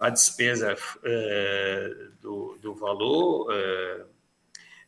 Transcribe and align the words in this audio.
A 0.00 0.08
despesa 0.08 0.74
é, 1.04 1.90
do, 2.22 2.56
do, 2.58 2.74
valor 2.74 3.54
é, 3.54 4.04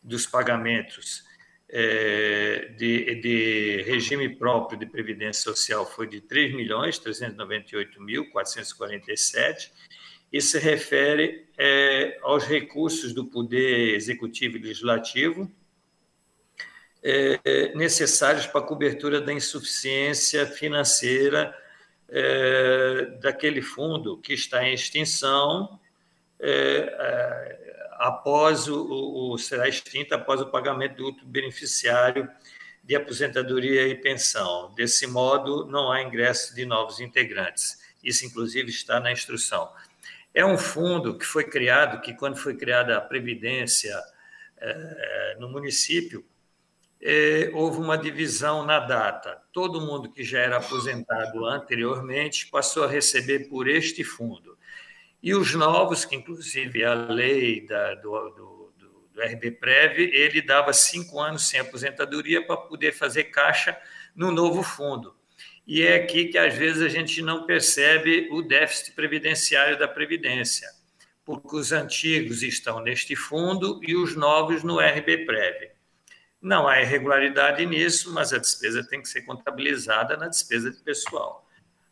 dos 0.03 0.27
pagamentos 0.27 1.23
é, 1.69 2.73
de, 2.79 3.17
de, 3.17 3.83
regime 3.83 4.27
próprio 4.37 4.79
de 4.79 4.87
previdência 4.87 5.43
social 5.43 5.85
foi 5.85 6.07
de 6.07 6.23
3 6.23 6.55
milhões 6.55 6.99
398 6.99 8.01
mil 8.01 8.31
447 8.31 9.71
e 10.33 10.41
se 10.41 10.59
refere 10.59 11.47
aos 12.23 12.47
recursos 12.47 13.13
do 13.13 13.27
poder 13.27 13.95
executivo 13.95 14.57
e 14.57 14.63
legislativo 14.63 15.51
necessários 17.75 18.47
para 18.47 18.63
a 18.63 18.67
cobertura 18.67 19.21
da 19.21 19.31
insuficiência 19.31 20.47
financeira 20.47 21.55
é, 22.15 23.07
daquele 23.23 23.63
fundo 23.63 24.19
que 24.19 24.35
está 24.35 24.63
em 24.63 24.75
extinção 24.75 25.81
é, 26.39 26.51
é, 26.51 27.89
após 27.93 28.69
o, 28.69 29.33
o, 29.33 29.39
será 29.39 29.67
extinta 29.67 30.17
após 30.17 30.41
o 30.41 30.51
pagamento 30.51 30.97
do 30.97 31.07
outro 31.07 31.27
beneficiário 31.27 32.29
de 32.85 32.95
aposentadoria 32.95 33.89
e 33.89 33.95
pensão. 33.95 34.75
Desse 34.75 35.07
modo, 35.07 35.65
não 35.67 35.91
há 35.91 36.03
ingresso 36.03 36.55
de 36.55 36.67
novos 36.67 37.01
integrantes. 37.01 37.79
Isso, 38.05 38.27
inclusive, 38.27 38.69
está 38.69 39.01
na 39.01 39.11
instrução. 39.11 39.73
É 40.35 40.45
um 40.45 40.59
fundo 40.59 41.17
que 41.17 41.25
foi 41.25 41.45
criado, 41.45 42.03
que 42.03 42.13
quando 42.13 42.37
foi 42.37 42.57
criada 42.57 42.97
a 42.97 43.01
Previdência 43.01 43.97
é, 44.59 45.37
no 45.39 45.49
município, 45.49 46.25
é, 47.03 47.51
houve 47.53 47.79
uma 47.79 47.99
divisão 47.99 48.65
na 48.65 48.79
data. 48.79 49.43
Todo 49.53 49.81
mundo 49.81 50.11
que 50.13 50.23
já 50.23 50.39
era 50.39 50.59
aposentado 50.59 51.45
anteriormente 51.45 52.47
passou 52.47 52.85
a 52.85 52.89
receber 52.89 53.49
por 53.49 53.69
este 53.69 54.05
fundo. 54.05 54.57
E 55.21 55.35
os 55.35 55.55
novos, 55.55 56.05
que 56.05 56.15
inclusive 56.15 56.85
a 56.85 56.95
lei 56.95 57.67
da, 57.67 57.95
do, 57.97 58.31
do, 58.31 58.73
do, 58.79 59.23
ele 59.97 60.43
dava 60.43 60.73
cinco 60.73 61.21
anos 61.21 61.49
sem 61.49 61.59
aposentadoria 61.59 62.47
para 62.47 62.57
poder 62.57 62.93
fazer 62.93 63.25
caixa 63.25 63.77
no 64.15 64.31
novo 64.31 64.63
fundo. 64.63 65.15
E 65.67 65.83
é 65.83 65.97
aqui 65.97 66.27
que 66.27 66.39
às 66.39 66.55
vezes 66.55 66.83
a 66.83 66.89
gente 66.89 67.21
não 67.21 67.47
percebe 67.47 68.29
o 68.31 68.43
déficit 68.43 68.93
previdenciário 68.93 69.79
da 69.79 69.87
Previdência, 69.87 70.69
porque 71.25 71.55
os 71.55 71.71
antigos 71.71 72.43
estão 72.43 72.81
neste 72.81 73.15
fundo 73.15 73.81
e 73.83 73.95
os 73.95 74.17
novos 74.17 74.65
no 74.65 74.81
RBPrev. 74.81 75.72
Não 76.43 76.67
há 76.67 76.83
irregularidade 76.83 77.65
nisso, 77.65 78.13
mas 78.13 78.33
a 78.33 78.39
despesa 78.39 78.85
tem 78.85 79.01
que 79.01 79.09
ser 79.09 79.23
contabilizada 79.23 80.17
na 80.17 80.27
despesa 80.27 80.73
de 80.73 80.79
pessoal. 80.79 81.47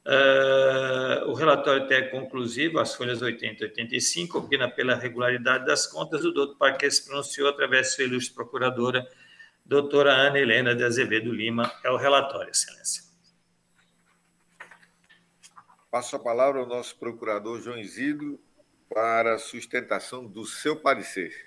Uh, 0.05 1.29
o 1.31 1.35
relatório 1.35 1.85
até 1.85 1.99
é 1.99 2.03
conclusivo, 2.09 2.81
as 2.81 2.95
folhas 2.97 3.23
80 3.23 3.63
e 3.63 3.69
85, 3.69 4.39
opina 4.39 4.69
pela 4.69 4.97
regularidade 4.97 5.67
das 5.67 5.87
contas, 5.87 6.25
o 6.25 6.33
doutor 6.33 6.57
Parque 6.57 6.91
se 6.91 7.07
pronunciou 7.07 7.49
através 7.49 7.89
de 7.89 7.95
sua 7.95 8.05
ilustre 8.05 8.35
procuradora, 8.35 9.07
doutora 9.65 10.13
Ana 10.13 10.41
Helena 10.41 10.75
de 10.75 10.83
Azevedo 10.83 11.33
Lima. 11.33 11.71
É 11.85 11.91
o 11.91 11.97
relatório, 11.97 12.51
excelência. 12.51 13.05
Passo 15.93 16.17
a 16.17 16.19
palavra 16.19 16.61
ao 16.61 16.67
nosso 16.67 16.99
procurador 16.99 17.61
João 17.61 17.79
Isidro 17.79 18.41
para 18.93 19.35
a 19.35 19.39
sustentação 19.39 20.27
do 20.27 20.45
seu 20.45 20.75
parecer. 20.75 21.47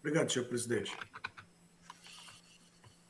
Obrigado, 0.00 0.32
senhor 0.32 0.46
presidente. 0.46 0.96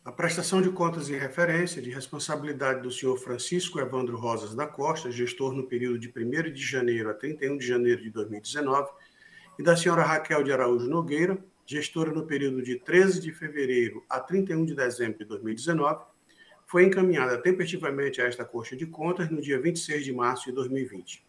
A 0.05 0.13
prestação 0.13 0.61
de 0.61 0.69
contas 0.69 1.09
em 1.09 1.17
referência 1.17 1.81
de 1.81 1.89
responsabilidade 1.89 2.83
do 2.83 2.93
senhor 2.93 3.17
Francisco 3.17 3.81
Evandro 3.81 4.19
Rosas 4.19 4.55
da 4.55 4.67
Costa, 4.67 5.11
gestor 5.11 5.55
no 5.55 5.67
período 5.67 5.99
de 5.99 6.13
1 6.15 6.53
de 6.53 6.63
janeiro 6.63 7.09
a 7.09 7.15
31 7.15 7.57
de 7.57 7.67
janeiro 7.67 8.03
de 8.03 8.11
2019, 8.11 8.93
e 9.59 9.63
da 9.63 9.75
senhora 9.75 10.03
Raquel 10.03 10.43
de 10.43 10.53
Araújo 10.53 10.91
Nogueira, 10.91 11.43
gestora 11.65 12.13
no 12.13 12.27
período 12.27 12.63
de 12.63 12.79
13 12.79 13.19
de 13.19 13.33
fevereiro 13.33 14.05
a 14.11 14.21
31 14.21 14.67
de 14.67 14.75
dezembro 14.75 15.21
de 15.21 15.25
2019, 15.25 16.05
foi 16.67 16.85
encaminhada 16.85 17.41
tempestivamente 17.41 18.21
a 18.21 18.27
esta 18.27 18.45
Corte 18.45 18.77
de 18.77 18.85
Contas 18.85 19.31
no 19.31 19.41
dia 19.41 19.59
26 19.59 20.05
de 20.05 20.13
março 20.13 20.45
de 20.45 20.53
2020. 20.53 21.27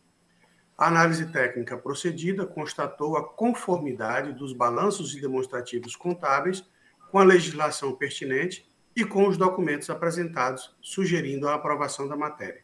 A 0.77 0.87
análise 0.87 1.25
técnica 1.27 1.77
procedida 1.77 2.45
constatou 2.45 3.15
a 3.15 3.23
conformidade 3.23 4.33
dos 4.33 4.51
balanços 4.51 5.15
e 5.15 5.21
demonstrativos 5.21 5.95
contábeis 5.95 6.65
com 7.09 7.19
a 7.19 7.23
legislação 7.23 7.95
pertinente 7.95 8.74
e 8.95 9.03
com 9.03 9.27
os 9.27 9.37
documentos 9.37 9.89
apresentados, 9.89 10.75
sugerindo 10.81 11.47
a 11.47 11.55
aprovação 11.55 12.07
da 12.07 12.15
matéria. 12.15 12.63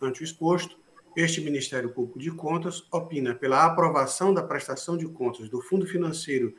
Ante 0.00 0.22
o 0.22 0.24
exposto, 0.24 0.76
este 1.16 1.40
Ministério 1.40 1.90
Público 1.90 2.18
de 2.18 2.30
Contas 2.30 2.86
opina 2.92 3.34
pela 3.34 3.64
aprovação 3.64 4.34
da 4.34 4.42
prestação 4.42 4.96
de 4.96 5.06
contas 5.06 5.48
do 5.48 5.62
Fundo 5.62 5.86
Financeiro 5.86 6.54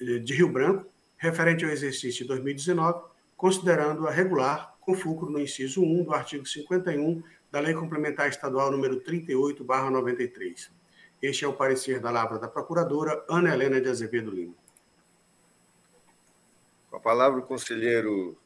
eh, 0.00 0.18
de 0.18 0.34
Rio 0.34 0.52
Branco, 0.52 0.86
referente 1.16 1.64
ao 1.64 1.70
exercício 1.70 2.22
de 2.22 2.28
2019, 2.28 3.02
considerando-a 3.36 4.10
regular, 4.10 4.76
com 4.80 4.94
fulcro 4.94 5.30
no 5.30 5.40
inciso 5.40 5.82
1 5.82 6.04
do 6.04 6.14
artigo 6.14 6.46
51 6.46 7.22
da 7.50 7.58
Lei 7.58 7.74
Complementar 7.74 8.28
Estadual 8.28 8.70
número 8.70 9.00
38/93. 9.00 10.70
Este 11.20 11.44
é 11.44 11.48
o 11.48 11.54
parecer 11.54 11.98
da 11.98 12.10
Lavra 12.10 12.38
da 12.38 12.46
Procuradora 12.46 13.24
Ana 13.28 13.52
Helena 13.52 13.80
de 13.80 13.88
Azevedo 13.88 14.30
Lima. 14.30 14.54
Com 16.96 17.00
a 17.00 17.02
palavra, 17.02 17.40
o 17.40 17.42
conselheiro 17.42 18.38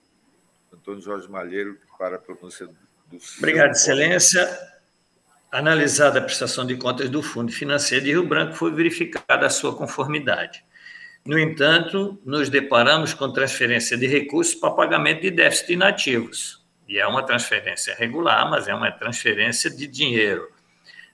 Antônio 0.75 1.01
Jorge 1.01 1.31
Malheiro 1.31 1.79
para 1.97 2.17
a 2.17 2.19
pronúncia 2.19 2.67
do 2.67 2.75
Obrigado, 3.39 3.71
Excelência. 3.71 4.45
Analisada 5.53 6.19
a 6.19 6.23
prestação 6.23 6.67
de 6.67 6.77
contas 6.77 7.09
do 7.09 7.23
Fundo 7.23 7.53
Financeiro 7.53 8.05
de 8.05 8.11
Rio 8.11 8.27
Branco, 8.27 8.55
foi 8.55 8.73
verificada 8.73 9.47
a 9.47 9.51
sua 9.51 9.77
conformidade. 9.77 10.65
No 11.25 11.39
entanto, 11.39 12.21
nos 12.25 12.49
deparamos 12.49 13.15
com 13.15 13.33
transferência 13.33 13.97
de 13.97 14.09
recursos 14.09 14.57
para 14.57 14.73
pagamento 14.73 15.23
de 15.23 15.31
déficit 15.31 15.75
inativos. 15.75 16.67
E 16.89 16.99
é 16.99 17.07
uma 17.07 17.23
transferência 17.23 17.95
regular, 17.95 18.51
mas 18.51 18.67
é 18.67 18.75
uma 18.75 18.91
transferência 18.91 19.71
de 19.71 19.87
dinheiro 19.87 20.51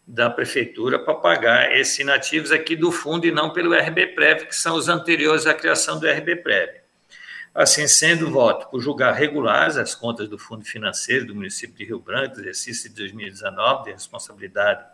da 0.06 0.30
prefeitura 0.30 0.98
para 0.98 1.14
pagar 1.14 1.76
esses 1.76 1.98
inativos 1.98 2.50
aqui 2.50 2.74
do 2.74 2.90
fundo 2.90 3.26
e 3.26 3.30
não 3.30 3.52
pelo 3.52 3.74
RBPrev, 3.74 4.46
que 4.46 4.56
são 4.56 4.74
os 4.74 4.88
anteriores 4.88 5.46
à 5.46 5.52
criação 5.52 6.00
do 6.00 6.08
RBPrev. 6.08 6.85
Assim 7.56 7.88
sendo, 7.88 8.30
voto 8.30 8.68
por 8.68 8.82
julgar 8.82 9.14
regulares 9.14 9.78
as 9.78 9.94
contas 9.94 10.28
do 10.28 10.36
Fundo 10.36 10.62
Financeiro 10.62 11.24
do 11.24 11.34
município 11.34 11.74
de 11.74 11.86
Rio 11.86 11.98
Branco, 11.98 12.38
exercício 12.38 12.90
de 12.90 12.96
2019, 12.96 13.84
de 13.84 13.92
responsabilidade 13.92 14.84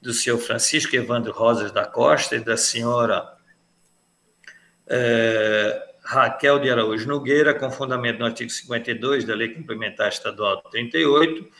do 0.00 0.12
senhor 0.12 0.38
Francisco 0.38 0.94
Evandro 0.94 1.32
Rosas 1.32 1.72
da 1.72 1.84
Costa 1.84 2.36
e 2.36 2.40
da 2.40 2.56
senhora 2.56 3.36
é, 4.86 5.94
Raquel 6.04 6.60
de 6.60 6.70
Araújo 6.70 7.08
Nogueira, 7.08 7.52
com 7.52 7.68
fundamento 7.68 8.20
no 8.20 8.26
artigo 8.26 8.50
52 8.50 9.24
da 9.24 9.34
Lei 9.34 9.52
Complementar 9.52 10.08
Estadual 10.08 10.62
38, 10.70 11.50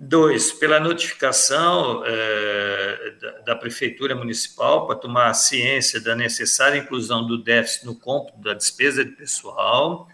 Dois, 0.00 0.52
pela 0.52 0.78
notificação 0.78 2.04
é, 2.06 3.14
da, 3.44 3.56
Prefeitura 3.56 4.14
Municipal 4.14 4.86
para 4.86 4.94
tomar 4.94 5.34
ciência 5.34 6.00
da 6.00 6.14
necessária 6.14 6.78
inclusão 6.78 7.26
do 7.26 7.36
déficit 7.36 7.84
no 7.84 7.96
cômputo 7.96 8.38
da 8.38 8.54
despesa 8.54 9.04
de 9.04 9.10
pessoal. 9.10 10.06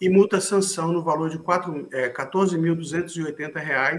e 0.00 0.08
multa 0.08 0.40
sanção 0.40 0.90
no 0.90 1.00
valor 1.00 1.30
de 1.30 1.36
R$ 1.36 1.44
14.280 1.44 3.56
é, 3.56 3.96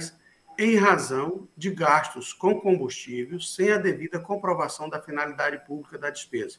em 0.62 0.76
razão 0.76 1.48
de 1.56 1.72
gastos 1.72 2.34
com 2.34 2.60
combustível 2.60 3.40
sem 3.40 3.72
a 3.72 3.78
devida 3.78 4.20
comprovação 4.20 4.90
da 4.90 5.02
finalidade 5.02 5.66
pública 5.66 5.98
da 5.98 6.10
despesa. 6.10 6.58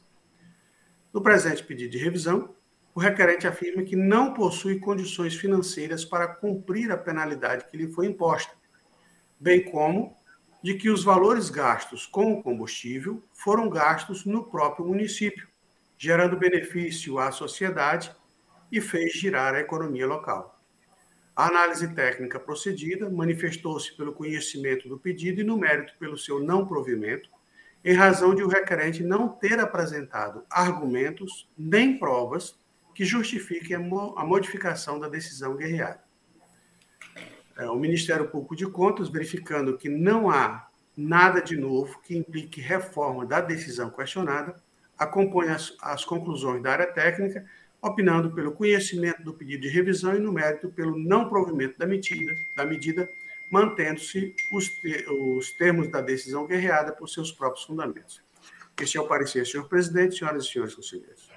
No 1.13 1.21
presente 1.21 1.63
pedido 1.63 1.91
de 1.91 1.99
revisão, 1.99 2.55
o 2.95 3.01
requerente 3.01 3.47
afirma 3.47 3.83
que 3.83 3.97
não 3.97 4.33
possui 4.33 4.81
condições 4.81 5.35
financeiras 5.35 6.07
para 6.07 6.27
cumprir 6.27 6.91
a 6.91 6.97
penalidade 6.97 7.67
que 7.67 7.77
lhe 7.77 7.93
foi 7.93 8.07
imposta, 8.07 8.55
bem 9.39 9.71
como 9.71 10.17
de 10.63 10.75
que 10.75 10.89
os 10.89 11.03
valores 11.03 11.51
gastos 11.51 12.07
com 12.07 12.33
o 12.33 12.43
combustível 12.43 13.23
foram 13.33 13.69
gastos 13.69 14.25
no 14.25 14.45
próprio 14.45 14.87
município, 14.87 15.49
gerando 15.99 16.37
benefício 16.37 17.19
à 17.19 17.33
sociedade 17.33 18.15
e 18.71 18.81
fez 18.81 19.13
girar 19.13 19.55
a 19.55 19.61
economia 19.61 20.07
local. 20.07 20.61
A 21.35 21.47
análise 21.47 21.95
técnica 21.95 22.39
procedida 22.39 23.09
manifestou-se 23.09 23.97
pelo 23.97 24.13
conhecimento 24.13 24.89
do 24.89 24.99
pedido 24.99 25.41
e 25.41 25.45
no 25.45 25.57
mérito 25.57 25.95
pelo 25.99 26.17
seu 26.17 26.41
não 26.41 26.67
provimento, 26.67 27.31
em 27.85 27.95
razão 27.95 28.35
de 28.35 28.43
o 28.43 28.49
requerente 28.49 29.03
não 29.03 29.29
ter 29.29 29.59
apresentado 29.59 30.45
argumentos 30.51 31.51
nem 31.59 31.99
provas 31.99 32.55
que 32.95 33.05
justifiquem 33.05 33.77
a 33.77 34.25
modificação 34.25 35.01
da 35.01 35.09
decisão 35.09 35.57
guerreada. 35.57 36.02
É, 37.57 37.67
o 37.67 37.77
Ministério 37.77 38.29
Público 38.29 38.57
de 38.57 38.67
Contas, 38.67 39.09
verificando 39.09 39.77
que 39.77 39.89
não 39.89 40.31
há 40.31 40.69
nada 40.97 41.41
de 41.41 41.57
novo 41.57 42.01
que 42.03 42.17
implique 42.17 42.61
reforma 42.61 43.27
da 43.27 43.41
decisão 43.41 43.91
questionada, 43.91 44.57
acompanha 44.99 45.55
as, 45.55 45.77
as 45.81 46.05
conclusões 46.05 46.63
da 46.63 46.73
área 46.73 46.87
técnica, 46.87 47.45
opinando 47.81 48.31
pelo 48.31 48.53
conhecimento 48.53 49.23
do 49.23 49.35
pedido 49.35 49.63
de 49.63 49.69
revisão 49.69 50.15
e, 50.15 50.21
no 50.21 50.33
mérito, 50.33 50.69
pelo 50.71 50.99
não 50.99 51.29
provimento 51.29 51.79
da 51.79 51.87
medida, 51.87 52.33
da 52.57 52.65
medida 52.65 53.09
mantendo-se 53.51 54.35
os, 54.51 54.71
os 55.37 55.53
termos 55.53 55.89
da 55.89 56.01
decisão 56.01 56.47
guerreada 56.47 56.93
por 56.93 57.09
seus 57.09 57.31
próprios 57.31 57.67
fundamentos. 57.67 58.23
Este 58.81 58.97
é 58.97 59.01
o 59.01 59.07
parecer, 59.07 59.47
senhor 59.47 59.69
presidente, 59.69 60.17
senhoras 60.17 60.45
e 60.45 60.49
senhores 60.49 60.75
conselheiros. 60.75 61.32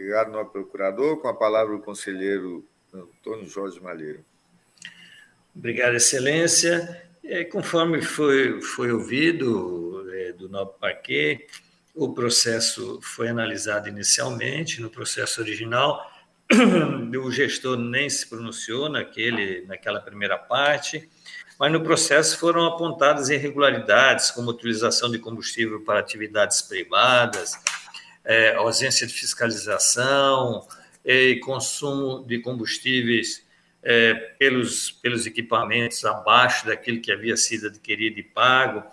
Obrigado, 0.00 0.32
nobre 0.32 0.52
procurador. 0.52 1.18
Com 1.18 1.28
a 1.28 1.34
palavra 1.34 1.76
o 1.76 1.82
conselheiro 1.82 2.66
Antônio 2.92 3.46
Jorge 3.46 3.78
Malheiro. 3.80 4.24
Obrigado, 5.54 5.94
excelência. 5.94 7.06
É, 7.22 7.44
conforme 7.44 8.00
foi, 8.00 8.62
foi 8.62 8.90
ouvido 8.90 10.10
é, 10.10 10.32
do 10.32 10.48
nobre 10.48 10.74
parquet, 10.80 11.46
o 11.94 12.14
processo 12.14 12.98
foi 13.02 13.28
analisado 13.28 13.90
inicialmente, 13.90 14.80
no 14.80 14.88
processo 14.88 15.42
original, 15.42 16.10
o 17.22 17.30
gestor 17.30 17.76
nem 17.76 18.08
se 18.08 18.26
pronunciou 18.26 18.88
naquele, 18.88 19.66
naquela 19.66 20.00
primeira 20.00 20.38
parte, 20.38 21.10
mas 21.58 21.70
no 21.70 21.82
processo 21.82 22.38
foram 22.38 22.64
apontadas 22.64 23.28
irregularidades, 23.28 24.30
como 24.30 24.50
utilização 24.50 25.10
de 25.10 25.18
combustível 25.18 25.82
para 25.82 26.00
atividades 26.00 26.62
privadas, 26.62 27.52
é, 28.30 28.54
ausência 28.54 29.04
de 29.08 29.12
fiscalização 29.12 30.64
e 31.04 31.40
consumo 31.40 32.24
de 32.24 32.38
combustíveis 32.38 33.44
é, 33.82 34.14
pelos, 34.38 34.92
pelos 34.92 35.26
equipamentos 35.26 36.04
abaixo 36.04 36.64
daquilo 36.64 37.00
que 37.00 37.10
havia 37.10 37.36
sido 37.36 37.66
adquirido 37.66 38.20
e 38.20 38.22
pago, 38.22 38.84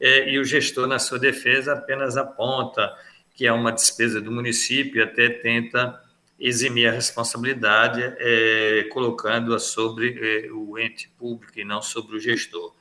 é, 0.00 0.30
e 0.30 0.38
o 0.38 0.44
gestor, 0.44 0.86
na 0.86 0.98
sua 0.98 1.18
defesa, 1.18 1.74
apenas 1.74 2.16
aponta 2.16 2.90
que 3.34 3.46
é 3.46 3.52
uma 3.52 3.70
despesa 3.70 4.22
do 4.22 4.32
município 4.32 5.00
e 5.00 5.02
até 5.02 5.28
tenta 5.28 6.00
eximir 6.40 6.88
a 6.88 6.92
responsabilidade, 6.92 8.00
é, 8.02 8.84
colocando-a 8.90 9.58
sobre 9.58 10.46
é, 10.46 10.50
o 10.50 10.78
ente 10.78 11.10
público 11.18 11.60
e 11.60 11.64
não 11.64 11.82
sobre 11.82 12.16
o 12.16 12.20
gestor. 12.20 12.74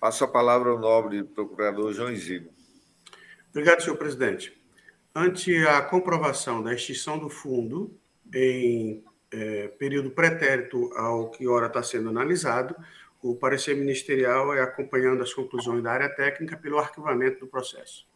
Passo 0.00 0.24
a 0.24 0.28
palavra 0.28 0.70
ao 0.70 0.78
nobre 0.78 1.22
procurador 1.22 1.92
João 1.92 2.10
Isidro. 2.10 2.50
Obrigado, 3.50 3.82
senhor 3.82 3.98
presidente. 3.98 4.58
Ante 5.14 5.54
a 5.66 5.82
comprovação 5.82 6.62
da 6.62 6.72
extinção 6.72 7.18
do 7.18 7.28
fundo 7.28 7.94
em 8.34 9.04
é, 9.30 9.68
período 9.68 10.10
pretérito 10.10 10.90
ao 10.94 11.30
que 11.30 11.46
ora 11.46 11.66
está 11.66 11.82
sendo 11.82 12.08
analisado, 12.08 12.74
o 13.22 13.36
parecer 13.36 13.76
ministerial 13.76 14.54
é 14.54 14.62
acompanhando 14.62 15.22
as 15.22 15.34
conclusões 15.34 15.82
da 15.82 15.92
área 15.92 16.08
técnica 16.08 16.56
pelo 16.56 16.78
arquivamento 16.78 17.40
do 17.40 17.46
processo. 17.46 18.08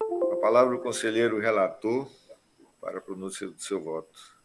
A 0.00 0.36
palavra 0.40 0.74
o 0.74 0.80
conselheiro 0.80 1.38
relator 1.38 2.10
para 2.80 2.98
a 2.98 3.00
pronúncia 3.00 3.46
do 3.46 3.60
seu 3.60 3.80
voto. 3.80 4.39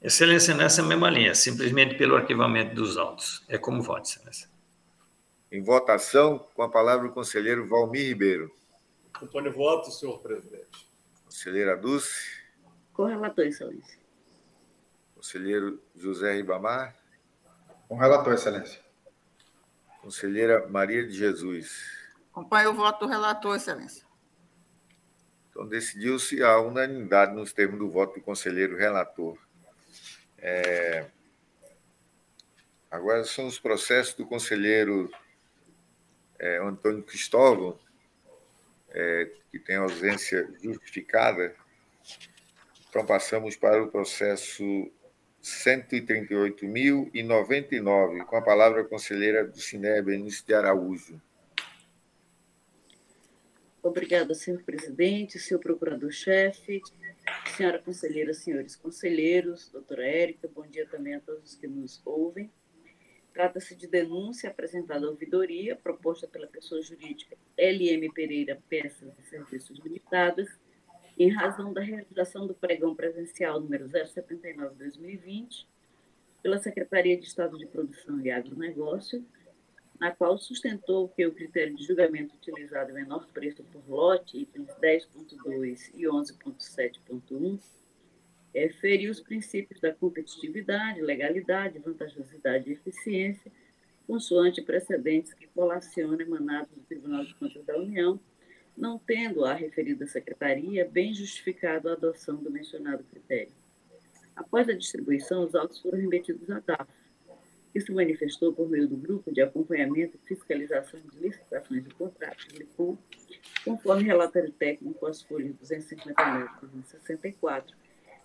Excelência, 0.00 0.54
nessa 0.54 0.80
mesma 0.80 1.10
linha, 1.10 1.34
simplesmente 1.34 1.96
pelo 1.96 2.14
arquivamento 2.14 2.72
dos 2.72 2.96
autos. 2.96 3.44
É 3.48 3.58
como 3.58 3.82
voto, 3.82 4.08
Excelência. 4.08 4.48
Em 5.50 5.60
votação, 5.62 6.38
com 6.54 6.62
a 6.62 6.68
palavra 6.68 7.08
o 7.08 7.12
conselheiro 7.12 7.66
Valmir 7.66 8.06
Ribeiro. 8.06 8.54
Acompanhe 9.12 9.48
o 9.48 9.52
voto, 9.52 9.90
senhor 9.90 10.20
presidente. 10.20 10.88
Conselheira 11.24 11.76
Dulce. 11.76 12.38
Com 12.92 13.06
relator, 13.06 13.44
Excelência. 13.44 13.98
Conselheiro 15.16 15.82
José 15.96 16.34
Ribamar. 16.34 16.94
Com 17.88 17.96
relator, 17.96 18.34
Excelência. 18.34 18.80
Conselheira 20.00 20.68
Maria 20.68 21.04
de 21.04 21.12
Jesus. 21.12 21.90
Acompanhe 22.30 22.68
o 22.68 22.74
voto 22.74 23.04
do 23.04 23.10
relator, 23.10 23.56
Excelência. 23.56 24.06
Então, 25.50 25.66
decidiu-se 25.66 26.40
a 26.40 26.60
unanimidade 26.60 27.34
nos 27.34 27.52
termos 27.52 27.80
do 27.80 27.90
voto 27.90 28.14
do 28.14 28.20
conselheiro 28.20 28.76
relator. 28.76 29.36
É... 30.38 31.06
Agora 32.90 33.24
são 33.24 33.46
os 33.46 33.58
processos 33.58 34.14
do 34.14 34.26
conselheiro 34.26 35.10
é, 36.38 36.58
Antônio 36.58 37.02
Cristóvão, 37.02 37.78
é, 38.90 39.30
que 39.50 39.58
tem 39.58 39.76
ausência 39.76 40.46
justificada. 40.62 41.54
Então, 42.88 43.04
passamos 43.04 43.56
para 43.56 43.82
o 43.82 43.90
processo 43.90 44.62
138.099, 45.42 48.24
com 48.24 48.36
a 48.36 48.42
palavra 48.42 48.82
a 48.82 48.84
conselheira 48.84 49.44
do 49.46 49.60
Cine 49.60 50.00
Benício 50.02 50.46
de 50.46 50.54
Araújo. 50.54 51.20
Obrigada, 53.88 54.34
senhor 54.34 54.62
presidente, 54.64 55.38
senhor 55.38 55.60
procurador-chefe, 55.60 56.82
senhora 57.56 57.78
conselheira, 57.78 58.34
senhores 58.34 58.76
conselheiros, 58.76 59.70
doutora 59.70 60.06
Érica, 60.06 60.46
bom 60.54 60.66
dia 60.66 60.86
também 60.86 61.14
a 61.14 61.20
todos 61.20 61.54
que 61.54 61.66
nos 61.66 61.98
ouvem. 62.04 62.52
Trata-se 63.32 63.74
de 63.74 63.86
denúncia 63.86 64.50
apresentada 64.50 65.06
à 65.06 65.08
ouvidoria, 65.08 65.74
proposta 65.74 66.28
pela 66.28 66.46
pessoa 66.46 66.82
jurídica 66.82 67.34
LM 67.56 68.12
Pereira 68.12 68.62
Peças 68.68 69.18
e 69.18 69.22
Serviços 69.22 69.78
Limitadas, 69.78 70.50
em 71.18 71.30
razão 71.30 71.72
da 71.72 71.80
realização 71.80 72.46
do 72.46 72.52
pregão 72.52 72.94
presencial 72.94 73.58
número 73.58 73.86
079-2020, 73.86 75.66
pela 76.42 76.58
Secretaria 76.58 77.16
de 77.16 77.24
Estado 77.24 77.56
de 77.56 77.64
Produção 77.64 78.20
e 78.20 78.30
Agronegócio, 78.30 79.24
na 80.00 80.12
qual 80.12 80.38
sustentou 80.38 81.08
que 81.08 81.26
o 81.26 81.34
critério 81.34 81.74
de 81.74 81.84
julgamento 81.84 82.34
utilizado 82.34 82.92
menor 82.92 83.26
preço 83.32 83.64
por 83.64 83.82
lote, 83.88 84.38
itens 84.38 84.68
10.2 84.80 85.90
e 85.94 86.04
11.7.1, 86.04 87.58
é, 88.54 88.68
ferir 88.68 89.10
os 89.10 89.20
princípios 89.20 89.80
da 89.80 89.92
competitividade, 89.92 91.00
legalidade, 91.00 91.78
vantajosidade 91.78 92.70
e 92.70 92.72
eficiência, 92.72 93.50
consoante 94.06 94.62
precedentes 94.62 95.34
que 95.34 95.46
colacionam 95.48 96.20
emanados 96.20 96.70
do 96.70 96.80
Tribunal 96.82 97.24
de 97.24 97.34
Contas 97.34 97.64
da 97.64 97.76
União, 97.76 98.18
não 98.76 98.98
tendo 98.98 99.44
a 99.44 99.52
referida 99.52 100.06
secretaria 100.06 100.88
bem 100.88 101.12
justificado 101.12 101.88
a 101.88 101.92
adoção 101.92 102.36
do 102.36 102.50
mencionado 102.50 103.04
critério. 103.04 103.52
Após 104.34 104.68
a 104.68 104.72
distribuição, 104.72 105.44
os 105.44 105.54
autos 105.54 105.80
foram 105.80 105.98
remetidos 105.98 106.48
à 106.48 106.60
DAF, 106.60 106.88
que 107.72 107.80
se 107.80 107.92
manifestou 107.92 108.52
por 108.52 108.68
meio 108.68 108.88
do 108.88 108.96
Grupo 108.96 109.32
de 109.32 109.40
Acompanhamento 109.40 110.16
e 110.16 110.26
Fiscalização 110.26 111.00
de 111.00 111.18
Licitações 111.18 111.86
e 111.86 111.90
Contratos, 111.90 112.46
LICOM, 112.52 112.96
conforme 113.64 114.04
relatório 114.04 114.50
técnico 114.52 115.06
às 115.06 115.22
folhas 115.22 115.54
259 115.56 116.44
e 116.44 116.66
264, 116.66 117.76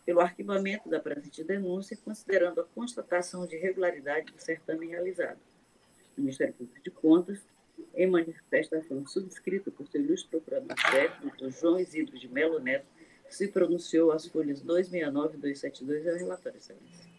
pelo 0.06 0.20
arquivamento 0.20 0.90
da 0.90 1.00
presente 1.00 1.44
denúncia, 1.44 1.98
considerando 2.04 2.62
a 2.62 2.66
constatação 2.66 3.46
de 3.46 3.56
irregularidade 3.56 4.32
do 4.32 4.42
certame 4.42 4.88
realizado. 4.88 5.40
O 6.18 6.22
Ministério 6.22 6.54
Público 6.54 6.84
de 6.84 6.92
Contas, 6.92 7.40
em 7.96 8.08
manifestação 8.08 9.06
subscrita 9.06 9.72
por 9.72 9.88
seu 9.88 10.02
ilustre 10.02 10.30
procurador-chefe, 10.30 11.26
Dr. 11.26 11.50
João 11.50 11.80
Isidro 11.80 12.18
de 12.18 12.28
Melo 12.28 12.60
Neto, 12.60 12.86
se 13.30 13.48
pronunciou 13.48 14.12
às 14.12 14.28
folhas 14.28 14.62
269 14.62 15.38
e 15.38 15.42
272 15.42 16.08
ao 16.08 16.16
relatório, 16.16 16.58
excelência. 16.58 17.13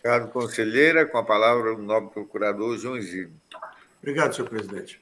Obrigado, 0.00 0.32
conselheira. 0.32 1.06
Com 1.06 1.18
a 1.18 1.22
palavra, 1.22 1.74
o 1.74 1.78
nobre 1.78 2.10
procurador 2.10 2.76
João 2.78 2.96
Isidro. 2.96 3.32
Obrigado, 4.00 4.34
senhor 4.34 4.48
presidente. 4.48 5.00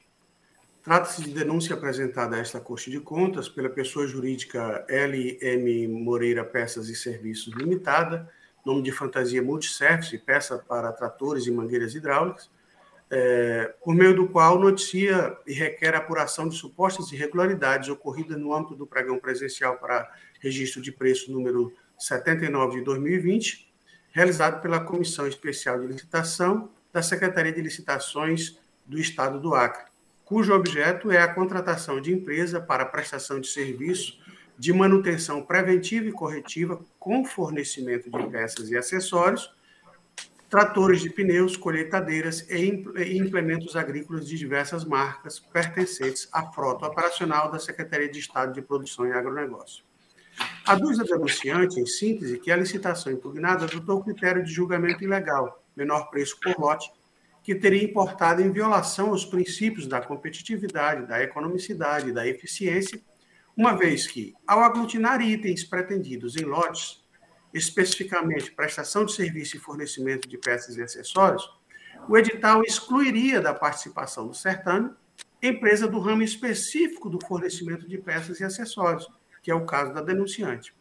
Trata-se 0.83 1.23
de 1.23 1.33
denúncia 1.33 1.75
apresentada 1.75 2.35
a 2.35 2.39
esta 2.39 2.59
Corte 2.59 2.91
de 2.91 2.99
Contas 2.99 3.47
pela 3.47 3.69
pessoa 3.69 4.07
jurídica 4.07 4.85
LM 4.89 5.87
Moreira 5.87 6.43
Peças 6.43 6.89
e 6.89 6.95
Serviços 6.95 7.53
Limitada, 7.53 8.29
nome 8.65 8.81
de 8.81 8.91
fantasia 8.91 9.41
Multiservice, 9.41 10.17
peça 10.17 10.57
para 10.57 10.91
tratores 10.91 11.45
e 11.47 11.51
mangueiras 11.51 11.95
hidráulicas, 11.95 12.49
é, 13.11 13.73
por 13.83 13.95
meio 13.95 14.15
do 14.15 14.27
qual 14.27 14.59
noticia 14.59 15.35
e 15.45 15.53
requer 15.53 15.95
apuração 15.95 16.47
de 16.47 16.55
supostas 16.55 17.11
irregularidades 17.11 17.89
ocorridas 17.89 18.37
no 18.37 18.53
âmbito 18.53 18.75
do 18.75 18.85
pregão 18.85 19.17
presencial 19.17 19.77
para 19.77 20.09
registro 20.39 20.81
de 20.81 20.91
preço 20.91 21.31
número 21.31 21.73
79 21.97 22.79
de 22.79 22.83
2020, 22.83 23.68
realizado 24.11 24.61
pela 24.61 24.79
Comissão 24.79 25.27
Especial 25.27 25.79
de 25.79 25.87
Licitação 25.87 26.69
da 26.91 27.01
Secretaria 27.01 27.51
de 27.51 27.61
Licitações 27.61 28.57
do 28.85 28.99
Estado 28.99 29.39
do 29.39 29.53
Acre, 29.53 29.85
cujo 30.25 30.53
objeto 30.53 31.11
é 31.11 31.21
a 31.21 31.33
contratação 31.33 32.01
de 32.01 32.13
empresa 32.13 32.59
para 32.59 32.85
prestação 32.85 33.39
de 33.39 33.47
serviço 33.47 34.19
de 34.57 34.73
manutenção 34.73 35.41
preventiva 35.41 36.07
e 36.07 36.11
corretiva 36.11 36.81
com 36.99 37.23
fornecimento 37.23 38.09
de 38.09 38.27
peças 38.27 38.69
e 38.69 38.77
acessórios 38.77 39.49
tratores 40.49 41.01
de 41.01 41.09
pneus, 41.11 41.55
colheitadeiras 41.55 42.49
e 42.49 43.17
implementos 43.17 43.75
agrícolas 43.75 44.27
de 44.27 44.35
diversas 44.35 44.83
marcas 44.83 45.39
pertencentes 45.39 46.27
à 46.31 46.51
frota 46.51 46.87
operacional 46.87 47.51
da 47.51 47.59
Secretaria 47.59 48.09
de 48.09 48.19
Estado 48.19 48.51
de 48.51 48.61
Produção 48.61 49.05
e 49.05 49.11
Agronegócio. 49.11 49.83
A 50.65 50.75
denunciante, 50.75 51.79
em 51.79 51.85
síntese, 51.85 52.39
que 52.39 52.51
a 52.51 52.55
licitação 52.55 53.11
impugnada 53.11 53.65
adotou 53.65 53.97
o 53.97 54.03
critério 54.03 54.43
de 54.43 54.51
julgamento 54.51 55.03
ilegal, 55.03 55.63
menor 55.75 56.09
preço 56.09 56.39
por 56.39 56.57
lote, 56.59 56.91
que 57.43 57.55
teria 57.55 57.83
importado 57.83 58.41
em 58.41 58.51
violação 58.51 59.09
aos 59.09 59.25
princípios 59.25 59.87
da 59.87 60.01
competitividade, 60.01 61.07
da 61.07 61.23
economicidade 61.23 62.09
e 62.09 62.13
da 62.13 62.27
eficiência, 62.27 63.01
uma 63.57 63.75
vez 63.75 64.05
que, 64.05 64.33
ao 64.45 64.59
aglutinar 64.59 65.21
itens 65.21 65.63
pretendidos 65.63 66.35
em 66.35 66.45
lotes, 66.45 67.03
especificamente 67.53 68.51
prestação 68.51 69.05
de 69.05 69.13
serviço 69.13 69.57
e 69.57 69.59
fornecimento 69.59 70.29
de 70.29 70.37
peças 70.37 70.77
e 70.77 70.81
acessórios, 70.81 71.49
o 72.07 72.17
edital 72.17 72.61
excluiria 72.63 73.41
da 73.41 73.53
participação 73.53 74.27
do 74.27 74.33
certame 74.33 74.91
empresa 75.41 75.87
do 75.87 75.99
ramo 75.99 76.21
específico 76.21 77.09
do 77.09 77.19
fornecimento 77.25 77.87
de 77.87 77.97
peças 77.97 78.39
e 78.39 78.43
acessórios, 78.43 79.07
que 79.41 79.51
é 79.51 79.55
o 79.55 79.65
caso 79.65 79.93
da 79.93 80.01
denunciante, 80.01 80.73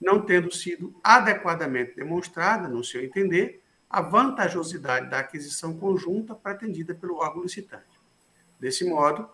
não 0.00 0.20
tendo 0.20 0.52
sido 0.54 0.94
adequadamente 1.02 1.96
demonstrada, 1.96 2.68
no 2.68 2.84
seu 2.84 3.04
entender, 3.04 3.62
a 3.90 4.00
vantajosidade 4.00 5.08
da 5.08 5.20
aquisição 5.20 5.76
conjunta 5.76 6.34
pretendida 6.34 6.94
pelo 6.94 7.16
órgão 7.16 7.42
licitante. 7.42 7.98
Desse 8.60 8.84
modo, 8.84 9.28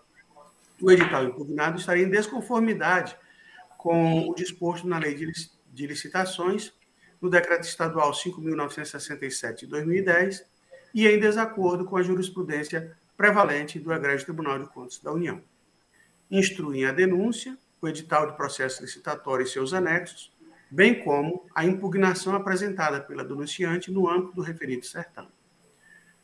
o 0.81 0.91
edital 0.91 1.25
impugnado 1.25 1.79
estaria 1.79 2.05
em 2.05 2.11
desconformidade 2.11 3.17
com 3.77 4.29
o 4.29 4.35
disposto 4.35 4.87
na 4.87 4.99
lei 4.99 5.15
de 5.15 5.87
licitações, 5.87 6.73
no 7.21 7.31
Decreto 7.31 7.65
Estadual 7.65 8.13
5.967 8.13 9.61
de 9.61 9.67
2010 9.67 10.45
e 10.95 11.07
em 11.09 11.19
desacordo 11.19 11.85
com 11.85 11.97
a 11.97 12.03
jurisprudência 12.03 12.97
prevalente 13.17 13.79
do 13.79 13.93
Egrégio 13.93 14.27
Tribunal 14.27 14.59
de 14.59 14.67
Contas 14.67 14.99
da 14.99 15.13
União. 15.13 15.43
Instruem 16.31 16.85
a 16.85 16.93
denúncia, 16.93 17.57
o 17.85 17.89
edital 17.89 18.27
de 18.27 18.37
processo 18.37 18.83
licitatório 18.83 19.45
e 19.45 19.49
seus 19.49 19.73
anexos, 19.73 20.33
bem 20.71 21.03
como 21.05 21.47
a 21.55 21.65
impugnação 21.65 22.35
apresentada 22.35 23.01
pela 23.01 23.25
denunciante 23.25 23.91
no 23.91 24.09
âmbito 24.09 24.35
do 24.35 24.43
referido 24.43 24.85
certame. 24.87 25.29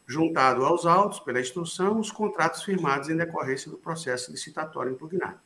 Juntado 0.06 0.64
aos 0.64 0.86
autos, 0.86 1.20
pela 1.20 1.40
instrução, 1.40 2.00
os 2.00 2.10
contratos 2.10 2.64
firmados 2.64 3.08
em 3.08 3.16
decorrência 3.16 3.70
do 3.70 3.76
processo 3.76 4.32
licitatório 4.32 4.92
impugnado. 4.92 5.38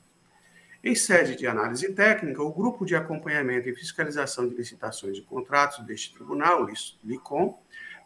Em 0.83 0.94
sede 0.94 1.37
de 1.37 1.46
análise 1.46 1.92
técnica, 1.92 2.42
o 2.42 2.53
Grupo 2.53 2.87
de 2.87 2.94
Acompanhamento 2.94 3.68
e 3.68 3.74
Fiscalização 3.74 4.48
de 4.48 4.55
Licitações 4.55 5.18
e 5.18 5.22
Contratos 5.22 5.85
deste 5.85 6.14
tribunal, 6.14 6.66
LICOM, 7.03 7.59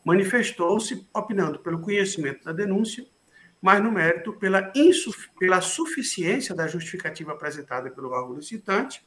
manifestou-se 0.05 1.07
opinando 1.13 1.59
pelo 1.59 1.81
conhecimento 1.81 2.45
da 2.45 2.53
denúncia, 2.53 3.05
mas 3.61 3.83
no 3.83 3.91
mérito 3.91 4.33
pela, 4.35 4.73
pela 5.39 5.61
suficiência 5.61 6.55
da 6.55 6.67
justificativa 6.67 7.33
apresentada 7.33 7.91
pelo 7.91 8.11
órgão 8.11 8.37
licitante, 8.37 9.07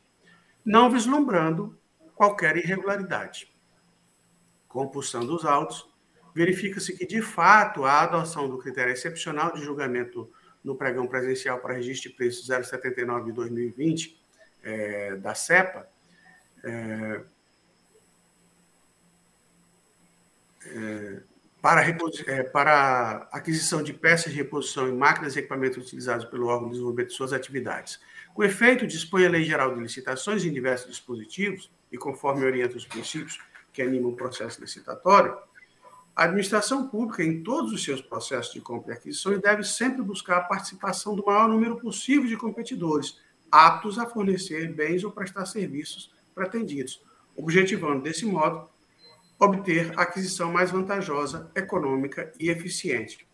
não 0.63 0.89
vislumbrando 0.89 1.77
qualquer 2.15 2.57
irregularidade. 2.57 3.51
Compulsando 4.67 5.35
os 5.35 5.45
autos, 5.45 5.89
verifica-se 6.35 6.95
que, 6.95 7.05
de 7.05 7.21
fato, 7.21 7.83
a 7.85 8.01
adoção 8.01 8.49
do 8.49 8.57
critério 8.57 8.93
excepcional 8.93 9.53
de 9.53 9.63
julgamento 9.63 10.31
no 10.63 10.75
pregão 10.75 11.07
presencial 11.07 11.59
para 11.59 11.73
registro 11.73 12.09
de 12.09 12.15
preços 12.15 12.45
079 12.45 13.25
de 13.25 13.31
2020 13.31 14.21
é, 14.63 15.15
da 15.15 15.33
CEPA, 15.33 15.89
é, 16.63 17.21
é, 20.65 21.23
para, 21.61 21.87
é, 21.87 22.43
para 22.43 23.27
aquisição 23.31 23.83
de 23.83 23.93
peças 23.93 24.31
de 24.31 24.37
reposição 24.37 24.89
em 24.89 24.97
máquinas 24.97 25.35
e 25.35 25.39
equipamentos 25.39 25.77
utilizados 25.77 26.25
pelo 26.25 26.47
órgão 26.47 26.67
de 26.67 26.71
desenvolvimento 26.71 27.09
de 27.09 27.15
suas 27.15 27.31
atividades. 27.31 27.99
Com 28.33 28.43
efeito, 28.43 28.87
dispõe 28.87 29.25
a 29.25 29.29
Lei 29.29 29.43
Geral 29.43 29.75
de 29.75 29.81
Licitações 29.81 30.43
em 30.43 30.51
diversos 30.51 30.89
dispositivos, 30.89 31.71
e 31.91 31.97
conforme 31.97 32.45
orienta 32.45 32.77
os 32.77 32.85
princípios 32.85 33.39
que 33.71 33.81
animam 33.81 34.11
o 34.11 34.15
processo 34.15 34.59
licitatório, 34.59 35.37
a 36.15 36.23
administração 36.23 36.87
pública, 36.87 37.23
em 37.23 37.43
todos 37.43 37.71
os 37.71 37.83
seus 37.83 38.01
processos 38.01 38.53
de 38.53 38.59
compra 38.59 38.93
e 38.93 38.97
aquisição, 38.97 39.37
deve 39.39 39.63
sempre 39.63 40.01
buscar 40.01 40.37
a 40.37 40.41
participação 40.41 41.15
do 41.15 41.25
maior 41.25 41.47
número 41.47 41.77
possível 41.77 42.27
de 42.27 42.37
competidores, 42.37 43.19
aptos 43.51 43.99
a 43.99 44.05
fornecer 44.05 44.73
bens 44.73 45.03
ou 45.03 45.11
prestar 45.11 45.45
serviços 45.45 46.11
pretendidos, 46.33 47.01
objetivando, 47.35 48.01
desse 48.01 48.25
modo, 48.25 48.69
obter 49.41 49.91
aquisição 49.99 50.53
mais 50.53 50.69
vantajosa, 50.69 51.49
econômica 51.55 52.31
e 52.39 52.51
eficiente, 52.51 53.27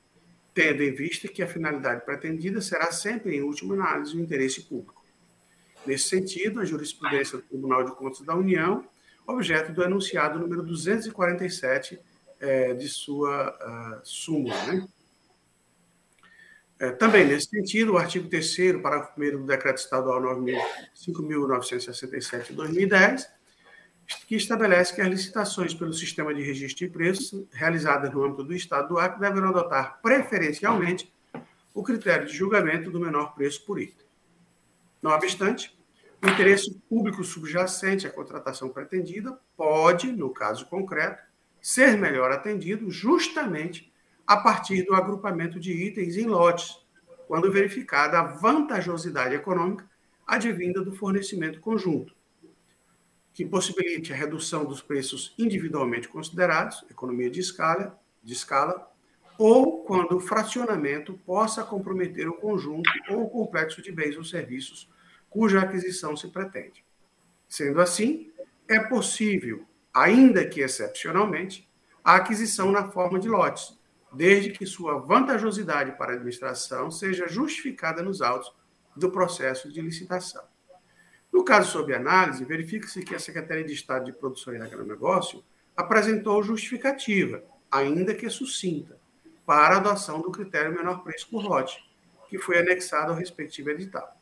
tendo 0.53 0.81
em 0.81 0.93
vista 0.93 1.27
que 1.27 1.43
a 1.43 1.47
finalidade 1.47 2.05
pretendida 2.05 2.61
será 2.61 2.93
sempre, 2.93 3.35
em 3.35 3.41
última 3.41 3.73
análise, 3.73 4.15
o 4.15 4.21
interesse 4.21 4.61
público. 4.61 5.03
Nesse 5.85 6.07
sentido, 6.07 6.61
a 6.61 6.65
jurisprudência 6.65 7.37
do 7.37 7.43
Tribunal 7.43 7.83
de 7.83 7.91
Contas 7.91 8.21
da 8.21 8.33
União, 8.33 8.87
objeto 9.27 9.73
do 9.73 9.83
enunciado 9.83 10.39
número 10.39 10.63
247 10.63 11.99
é, 12.39 12.73
de 12.73 12.87
sua 12.87 13.51
uh, 13.51 13.99
súmula. 14.01 14.55
Né? 14.63 14.87
É, 16.79 16.91
também, 16.91 17.27
nesse 17.27 17.49
sentido, 17.49 17.91
o 17.93 17.97
artigo 17.97 18.29
3 18.29 18.81
parágrafo 18.81 19.21
1 19.21 19.31
do 19.31 19.43
Decreto 19.45 19.79
Estadual 19.79 20.21
5.967 20.21 22.47
de 22.47 22.53
2010, 22.53 23.29
que 24.27 24.35
estabelece 24.35 24.93
que 24.93 25.01
as 25.01 25.07
licitações 25.07 25.73
pelo 25.73 25.93
sistema 25.93 26.33
de 26.33 26.41
registro 26.41 26.85
de 26.85 26.91
preços 26.91 27.45
realizadas 27.51 28.11
no 28.11 28.23
âmbito 28.23 28.43
do 28.43 28.53
Estado 28.53 28.89
do 28.89 28.97
Acre 28.97 29.19
deverão 29.19 29.49
adotar 29.49 29.99
preferencialmente 30.01 31.13
o 31.73 31.83
critério 31.83 32.25
de 32.25 32.33
julgamento 32.33 32.89
do 32.89 32.99
menor 32.99 33.35
preço 33.35 33.65
por 33.65 33.79
item. 33.79 34.05
Não 35.01 35.11
obstante, 35.11 35.77
o 36.23 36.27
interesse 36.27 36.73
público 36.89 37.23
subjacente 37.23 38.07
à 38.07 38.09
contratação 38.09 38.69
pretendida 38.69 39.37
pode, 39.55 40.11
no 40.11 40.31
caso 40.31 40.65
concreto, 40.65 41.21
ser 41.61 41.97
melhor 41.97 42.31
atendido 42.31 42.89
justamente 42.89 43.93
a 44.25 44.37
partir 44.37 44.83
do 44.83 44.95
agrupamento 44.95 45.59
de 45.59 45.71
itens 45.71 46.17
em 46.17 46.25
lotes, 46.25 46.75
quando 47.27 47.51
verificada 47.51 48.19
a 48.19 48.23
vantajosidade 48.23 49.35
econômica 49.35 49.87
advinda 50.25 50.81
do 50.81 50.95
fornecimento 50.95 51.59
conjunto, 51.59 52.16
que 53.37 53.45
possibilite 53.45 54.11
a 54.11 54.15
redução 54.15 54.65
dos 54.65 54.81
preços 54.81 55.35
individualmente 55.37 56.07
considerados, 56.07 56.83
economia 56.89 57.29
de 57.29 57.39
escala, 57.39 57.95
de 58.23 58.33
escala, 58.33 58.91
ou 59.37 59.83
quando 59.83 60.17
o 60.17 60.19
fracionamento 60.19 61.13
possa 61.23 61.63
comprometer 61.63 62.27
o 62.27 62.33
conjunto 62.33 62.89
ou 63.11 63.25
o 63.25 63.29
complexo 63.29 63.79
de 63.79 63.91
bens 63.91 64.17
ou 64.17 64.23
serviços 64.23 64.89
cuja 65.29 65.61
aquisição 65.61 66.17
se 66.17 66.29
pretende. 66.29 66.83
Sendo 67.47 67.79
assim, 67.79 68.31
é 68.67 68.79
possível, 68.79 69.67
ainda 69.93 70.43
que 70.43 70.61
excepcionalmente, 70.61 71.69
a 72.03 72.15
aquisição 72.15 72.71
na 72.71 72.89
forma 72.89 73.19
de 73.19 73.29
lotes, 73.29 73.77
desde 74.11 74.49
que 74.49 74.65
sua 74.65 74.97
vantajosidade 74.97 75.95
para 75.95 76.13
a 76.13 76.15
administração 76.15 76.89
seja 76.89 77.27
justificada 77.27 78.01
nos 78.01 78.19
autos 78.19 78.51
do 78.95 79.11
processo 79.11 79.71
de 79.71 79.79
licitação. 79.79 80.56
No 81.37 81.45
caso 81.45 81.71
sob 81.71 81.93
análise, 81.93 82.43
verifica-se 82.43 83.03
que 83.03 83.13
a 83.13 83.19
Secretaria 83.19 83.63
de 83.63 83.71
Estado 83.71 84.05
de 84.05 84.11
Produção 84.11 84.55
e 84.55 84.57
Agronegócio 84.57 85.43
apresentou 85.75 86.41
justificativa, 86.41 87.43
ainda 87.71 88.15
que 88.15 88.27
sucinta, 88.27 88.99
para 89.45 89.75
a 89.75 89.77
adoção 89.77 90.19
do 90.19 90.31
critério 90.31 90.73
menor 90.73 91.03
preço 91.03 91.29
por 91.29 91.43
lote, 91.43 91.79
que 92.27 92.39
foi 92.39 92.57
anexado 92.57 93.11
ao 93.11 93.17
respectivo 93.17 93.69
edital. 93.69 94.19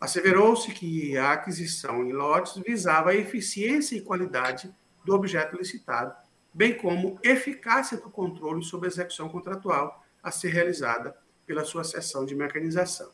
Asseverou-se 0.00 0.70
que 0.70 1.18
a 1.18 1.32
aquisição 1.32 2.04
em 2.04 2.12
lotes 2.12 2.62
visava 2.64 3.10
a 3.10 3.16
eficiência 3.16 3.96
e 3.96 4.00
qualidade 4.00 4.72
do 5.04 5.12
objeto 5.12 5.56
licitado, 5.56 6.14
bem 6.54 6.78
como 6.78 7.18
eficácia 7.24 7.98
do 7.98 8.08
controle 8.08 8.62
sobre 8.62 8.86
a 8.86 8.92
execução 8.92 9.28
contratual 9.28 10.06
a 10.22 10.30
ser 10.30 10.50
realizada 10.50 11.12
pela 11.44 11.64
sua 11.64 11.82
seção 11.82 12.24
de 12.24 12.36
mecanização. 12.36 13.10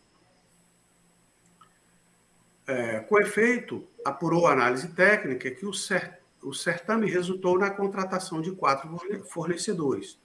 É, 2.66 3.00
com 3.00 3.20
efeito, 3.20 3.86
apurou 4.04 4.46
a 4.46 4.52
análise 4.52 4.88
técnica 4.88 5.50
que 5.50 5.64
o, 5.64 5.72
cer 5.72 6.20
o 6.42 6.52
certame 6.52 7.10
resultou 7.10 7.58
na 7.58 7.70
contratação 7.70 8.40
de 8.40 8.52
quatro 8.52 8.96
fornecedores. 9.28 10.18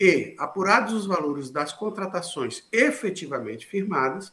E, 0.00 0.34
apurados 0.38 0.92
os 0.92 1.06
valores 1.06 1.50
das 1.50 1.72
contratações 1.72 2.66
efetivamente 2.72 3.66
firmadas, 3.66 4.32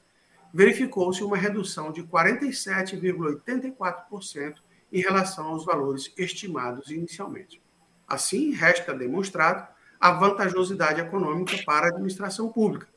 verificou-se 0.54 1.24
uma 1.24 1.38
redução 1.38 1.92
de 1.92 2.04
47,84% 2.04 4.56
em 4.92 5.00
relação 5.00 5.46
aos 5.48 5.64
valores 5.64 6.12
estimados 6.18 6.90
inicialmente. 6.90 7.62
Assim, 8.08 8.52
resta 8.52 8.94
demonstrado 8.94 9.68
a 10.00 10.12
vantajosidade 10.12 11.00
econômica 11.00 11.56
para 11.66 11.86
a 11.86 11.90
administração 11.90 12.52
pública. 12.52 12.88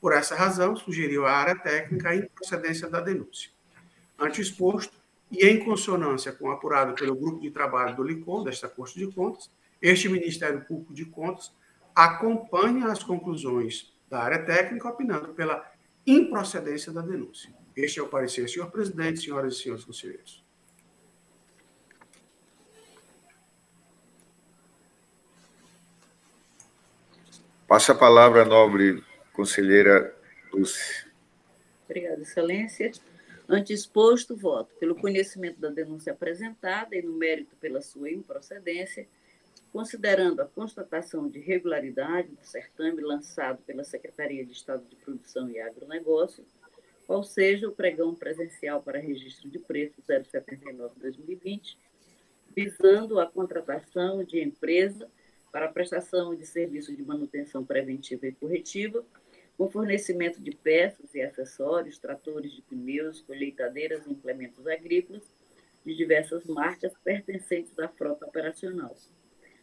Por 0.00 0.12
essa 0.12 0.36
razão, 0.36 0.76
sugeriu 0.76 1.26
a 1.26 1.32
área 1.32 1.56
técnica 1.56 2.10
a 2.10 2.16
improcedência 2.16 2.88
da 2.88 3.00
denúncia. 3.00 3.50
Ante 4.18 4.40
exposto, 4.40 4.92
e 5.30 5.46
em 5.46 5.64
consonância 5.64 6.32
com 6.32 6.48
o 6.48 6.52
apurado 6.52 6.94
pelo 6.94 7.16
grupo 7.16 7.40
de 7.40 7.50
trabalho 7.50 7.96
do 7.96 8.02
LICOM, 8.02 8.44
desta 8.44 8.68
Corte 8.68 8.98
de 8.98 9.12
Contas, 9.12 9.50
este 9.82 10.08
Ministério 10.08 10.64
Público 10.64 10.94
de 10.94 11.04
Contas 11.04 11.52
acompanha 11.94 12.86
as 12.86 13.02
conclusões 13.02 13.92
da 14.08 14.22
área 14.22 14.44
técnica, 14.44 14.88
opinando 14.88 15.34
pela 15.34 15.64
improcedência 16.06 16.92
da 16.92 17.00
denúncia. 17.00 17.52
Este 17.76 17.98
é 17.98 18.02
o 18.02 18.08
parecer, 18.08 18.48
senhor 18.48 18.70
presidente, 18.70 19.20
senhoras 19.20 19.54
e 19.54 19.62
senhores 19.62 19.84
conselheiros. 19.84 20.44
Passa 27.66 27.92
a 27.92 27.96
palavra 27.96 28.42
à 28.42 28.44
nobre 28.44 29.02
conselheira 29.32 30.14
Dulce. 30.52 31.06
Obrigada, 31.86 32.22
excelência. 32.22 32.92
Ante 33.48 33.74
exposto, 33.74 34.34
voto 34.34 34.74
pelo 34.76 34.94
conhecimento 34.94 35.60
da 35.60 35.68
denúncia 35.68 36.12
apresentada 36.12 36.96
e 36.96 37.02
no 37.02 37.12
mérito 37.12 37.54
pela 37.56 37.82
sua 37.82 38.10
improcedência, 38.10 39.06
considerando 39.70 40.40
a 40.40 40.46
constatação 40.46 41.28
de 41.28 41.40
regularidade 41.40 42.28
do 42.28 42.44
certame 42.44 43.02
lançado 43.02 43.60
pela 43.66 43.84
Secretaria 43.84 44.44
de 44.46 44.52
Estado 44.52 44.84
de 44.88 44.96
Produção 44.96 45.50
e 45.50 45.60
Agronegócio, 45.60 46.44
qual 47.06 47.22
seja 47.22 47.68
o 47.68 47.72
pregão 47.72 48.14
presencial 48.14 48.82
para 48.82 48.98
registro 48.98 49.50
de 49.50 49.58
preço 49.58 50.00
079-2020, 50.08 51.76
visando 52.56 53.20
a 53.20 53.26
contratação 53.26 54.24
de 54.24 54.40
empresa 54.40 55.06
para 55.52 55.68
prestação 55.68 56.34
de 56.34 56.46
serviço 56.46 56.96
de 56.96 57.02
manutenção 57.02 57.62
preventiva 57.62 58.26
e 58.26 58.32
corretiva 58.32 59.04
com 59.56 59.70
fornecimento 59.70 60.42
de 60.42 60.50
peças 60.50 61.14
e 61.14 61.22
acessórios, 61.22 61.98
tratores 61.98 62.52
de 62.52 62.62
pneus, 62.62 63.22
colheitadeiras 63.22 64.06
e 64.06 64.10
implementos 64.10 64.66
agrícolas 64.66 65.22
de 65.84 65.94
diversas 65.94 66.44
marcas 66.46 66.92
pertencentes 67.04 67.78
à 67.78 67.88
frota 67.88 68.26
operacional. 68.26 68.94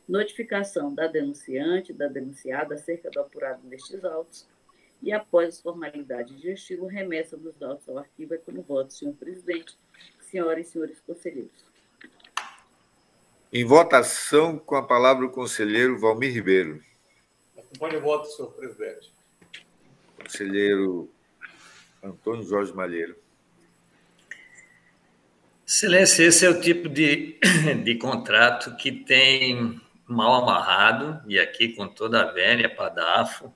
Notificação 0.08 0.93
da 0.93 1.08
denunciante, 1.08 1.93
da 1.93 2.08
denunciada 2.08 2.75
acerca 2.75 3.10
do 3.10 3.19
apurado 3.19 3.67
nestes 3.67 4.04
autos 4.04 4.47
e, 5.01 5.12
após 5.12 5.49
as 5.49 5.62
formalidades 5.62 6.39
de 6.39 6.51
estilo, 6.51 6.86
remessa 6.86 7.36
dos 7.36 7.62
autos 7.62 7.88
ao 7.89 7.97
arquivo 7.97 8.34
é 8.34 8.38
como 8.38 8.62
voto, 8.62 8.93
senhor 8.93 9.15
presidente, 9.15 9.77
senhoras 10.19 10.67
e 10.67 10.71
senhores 10.71 10.99
conselheiros. 11.01 11.65
Em 13.51 13.65
votação, 13.65 14.58
com 14.58 14.75
a 14.75 14.86
palavra 14.86 15.25
o 15.25 15.32
conselheiro 15.32 15.99
Valmir 15.99 16.34
Ribeiro. 16.34 16.82
Acompanhe 17.58 17.97
o 17.97 18.01
voto, 18.01 18.27
senhor 18.27 18.54
presidente 18.54 19.21
conselheiro 20.32 21.12
Antônio 22.02 22.44
Jorge 22.48 22.74
Malheiro. 22.74 23.15
Excelência, 25.67 26.24
esse 26.24 26.46
é 26.46 26.50
o 26.50 26.62
tipo 26.62 26.88
de, 26.88 27.38
de 27.84 27.96
contrato 27.96 28.76
que 28.78 28.91
tem 28.91 29.80
mal 30.08 30.41
amarrado, 30.41 31.22
e 31.28 31.38
aqui 31.38 31.70
com 31.70 31.88
toda 31.88 32.22
a 32.22 32.32
velha 32.32 32.74
padafo, 32.74 33.54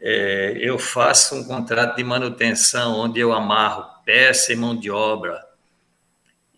é, 0.00 0.54
eu 0.58 0.78
faço 0.78 1.34
um 1.34 1.44
contrato 1.44 1.96
de 1.96 2.04
manutenção 2.04 2.94
onde 2.98 3.20
eu 3.20 3.32
amarro 3.32 4.02
peça 4.04 4.52
e 4.52 4.56
mão 4.56 4.76
de 4.76 4.90
obra 4.90 5.40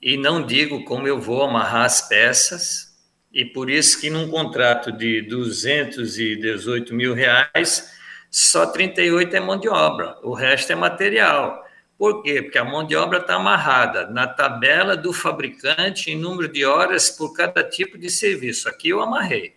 e 0.00 0.16
não 0.16 0.44
digo 0.44 0.84
como 0.84 1.06
eu 1.06 1.20
vou 1.20 1.42
amarrar 1.42 1.84
as 1.84 2.08
peças, 2.08 2.94
e 3.32 3.44
por 3.44 3.70
isso 3.70 4.00
que 4.00 4.10
num 4.10 4.30
contrato 4.30 4.92
de 4.92 5.22
218 5.22 6.94
mil 6.94 7.14
reais 7.14 7.94
só 8.36 8.66
38 8.66 9.36
é 9.36 9.38
mão 9.38 9.56
de 9.56 9.68
obra, 9.68 10.18
o 10.20 10.34
resto 10.34 10.72
é 10.72 10.74
material. 10.74 11.64
Por 11.96 12.20
quê? 12.20 12.42
Porque 12.42 12.58
a 12.58 12.64
mão 12.64 12.84
de 12.84 12.96
obra 12.96 13.18
está 13.18 13.36
amarrada 13.36 14.08
na 14.08 14.26
tabela 14.26 14.96
do 14.96 15.12
fabricante 15.12 16.10
em 16.10 16.18
número 16.18 16.48
de 16.52 16.64
horas 16.64 17.10
por 17.10 17.32
cada 17.32 17.62
tipo 17.62 17.96
de 17.96 18.10
serviço. 18.10 18.68
Aqui 18.68 18.88
eu 18.88 19.00
amarrei, 19.00 19.54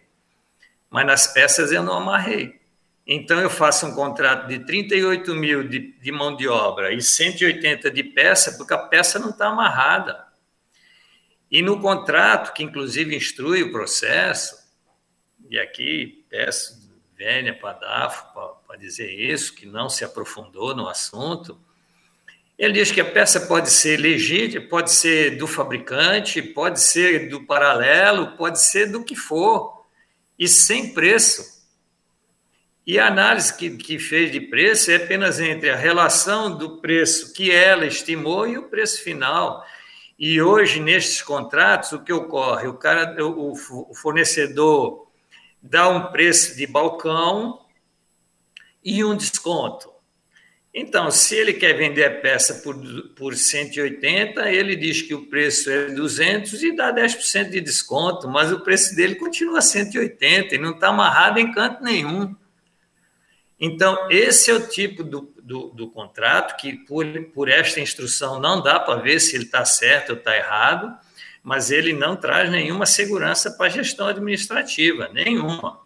mas 0.92 1.08
nas 1.08 1.34
peças 1.34 1.72
eu 1.72 1.82
não 1.82 1.94
amarrei. 1.98 2.62
Então 3.08 3.42
eu 3.42 3.50
faço 3.50 3.88
um 3.88 3.96
contrato 3.96 4.48
de 4.48 4.60
38 4.60 5.34
mil 5.34 5.68
de, 5.68 5.94
de 5.94 6.12
mão 6.12 6.36
de 6.36 6.48
obra 6.48 6.94
e 6.94 7.02
180 7.02 7.90
de 7.90 8.04
peça, 8.04 8.60
porque 8.60 8.76
a 8.76 8.78
peça 8.78 9.18
não 9.18 9.32
está 9.32 9.48
amarrada. 9.48 10.24
E 11.50 11.64
no 11.64 11.82
contrato, 11.82 12.54
que 12.54 12.62
inclusive 12.62 13.16
instrui 13.16 13.64
o 13.64 13.72
processo, 13.72 14.56
e 15.50 15.58
aqui 15.58 16.24
peço 16.30 16.88
Vênia 17.18 17.58
Padafo 17.58 18.57
dizer 18.78 19.12
isso, 19.12 19.54
que 19.54 19.66
não 19.66 19.90
se 19.90 20.04
aprofundou 20.06 20.76
no 20.76 20.88
assunto. 20.88 21.60
Ele 22.58 22.74
diz 22.74 22.92
que 22.92 23.02
a 23.02 23.06
peça 23.06 23.42
pode 23.42 23.70
ser 23.70 23.98
legítima, 24.00 24.66
pode 24.68 24.92
ser 24.92 25.38
do 25.38 25.46
fabricante, 25.46 26.42
pode 26.42 26.82
ser 26.82 27.30
do 27.30 27.46
paralelo, 27.46 28.36
pode 28.36 28.62
ser 28.62 28.92
do 28.92 29.04
que 29.04 29.16
for, 29.16 29.86
e 30.40 30.48
sem 30.48 30.94
preço. 30.94 31.58
E 32.86 32.98
a 32.98 33.08
análise 33.08 33.56
que, 33.56 33.70
que 33.78 34.00
fez 34.00 34.32
de 34.32 34.40
preço 34.40 34.90
é 34.90 34.96
apenas 34.96 35.40
entre 35.40 35.70
a 35.70 35.76
relação 35.76 36.58
do 36.58 36.78
preço 36.78 37.34
que 37.34 37.52
ela 37.52 37.86
estimou 37.86 38.48
e 38.48 38.58
o 38.58 38.70
preço 38.70 39.04
final. 39.04 39.64
E 40.18 40.42
hoje, 40.42 40.80
nestes 40.80 41.22
contratos, 41.22 41.92
o 41.92 42.04
que 42.04 42.14
ocorre? 42.14 42.68
O, 42.68 42.74
cara, 42.74 43.16
o 43.24 43.94
fornecedor 43.94 45.06
dá 45.62 45.90
um 45.90 46.12
preço 46.12 46.56
de 46.56 46.66
balcão 46.66 47.60
e 48.90 49.04
um 49.04 49.16
desconto. 49.16 49.92
Então, 50.74 51.10
se 51.10 51.36
ele 51.36 51.54
quer 51.54 51.74
vender 51.74 52.06
a 52.06 52.22
peça 52.22 52.62
por, 52.62 52.76
por 53.16 53.36
180, 53.36 54.50
ele 54.50 54.76
diz 54.76 55.02
que 55.02 55.14
o 55.14 55.26
preço 55.26 55.70
é 55.70 55.88
200 55.88 56.62
e 56.64 56.76
dá 56.76 56.94
10% 56.94 57.50
de 57.50 57.60
desconto, 57.60 58.28
mas 58.28 58.52
o 58.52 58.60
preço 58.60 58.96
dele 58.96 59.16
continua 59.16 59.62
180 59.62 60.56
e 60.56 60.58
não 60.58 60.72
está 60.72 60.90
amarrado 60.90 61.40
em 61.40 61.52
canto 61.52 61.84
nenhum. 61.84 62.36
Então, 63.60 64.08
esse 64.10 64.52
é 64.52 64.54
o 64.54 64.68
tipo 64.68 65.04
do, 65.04 65.34
do, 65.42 65.70
do 65.70 65.90
contrato 65.90 66.56
que, 66.62 66.74
por, 66.74 67.06
por 67.34 67.50
esta 67.50 67.82
instrução, 67.82 68.40
não 68.40 68.62
dá 68.62 68.80
para 68.80 69.02
ver 69.02 69.20
se 69.20 69.36
ele 69.36 69.46
está 69.46 69.66
certo 69.66 70.12
ou 70.12 70.16
está 70.18 70.38
errado 70.38 70.96
mas 71.48 71.72
ele 71.72 71.94
não 71.94 72.14
traz 72.18 72.52
nenhuma 72.52 72.86
segurança 72.86 73.50
para 73.52 73.68
a 73.68 73.70
gestão 73.70 74.08
administrativa, 74.08 75.08
nenhuma. 75.14 75.80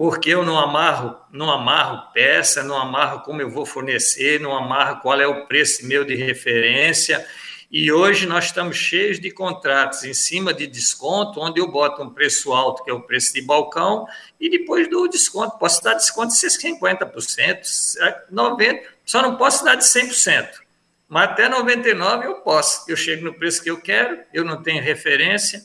Porque 0.00 0.30
eu 0.30 0.42
não 0.42 0.58
amarro, 0.58 1.14
não 1.30 1.50
amarro 1.50 2.10
peça, 2.14 2.62
não 2.62 2.74
amarro 2.78 3.20
como 3.20 3.42
eu 3.42 3.50
vou 3.50 3.66
fornecer, 3.66 4.40
não 4.40 4.56
amarro 4.56 5.02
qual 5.02 5.20
é 5.20 5.26
o 5.26 5.44
preço 5.44 5.86
meu 5.86 6.06
de 6.06 6.14
referência, 6.14 7.28
E 7.70 7.92
hoje 7.92 8.26
nós 8.26 8.46
estamos 8.46 8.78
cheios 8.78 9.20
de 9.20 9.30
contratos 9.30 10.02
em 10.04 10.14
cima 10.14 10.54
de 10.54 10.66
desconto, 10.66 11.38
onde 11.38 11.60
eu 11.60 11.70
boto 11.70 12.02
um 12.02 12.08
preço 12.08 12.50
alto, 12.50 12.82
que 12.82 12.90
é 12.90 12.94
o 12.94 13.02
preço 13.02 13.34
de 13.34 13.42
balcão, 13.42 14.06
e 14.40 14.48
depois 14.48 14.88
dou 14.88 15.06
desconto. 15.06 15.58
Posso 15.58 15.84
dar 15.84 15.92
desconto 15.92 16.32
de 16.32 16.40
50%, 16.40 17.60
90%, 18.32 18.80
só 19.04 19.20
não 19.20 19.36
posso 19.36 19.62
dar 19.66 19.74
de 19.74 19.84
100%. 19.84 20.48
Mas 21.10 21.24
até 21.28 21.46
99% 21.46 22.24
eu 22.24 22.36
posso. 22.36 22.90
Eu 22.90 22.96
chego 22.96 23.22
no 23.22 23.34
preço 23.34 23.62
que 23.62 23.70
eu 23.70 23.78
quero, 23.78 24.18
eu 24.32 24.46
não 24.46 24.62
tenho 24.62 24.82
referência. 24.82 25.62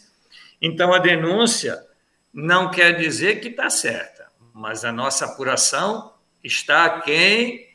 Então 0.62 0.94
a 0.94 1.00
denúncia 1.00 1.82
não 2.36 2.70
quer 2.70 2.98
dizer 2.98 3.40
que 3.40 3.48
está 3.48 3.70
certa, 3.70 4.15
mas 4.56 4.86
a 4.86 4.92
nossa 4.92 5.26
apuração 5.26 6.14
está 6.42 6.86
aquém 6.86 7.68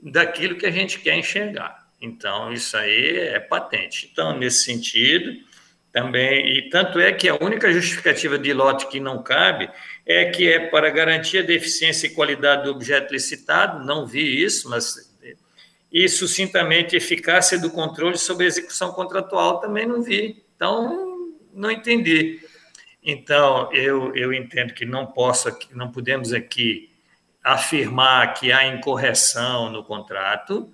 daquilo 0.00 0.56
que 0.56 0.64
a 0.64 0.70
gente 0.70 1.00
quer 1.00 1.16
enxergar. 1.16 1.88
Então, 2.00 2.52
isso 2.52 2.76
aí 2.76 3.18
é 3.18 3.40
patente. 3.40 4.08
Então, 4.10 4.38
nesse 4.38 4.64
sentido, 4.64 5.32
também, 5.90 6.56
e 6.56 6.70
tanto 6.70 7.00
é 7.00 7.12
que 7.12 7.28
a 7.28 7.34
única 7.34 7.72
justificativa 7.72 8.38
de 8.38 8.52
lote 8.52 8.86
que 8.86 9.00
não 9.00 9.20
cabe 9.20 9.68
é 10.06 10.26
que 10.26 10.48
é 10.48 10.60
para 10.68 10.90
garantir 10.90 11.38
a 11.38 11.52
eficiência 11.52 12.06
e 12.06 12.10
qualidade 12.10 12.64
do 12.64 12.70
objeto 12.70 13.12
licitado, 13.12 13.84
não 13.84 14.06
vi 14.06 14.44
isso, 14.44 14.70
mas 14.70 15.10
e 15.92 16.08
sucintamente 16.08 16.96
eficácia 16.96 17.58
do 17.58 17.68
controle 17.68 18.16
sobre 18.16 18.44
a 18.44 18.48
execução 18.48 18.92
contratual 18.92 19.60
também 19.60 19.86
não 19.86 20.00
vi. 20.00 20.42
Então, 20.54 21.32
não 21.52 21.70
entendi. 21.70 22.40
Então, 23.02 23.72
eu, 23.72 24.14
eu 24.14 24.32
entendo 24.32 24.72
que 24.72 24.86
não 24.86 25.06
posso, 25.06 25.48
não 25.72 25.90
podemos 25.90 26.32
aqui 26.32 26.90
afirmar 27.42 28.34
que 28.34 28.52
há 28.52 28.64
incorreção 28.66 29.70
no 29.70 29.82
contrato, 29.82 30.72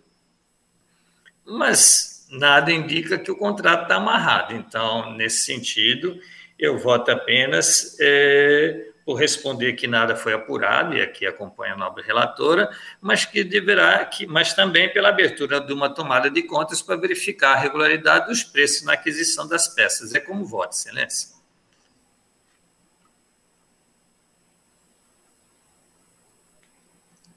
mas 1.47 2.27
nada 2.31 2.71
indica 2.71 3.19
que 3.19 3.31
o 3.31 3.37
contrato 3.37 3.85
está 3.85 3.97
amarrado. 3.97 4.55
Então, 4.55 5.15
nesse 5.15 5.47
sentido, 5.47 6.21
eu 6.59 6.79
voto 6.79 7.11
apenas 7.11 7.97
é, 7.99 8.89
por 9.07 9.15
responder 9.15 9.73
que 9.73 9.87
nada 9.87 10.15
foi 10.15 10.35
apurado, 10.35 10.95
e 10.95 11.01
aqui 11.01 11.25
acompanha 11.25 11.73
a 11.73 11.77
nobre 11.79 12.03
relatora, 12.03 12.69
mas 13.01 13.25
que 13.25 13.43
deverá, 13.43 14.05
que, 14.05 14.27
mas 14.27 14.53
também 14.53 14.93
pela 14.93 15.09
abertura 15.09 15.63
de 15.63 15.73
uma 15.73 15.89
tomada 15.89 16.31
de 16.31 16.43
contas 16.43 16.83
para 16.83 16.97
verificar 16.97 17.55
a 17.55 17.59
regularidade 17.59 18.27
dos 18.27 18.43
preços 18.43 18.85
na 18.85 18.93
aquisição 18.93 19.49
das 19.49 19.67
peças. 19.69 20.15
É 20.15 20.21
como 20.21 20.45
voto, 20.45 20.75
excelência. 20.75 21.38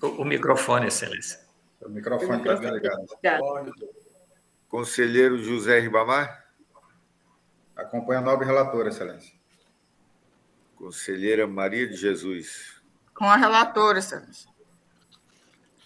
O, 0.01 0.07
o 0.21 0.25
microfone, 0.25 0.87
excelência. 0.87 1.39
O 1.79 1.89
microfone 1.89 2.39
está 2.39 2.55
desligado. 2.55 3.05
Conselheiro 4.67 5.37
José 5.37 5.79
Ribamar? 5.79 6.45
Acompanha 7.75 8.19
a 8.19 8.23
nobre 8.23 8.45
relatora, 8.45 8.89
excelência. 8.89 9.33
Conselheira 10.75 11.45
Maria 11.45 11.87
de 11.87 11.95
Jesus. 11.95 12.81
Com 13.13 13.25
a 13.25 13.35
relatora, 13.35 13.99
excelência. 13.99 14.49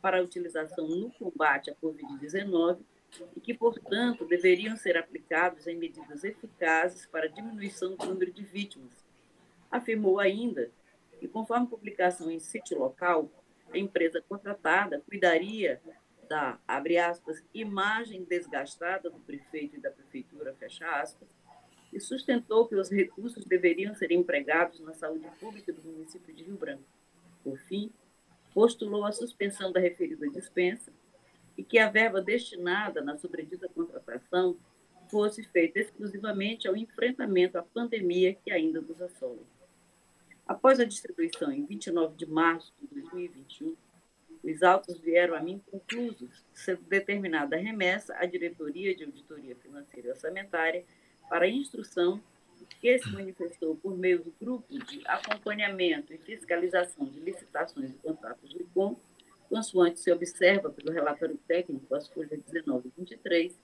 para 0.00 0.18
a 0.18 0.22
utilização 0.22 0.86
no 0.86 1.10
combate 1.12 1.70
à 1.70 1.74
Covid-19 1.74 2.78
e 3.36 3.40
que, 3.40 3.54
portanto, 3.54 4.24
deveriam 4.24 4.76
ser 4.76 4.96
aplicados 4.96 5.66
em 5.66 5.76
medidas 5.76 6.24
eficazes 6.24 7.06
para 7.06 7.28
diminuição 7.28 7.96
do 7.96 8.06
número 8.06 8.32
de 8.32 8.42
vítimas. 8.42 9.04
Afirmou 9.70 10.18
ainda 10.18 10.70
que, 11.18 11.28
conforme 11.28 11.66
publicação 11.66 12.30
em 12.30 12.38
sítio 12.38 12.78
local, 12.78 13.30
a 13.72 13.78
empresa 13.78 14.22
contratada 14.28 15.02
cuidaria 15.08 15.80
da, 16.28 16.58
abre 16.66 16.98
aspas, 16.98 17.42
imagem 17.52 18.24
desgastada 18.24 19.10
do 19.10 19.20
prefeito 19.20 19.76
e 19.76 19.80
da 19.80 19.90
prefeitura, 19.90 20.54
fecha 20.54 20.86
aspas, 21.00 21.28
e 21.92 22.00
sustentou 22.00 22.66
que 22.66 22.74
os 22.74 22.90
recursos 22.90 23.44
deveriam 23.44 23.94
ser 23.94 24.12
empregados 24.12 24.80
na 24.80 24.94
saúde 24.94 25.28
pública 25.38 25.72
do 25.72 25.82
município 25.82 26.34
de 26.34 26.44
Rio 26.44 26.56
Branco. 26.56 26.84
Por 27.44 27.58
fim, 27.58 27.92
postulou 28.54 29.04
a 29.04 29.12
suspensão 29.12 29.70
da 29.70 29.80
referida 29.80 30.26
dispensa 30.30 30.90
e 31.56 31.62
que 31.62 31.78
a 31.78 31.88
verba 31.88 32.20
destinada 32.20 33.00
na 33.00 33.16
sobredita 33.16 33.68
contratação 33.68 34.56
fosse 35.10 35.42
feita 35.42 35.78
exclusivamente 35.78 36.66
ao 36.66 36.76
enfrentamento 36.76 37.58
à 37.58 37.62
pandemia 37.62 38.34
que 38.34 38.50
ainda 38.50 38.80
nos 38.80 39.00
assola. 39.00 39.40
Após 40.46 40.80
a 40.80 40.84
distribuição 40.84 41.52
em 41.52 41.64
29 41.64 42.16
de 42.16 42.26
março 42.26 42.72
de 42.80 42.86
2021, 42.88 43.76
os 44.42 44.62
autos 44.62 44.98
vieram 44.98 45.34
a 45.34 45.40
mim 45.40 45.62
conclusos, 45.70 46.44
sendo 46.52 46.82
determinada 46.82 47.56
a 47.56 47.58
remessa 47.58 48.14
à 48.16 48.26
Diretoria 48.26 48.94
de 48.94 49.04
Auditoria 49.04 49.54
Financeira 49.56 50.08
e 50.08 50.10
Orçamentária 50.10 50.84
para 51.28 51.46
instrução 51.46 52.20
que 52.80 52.98
se 52.98 53.08
manifestou 53.10 53.76
por 53.76 53.96
meio 53.96 54.22
do 54.22 54.32
Grupo 54.40 54.66
de 54.86 55.02
Acompanhamento 55.06 56.12
e 56.12 56.18
Fiscalização 56.18 57.06
de 57.06 57.20
Licitações 57.20 57.90
e 57.90 57.98
Contratos 57.98 58.50
de 58.50 58.64
COM, 58.74 58.96
consoante 59.52 60.00
se 60.00 60.10
observa 60.10 60.70
pelo 60.70 60.90
relatório 60.90 61.38
técnico, 61.46 61.94
as 61.94 62.08
folhas 62.08 62.40
19 62.50 62.88
e 62.88 62.92
23, 63.00 63.54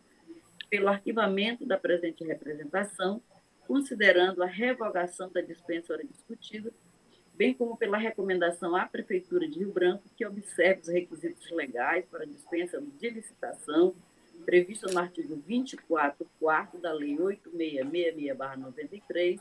pelo 0.69 0.89
arquivamento 0.89 1.65
da 1.65 1.79
presente 1.79 2.23
representação, 2.23 3.23
considerando 3.67 4.43
a 4.43 4.47
revogação 4.47 5.31
da 5.31 5.41
dispensa 5.41 5.95
hora 5.95 6.05
discutida, 6.05 6.71
bem 7.35 7.55
como 7.55 7.75
pela 7.75 7.97
recomendação 7.97 8.77
à 8.77 8.85
Prefeitura 8.85 9.49
de 9.49 9.61
Rio 9.61 9.73
Branco 9.73 10.03
que 10.15 10.27
observe 10.27 10.83
os 10.83 10.89
requisitos 10.89 11.51
legais 11.53 12.05
para 12.05 12.27
dispensa 12.27 12.79
de 13.01 13.09
licitação 13.09 13.95
prevista 14.45 14.93
no 14.93 14.99
artigo 14.99 15.43
24, 15.47 16.29
quarto 16.39 16.77
da 16.77 16.93
Lei 16.93 17.17
8666-93 17.17 19.41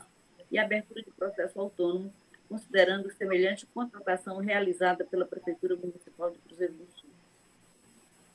e 0.50 0.58
abertura 0.58 1.02
de 1.02 1.10
processo 1.10 1.60
autônomo 1.60 2.10
considerando 2.48 3.12
semelhante 3.12 3.66
contratação 3.66 4.38
realizada 4.38 5.04
pela 5.04 5.26
Prefeitura 5.26 5.76
Municipal 5.76 6.30
de 6.30 6.38
Cruzeiro 6.38 6.72
do 6.72 6.86
Sul. 6.96 7.10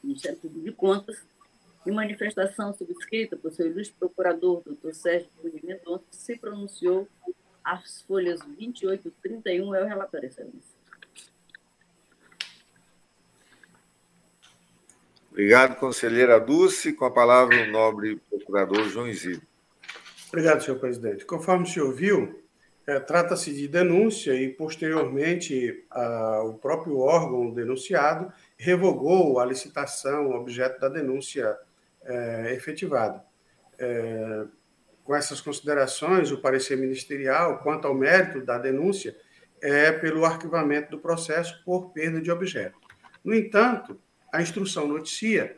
O 0.03 0.07
Ministério 0.07 0.37
Público 0.37 0.65
de 0.65 0.71
Contas, 0.71 1.23
em 1.85 1.91
manifestação 1.91 2.73
subscrita 2.73 3.35
por 3.35 3.51
seu 3.51 3.67
ilustre 3.67 3.95
procurador, 3.97 4.61
doutor 4.63 4.93
Sérgio 4.93 5.29
Cunha 5.41 5.59
Mendonça, 5.63 6.05
se 6.11 6.37
pronunciou 6.37 7.07
às 7.63 8.01
folhas 8.03 8.39
28 8.57 9.07
e 9.07 9.11
31, 9.11 9.75
é 9.75 9.83
o 9.83 9.87
relatório, 9.87 10.27
excelência. 10.27 10.73
Obrigado, 15.31 15.79
conselheira 15.79 16.39
Dulce. 16.39 16.93
Com 16.93 17.05
a 17.05 17.11
palavra, 17.11 17.63
o 17.63 17.71
nobre 17.71 18.17
procurador 18.29 18.87
João 18.87 19.07
Isidro. 19.07 19.41
Obrigado, 20.27 20.63
senhor 20.63 20.79
presidente. 20.79 21.25
Conforme 21.25 21.63
o 21.63 21.67
senhor 21.67 21.91
viu, 21.91 22.42
é, 22.85 22.99
Trata-se 22.99 23.53
de 23.53 23.67
denúncia 23.67 24.33
e, 24.33 24.49
posteriormente, 24.49 25.85
a, 25.89 26.43
o 26.43 26.55
próprio 26.55 26.99
órgão 26.99 27.51
denunciado 27.51 28.31
revogou 28.57 29.39
a 29.39 29.45
licitação 29.45 30.31
objeto 30.31 30.79
da 30.79 30.89
denúncia 30.89 31.57
é, 32.03 32.53
efetivada. 32.53 33.23
É, 33.79 34.45
com 35.03 35.15
essas 35.15 35.41
considerações, 35.41 36.31
o 36.31 36.41
parecer 36.41 36.77
ministerial, 36.77 37.59
quanto 37.59 37.87
ao 37.87 37.93
mérito 37.93 38.41
da 38.41 38.57
denúncia, 38.57 39.15
é 39.61 39.91
pelo 39.91 40.25
arquivamento 40.25 40.91
do 40.91 40.99
processo 40.99 41.63
por 41.63 41.91
perda 41.91 42.21
de 42.21 42.31
objeto. 42.31 42.77
No 43.23 43.33
entanto, 43.33 43.99
a 44.31 44.41
instrução 44.41 44.87
noticia 44.87 45.57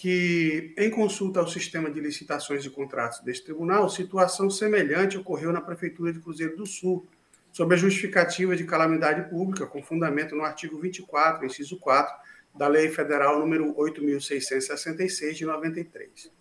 que, 0.00 0.74
em 0.78 0.88
consulta 0.88 1.40
ao 1.40 1.46
sistema 1.46 1.90
de 1.90 2.00
licitações 2.00 2.64
e 2.64 2.70
contratos 2.70 3.20
deste 3.20 3.44
tribunal, 3.44 3.86
situação 3.90 4.48
semelhante 4.48 5.18
ocorreu 5.18 5.52
na 5.52 5.60
Prefeitura 5.60 6.10
de 6.10 6.18
Cruzeiro 6.18 6.56
do 6.56 6.64
Sul, 6.64 7.06
sob 7.52 7.74
a 7.74 7.76
justificativa 7.76 8.56
de 8.56 8.64
calamidade 8.64 9.28
pública, 9.28 9.66
com 9.66 9.82
fundamento 9.82 10.34
no 10.34 10.42
artigo 10.42 10.80
24, 10.80 11.44
inciso 11.44 11.78
4, 11.78 12.14
da 12.56 12.66
Lei 12.66 12.88
Federal 12.88 13.38
número 13.38 13.74
8.666, 13.74 15.34
de 15.34 15.44
93. 15.44 16.32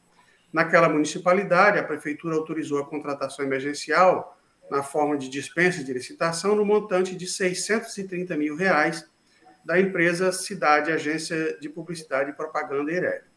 Naquela 0.53 0.87
municipalidade, 0.87 1.79
a 1.79 1.83
Prefeitura 1.83 2.37
autorizou 2.37 2.79
a 2.79 2.85
contratação 2.85 3.43
emergencial 3.43 4.39
na 4.71 4.83
forma 4.83 5.17
de 5.17 5.27
dispensa 5.27 5.83
de 5.83 5.91
licitação 5.91 6.55
no 6.55 6.63
montante 6.63 7.13
de 7.13 7.27
630 7.27 8.37
mil 8.37 8.55
reais 8.55 9.05
da 9.65 9.77
empresa 9.77 10.31
Cidade 10.31 10.93
Agência 10.93 11.59
de 11.59 11.67
Publicidade 11.67 12.29
e 12.29 12.33
Propaganda 12.33 12.89
Ireli. 12.89 13.28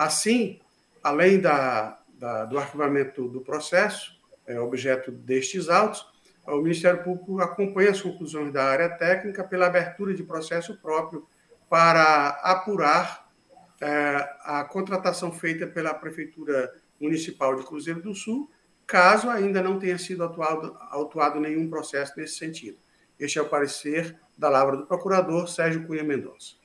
Assim, 0.00 0.58
além 1.02 1.38
da, 1.38 2.00
da, 2.14 2.46
do 2.46 2.58
arquivamento 2.58 3.28
do 3.28 3.42
processo, 3.42 4.18
é, 4.46 4.58
objeto 4.58 5.12
destes 5.12 5.68
autos, 5.68 6.06
o 6.46 6.56
Ministério 6.62 7.04
Público 7.04 7.38
acompanha 7.38 7.90
as 7.90 8.00
conclusões 8.00 8.50
da 8.50 8.64
área 8.64 8.88
técnica 8.88 9.44
pela 9.44 9.66
abertura 9.66 10.14
de 10.14 10.22
processo 10.22 10.74
próprio 10.80 11.28
para 11.68 12.28
apurar 12.42 13.30
é, 13.78 14.26
a 14.42 14.64
contratação 14.64 15.30
feita 15.30 15.66
pela 15.66 15.92
Prefeitura 15.92 16.72
Municipal 16.98 17.54
de 17.56 17.66
Cruzeiro 17.66 18.00
do 18.00 18.14
Sul, 18.14 18.50
caso 18.86 19.28
ainda 19.28 19.62
não 19.62 19.78
tenha 19.78 19.98
sido 19.98 20.24
atuado, 20.24 20.78
autuado 20.88 21.38
nenhum 21.38 21.68
processo 21.68 22.14
nesse 22.16 22.38
sentido. 22.38 22.78
Este 23.18 23.38
é 23.38 23.42
o 23.42 23.50
parecer 23.50 24.18
da 24.38 24.48
Lavra 24.48 24.78
do 24.78 24.86
Procurador 24.86 25.46
Sérgio 25.46 25.86
Cunha 25.86 26.02
Mendonça. 26.02 26.59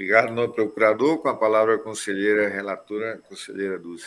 Obrigado, 0.00 0.32
novo 0.32 0.54
procurador. 0.54 1.18
Com 1.18 1.28
a 1.28 1.36
palavra 1.36 1.74
a 1.74 1.78
conselheira 1.78 2.48
relatora, 2.48 3.18
conselheira 3.28 3.78
Dulce. 3.78 4.06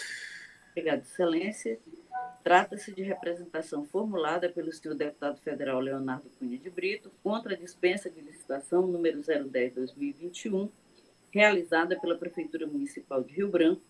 Obrigada, 0.71 1.03
excelência. 1.03 1.77
Trata-se 2.43 2.91
de 2.91 3.03
representação 3.03 3.85
formulada 3.85 4.49
pelo 4.49 4.73
senhor 4.73 4.95
deputado 4.95 5.39
federal 5.41 5.79
Leonardo 5.79 6.31
Cunha 6.39 6.57
de 6.57 6.67
Brito 6.67 7.11
contra 7.21 7.53
a 7.53 7.55
dispensa 7.55 8.09
de 8.09 8.21
licitação 8.21 8.87
número 8.87 9.19
010-2021, 9.19 10.67
realizada 11.29 11.95
pela 11.99 12.17
Prefeitura 12.17 12.65
Municipal 12.65 13.23
de 13.23 13.31
Rio 13.35 13.49
Branco, 13.49 13.83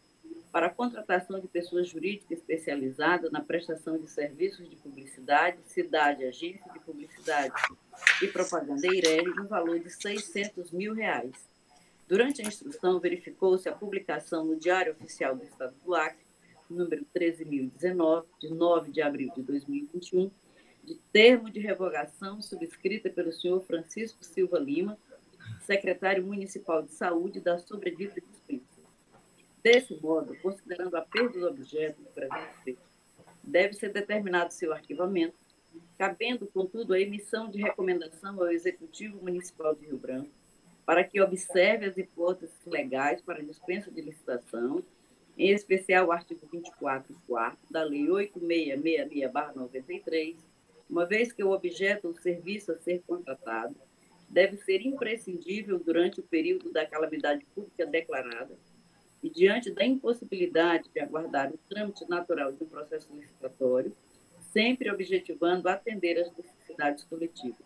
para 0.51 0.67
a 0.67 0.69
contratação 0.69 1.39
de 1.39 1.47
pessoas 1.47 1.87
jurídicas 1.87 2.37
especializadas 2.37 3.31
na 3.31 3.39
prestação 3.39 3.97
de 3.97 4.09
serviços 4.09 4.69
de 4.69 4.75
publicidade, 4.75 5.57
cidade, 5.67 6.25
agência 6.25 6.69
de 6.73 6.79
publicidade 6.81 7.53
e 8.21 8.27
propaganda 8.27 8.87
Eireli, 8.87 9.33
no 9.35 9.47
valor 9.47 9.79
de 9.79 9.89
600 9.89 10.69
mil 10.71 10.93
reais 10.93 11.52
Durante 12.13 12.43
a 12.43 12.47
instrução, 12.47 12.99
verificou-se 12.99 13.67
a 13.67 13.73
publicação 13.73 14.45
no 14.45 14.55
Diário 14.55 14.93
Oficial 14.93 15.35
do 15.35 15.43
Estado 15.43 15.73
do 15.83 15.95
Acre, 15.95 16.23
número 16.69 17.03
13.019, 17.05 18.25
de 18.39 18.53
9 18.53 18.91
de 18.91 19.01
abril 19.01 19.31
de 19.35 19.41
2021, 19.41 20.29
de 20.83 20.93
termo 21.11 21.49
de 21.49 21.59
revogação 21.59 22.39
subscrita 22.39 23.09
pelo 23.09 23.33
senhor 23.33 23.65
Francisco 23.65 24.23
Silva 24.23 24.59
Lima, 24.59 24.95
secretário 25.61 26.23
municipal 26.23 26.83
de 26.83 26.91
saúde 26.91 27.39
da 27.39 27.57
sobredita 27.57 28.21
dispensa. 28.21 28.79
Desse 29.63 29.95
modo, 29.95 30.37
considerando 30.39 30.95
a 30.95 31.01
perda 31.01 31.39
do 31.39 31.47
objeto 31.47 31.99
do 31.99 32.11
presente 32.11 32.63
feito, 32.63 32.81
deve 33.43 33.73
ser 33.73 33.91
determinado 33.91 34.53
seu 34.53 34.71
arquivamento, 34.71 35.33
cabendo, 35.97 36.45
contudo, 36.45 36.93
a 36.93 36.99
emissão 36.99 37.49
de 37.49 37.59
recomendação 37.59 38.39
ao 38.39 38.51
Executivo 38.51 39.19
Municipal 39.19 39.73
de 39.73 39.87
Rio 39.87 39.97
Branco 39.97 40.42
para 40.85 41.03
que 41.03 41.19
observe 41.21 41.85
as 41.85 41.97
hipóteses 41.97 42.55
legais 42.65 43.21
para 43.21 43.43
dispensa 43.43 43.89
de 43.89 44.01
licitação, 44.01 44.83
em 45.37 45.49
especial 45.49 46.07
o 46.07 46.11
artigo 46.11 46.45
24, 46.51 47.15
4 47.27 47.57
da 47.71 47.83
Lei 47.83 48.07
8666-93, 48.07 50.35
uma 50.89 51.05
vez 51.05 51.31
que 51.31 51.43
o 51.43 51.51
objeto 51.51 52.07
ou 52.09 52.15
serviço 52.15 52.71
a 52.71 52.77
ser 52.77 53.01
contratado 53.07 53.75
deve 54.29 54.57
ser 54.57 54.81
imprescindível 54.81 55.79
durante 55.79 56.19
o 56.19 56.23
período 56.23 56.71
da 56.71 56.85
calamidade 56.85 57.45
pública 57.55 57.85
declarada 57.85 58.53
e 59.21 59.29
diante 59.29 59.71
da 59.71 59.85
impossibilidade 59.85 60.89
de 60.93 60.99
aguardar 60.99 61.49
o 61.51 61.59
trâmite 61.69 62.05
natural 62.09 62.51
de 62.51 62.61
um 62.63 62.67
processo 62.67 63.15
licitatório, 63.15 63.95
sempre 64.51 64.91
objetivando 64.91 65.69
atender 65.69 66.19
às 66.19 66.35
necessidades 66.35 67.05
coletivas. 67.05 67.63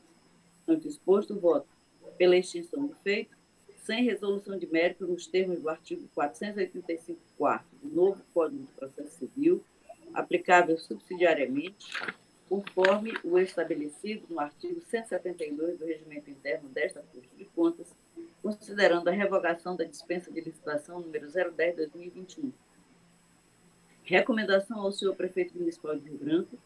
Ante 0.67 0.87
exposto, 0.87 1.39
voto 1.39 1.67
pela 2.17 2.35
extinção 2.35 2.87
do 2.87 2.95
feito, 3.03 3.35
sem 3.83 4.03
resolução 4.03 4.57
de 4.57 4.67
mérito 4.67 5.07
nos 5.07 5.27
termos 5.27 5.61
do 5.61 5.69
artigo 5.69 6.07
485 6.13 7.19
do 7.81 7.89
novo 7.89 8.21
Código 8.33 8.63
de 8.63 8.71
Processo 8.73 9.17
Civil, 9.17 9.63
aplicável 10.13 10.77
subsidiariamente, 10.77 11.87
conforme 12.49 13.13
o 13.23 13.37
estabelecido 13.37 14.25
no 14.29 14.39
artigo 14.39 14.81
172 14.81 15.77
do 15.77 15.85
Regimento 15.85 16.29
Interno 16.29 16.69
desta 16.69 17.01
Corte 17.13 17.29
de 17.37 17.45
Contas, 17.45 17.87
considerando 18.41 19.07
a 19.07 19.11
revogação 19.11 19.75
da 19.75 19.83
dispensa 19.83 20.31
de 20.31 20.41
licitação 20.41 20.99
número 20.99 21.27
010-2021. 21.27 22.51
Recomendação 24.03 24.79
ao 24.79 24.91
senhor 24.91 25.15
prefeito 25.15 25.57
municipal 25.57 25.95
de 25.97 26.09
Rio 26.09 26.17
Branco 26.17 26.57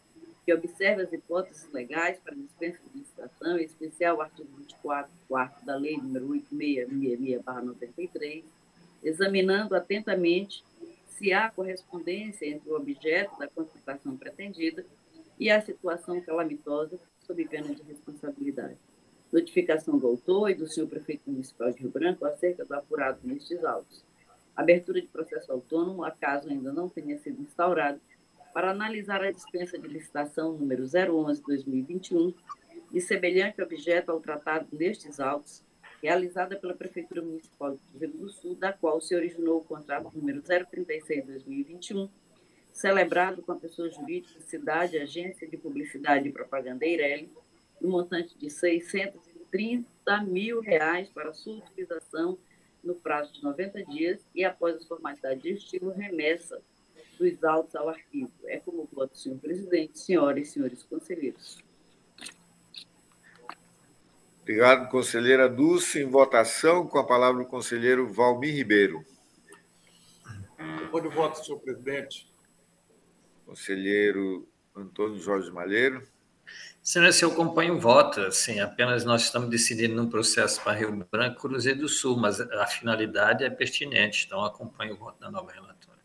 que 0.44 0.52
observe 0.52 1.02
as 1.02 1.12
hipóteses 1.12 1.70
legais 1.72 2.18
para 2.18 2.34
dispensa 2.34 2.78
de 2.92 2.98
licitação, 2.98 3.58
em 3.58 3.64
especial 3.64 4.16
o 4.16 4.20
artigo 4.20 4.48
24, 4.58 5.10
4 5.28 5.64
da 5.64 5.76
Lei 5.76 5.96
nº 5.96 6.42
8666-93, 6.50 8.44
examinando 9.02 9.74
atentamente 9.74 10.64
se 11.06 11.32
há 11.32 11.50
correspondência 11.50 12.46
entre 12.46 12.68
o 12.70 12.76
objeto 12.76 13.38
da 13.38 13.46
contratação 13.46 14.16
pretendida 14.16 14.84
e 15.38 15.50
a 15.50 15.60
situação 15.60 16.20
calamitosa 16.20 16.98
sob 17.20 17.44
pena 17.46 17.74
de 17.74 17.82
responsabilidade. 17.82 18.76
Notificação 19.32 19.96
do 19.98 20.06
autor 20.06 20.50
e 20.50 20.54
do 20.54 20.66
senhor 20.66 20.88
prefeito 20.88 21.30
municipal 21.30 21.70
de 21.70 21.80
Rio 21.80 21.90
Branco 21.90 22.24
acerca 22.24 22.64
do 22.64 22.74
apurado 22.74 23.20
nestes 23.22 23.64
autos. 23.64 24.04
Abertura 24.54 25.00
de 25.00 25.06
processo 25.06 25.50
autônomo, 25.50 26.04
acaso 26.04 26.50
ainda 26.50 26.72
não 26.72 26.88
tenha 26.88 27.16
sido 27.18 27.40
instaurado, 27.40 28.00
para 28.52 28.70
analisar 28.70 29.22
a 29.22 29.30
dispensa 29.30 29.78
de 29.78 29.88
licitação 29.88 30.52
número 30.52 30.84
011-2021 30.84 32.34
de 32.90 33.00
semelhante 33.00 33.62
objeto 33.62 34.10
ao 34.10 34.20
tratado 34.20 34.68
nestes 34.72 35.18
autos, 35.18 35.64
realizada 36.02 36.56
pela 36.56 36.74
Prefeitura 36.74 37.22
Municipal 37.22 37.78
de 37.94 38.06
Rio 38.06 38.18
do 38.18 38.30
Sul, 38.30 38.54
da 38.54 38.72
qual 38.72 39.00
se 39.00 39.14
originou 39.14 39.58
o 39.58 39.64
contrato 39.64 40.10
número 40.14 40.42
036-2021, 40.42 42.10
celebrado 42.72 43.42
com 43.42 43.52
a 43.52 43.56
pessoa 43.56 43.88
jurídica 43.88 44.40
Cidade 44.40 44.98
Agência 44.98 45.48
de 45.48 45.56
Publicidade 45.56 46.28
e 46.28 46.32
Propaganda 46.32 46.84
Eireli, 46.84 47.32
no 47.80 47.88
montante 47.88 48.36
de 48.36 48.50
630 48.50 50.22
mil 50.22 50.60
reais 50.60 51.08
para 51.08 51.32
sua 51.32 51.56
utilização 51.56 52.38
no 52.84 52.94
prazo 52.94 53.32
de 53.32 53.42
90 53.42 53.84
dias 53.84 54.20
e, 54.34 54.44
após 54.44 54.76
as 54.76 54.84
formalidades 54.86 55.42
de 55.42 55.52
estilo, 55.52 55.92
remessa 55.92 56.60
dos 57.18 57.44
autos 57.44 57.74
ao 57.74 57.88
arquivo. 57.88 58.32
É 58.44 58.58
como 58.58 58.88
voto, 58.92 59.16
senhor 59.16 59.38
presidente, 59.38 59.98
senhoras 59.98 60.48
e 60.48 60.50
senhores 60.50 60.82
conselheiros. 60.82 61.62
Obrigado, 64.42 64.90
conselheira 64.90 65.48
Dulce. 65.48 66.02
Em 66.02 66.10
votação, 66.10 66.86
com 66.86 66.98
a 66.98 67.06
palavra 67.06 67.42
o 67.42 67.46
conselheiro 67.46 68.12
Valmir 68.12 68.54
Ribeiro. 68.54 69.04
Do 70.90 71.10
voto, 71.10 71.44
senhor 71.44 71.58
presidente. 71.60 72.28
Conselheiro 73.46 74.48
Antônio 74.74 75.18
Jorge 75.18 75.50
Malheiro. 75.50 76.06
Excelência, 76.84 77.24
eu 77.24 77.30
acompanho 77.30 77.76
o 77.76 77.80
voto. 77.80 78.20
Assim, 78.20 78.58
apenas 78.58 79.04
nós 79.04 79.22
estamos 79.22 79.48
decidindo 79.48 79.94
num 79.94 80.08
processo 80.08 80.60
para 80.62 80.72
Rio 80.72 81.06
Branco 81.10 81.36
e 81.36 81.40
Cruzeiro 81.40 81.80
do 81.80 81.88
Sul, 81.88 82.16
mas 82.16 82.40
a 82.40 82.66
finalidade 82.66 83.44
é 83.44 83.50
pertinente, 83.50 84.26
então 84.26 84.44
acompanho 84.44 84.94
o 84.94 84.96
voto 84.96 85.20
da 85.20 85.30
nova 85.30 85.52
relatora. 85.52 86.01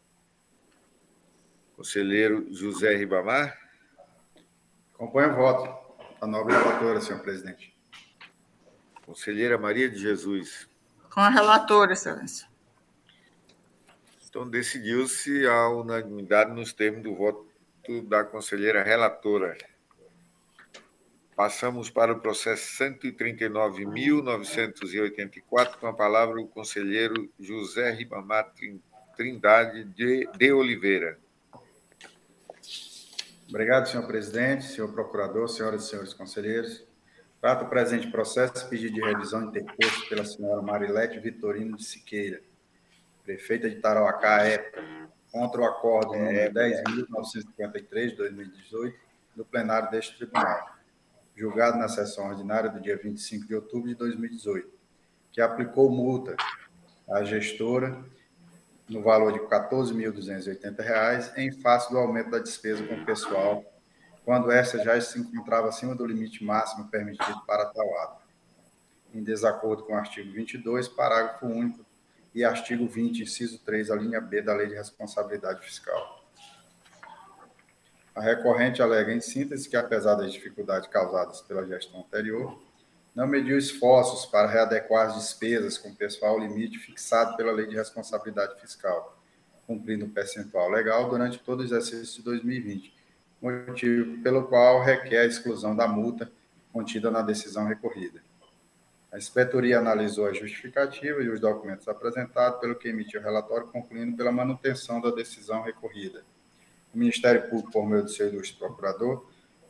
Conselheiro 1.77 2.51
José 2.51 2.93
Ribamar. 2.95 3.55
Acompanho 4.95 5.33
o 5.33 5.35
voto. 5.35 5.87
A 6.19 6.25
nova 6.25 6.49
relatora, 6.49 6.99
senhor 6.99 7.21
presidente. 7.21 7.77
Conselheira 9.05 9.59
Maria 9.59 9.87
de 9.87 9.99
Jesus. 9.99 10.67
Com 11.13 11.19
a 11.19 11.29
relatora, 11.29 11.93
excelência. 11.93 12.47
Então, 14.27 14.49
decidiu-se 14.49 15.45
a 15.45 15.69
unanimidade 15.69 16.51
nos 16.51 16.73
termos 16.73 17.03
do 17.03 17.13
voto 17.13 17.45
da 18.07 18.23
conselheira 18.23 18.83
relatora. 18.83 19.55
Passamos 21.35 21.91
para 21.91 22.11
o 22.11 22.19
processo 22.19 22.83
139.984, 22.83 25.77
com 25.77 25.85
a 25.85 25.93
palavra 25.93 26.41
o 26.41 26.47
conselheiro 26.47 27.31
José 27.39 27.91
Ribamar 27.91 28.51
Trindade 29.15 29.83
de, 29.83 30.27
de 30.35 30.51
Oliveira. 30.51 31.19
Obrigado, 33.49 33.87
senhor 33.87 34.05
presidente, 34.05 34.65
senhor 34.65 34.91
procurador, 34.91 35.47
senhoras 35.47 35.85
e 35.85 35.89
senhores 35.89 36.13
conselheiros. 36.13 36.85
Trata 37.39 37.63
o 37.63 37.69
presente 37.69 38.11
processo 38.11 38.67
pedido 38.67 38.95
de 38.95 39.01
revisão 39.01 39.45
interposto 39.45 40.09
pela 40.09 40.25
senhora 40.25 40.61
Marilete 40.61 41.17
Vitorino 41.17 41.77
de 41.77 41.85
Siqueira, 41.85 42.41
prefeita 43.23 43.69
de 43.69 43.77
Tarauacá 43.77 44.41
época, 44.41 44.83
contra 45.31 45.61
o 45.61 45.65
acordo 45.65 46.13
número 46.13 46.53
10.953 46.53 48.09
de 48.09 48.15
2018 48.17 48.99
do 49.33 49.45
plenário 49.45 49.89
deste 49.91 50.17
tribunal, 50.17 50.75
julgado 51.33 51.77
na 51.77 51.87
sessão 51.87 52.27
ordinária 52.27 52.69
do 52.69 52.81
dia 52.81 52.97
25 52.97 53.47
de 53.47 53.55
outubro 53.55 53.87
de 53.87 53.95
2018, 53.95 54.69
que 55.31 55.39
aplicou 55.39 55.89
multa 55.89 56.35
à 57.09 57.23
gestora 57.23 58.03
no 58.89 59.01
valor 59.01 59.33
de 59.33 59.39
R$ 59.39 59.45
14.280 59.45 61.37
em 61.37 61.51
face 61.51 61.91
do 61.91 61.97
aumento 61.97 62.31
da 62.31 62.39
despesa 62.39 62.85
com 62.85 62.95
o 62.95 63.05
pessoal 63.05 63.63
quando 64.27 64.51
esta 64.51 64.83
já 64.83 64.99
se 64.99 65.17
encontrava 65.17 65.69
acima 65.69 65.95
do 65.95 66.05
limite 66.05 66.43
máximo 66.43 66.89
permitido 66.89 67.41
para 67.45 67.65
tal 67.67 67.97
ato, 67.99 68.23
em 69.13 69.23
desacordo 69.23 69.83
com 69.83 69.93
o 69.93 69.95
artigo 69.95 70.33
22, 70.33 70.89
parágrafo 70.89 71.45
único, 71.45 71.85
e 72.35 72.43
artigo 72.43 72.85
20, 72.85 73.23
inciso 73.23 73.57
3, 73.63 73.89
a 73.89 73.95
linha 73.95 74.19
B 74.19 74.41
da 74.41 74.53
Lei 74.53 74.67
de 74.67 74.75
Responsabilidade 74.75 75.65
Fiscal. 75.65 76.29
A 78.13 78.19
recorrente 78.19 78.81
alega 78.81 79.13
em 79.13 79.21
síntese 79.21 79.69
que, 79.69 79.77
apesar 79.77 80.15
das 80.15 80.33
dificuldades 80.33 80.89
causadas 80.89 81.39
pela 81.39 81.65
gestão 81.65 82.01
anterior, 82.01 82.61
não 83.17 83.25
mediu 83.25 83.57
esforços 83.57 84.27
para 84.27 84.47
readequar 84.47 85.07
as 85.07 85.15
despesas 85.15 85.75
com 85.75 85.89
o 85.89 85.95
pessoal 85.95 86.37
limite 86.37 86.77
fixado 86.77 87.35
pela 87.35 87.51
Lei 87.51 87.65
de 87.65 87.75
Responsabilidade 87.75 88.61
Fiscal, 88.61 89.19
cumprindo 89.65 90.05
o 90.05 90.09
percentual 90.09 90.69
legal 90.69 91.09
durante 91.09 91.39
todo 91.39 91.61
o 91.61 91.63
exercício 91.63 92.17
de 92.17 92.21
2020, 92.21 92.93
motivo 93.41 94.21
pelo 94.21 94.43
qual 94.43 94.83
requer 94.83 95.21
a 95.21 95.25
exclusão 95.25 95.75
da 95.75 95.87
multa 95.87 96.31
contida 96.71 97.09
na 97.09 97.23
decisão 97.23 97.65
recorrida. 97.65 98.21
A 99.11 99.17
inspetoria 99.17 99.79
analisou 99.79 100.27
a 100.27 100.33
justificativa 100.33 101.19
e 101.23 101.29
os 101.29 101.39
documentos 101.39 101.87
apresentados, 101.87 102.59
pelo 102.59 102.75
que 102.75 102.87
emitiu 102.87 103.19
o 103.19 103.23
relatório, 103.23 103.65
concluindo 103.65 104.15
pela 104.15 104.31
manutenção 104.31 105.01
da 105.01 105.09
decisão 105.09 105.63
recorrida. 105.63 106.23
O 106.93 106.97
Ministério 106.99 107.49
Público, 107.49 107.71
por 107.71 107.89
meio 107.89 108.03
do 108.03 108.11
seu 108.11 108.27
ilustre 108.27 108.59
procurador, 108.59 109.26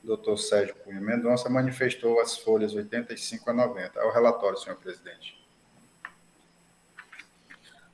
doutor 0.07 0.37
Sérgio 0.37 0.73
Cunha 0.75 1.01
Mendonça, 1.01 1.49
manifestou 1.49 2.21
as 2.21 2.37
folhas 2.37 2.73
85 2.73 3.49
a 3.49 3.53
90. 3.53 3.99
É 3.99 4.03
o 4.05 4.11
relatório, 4.11 4.57
senhor 4.57 4.77
presidente. 4.77 5.37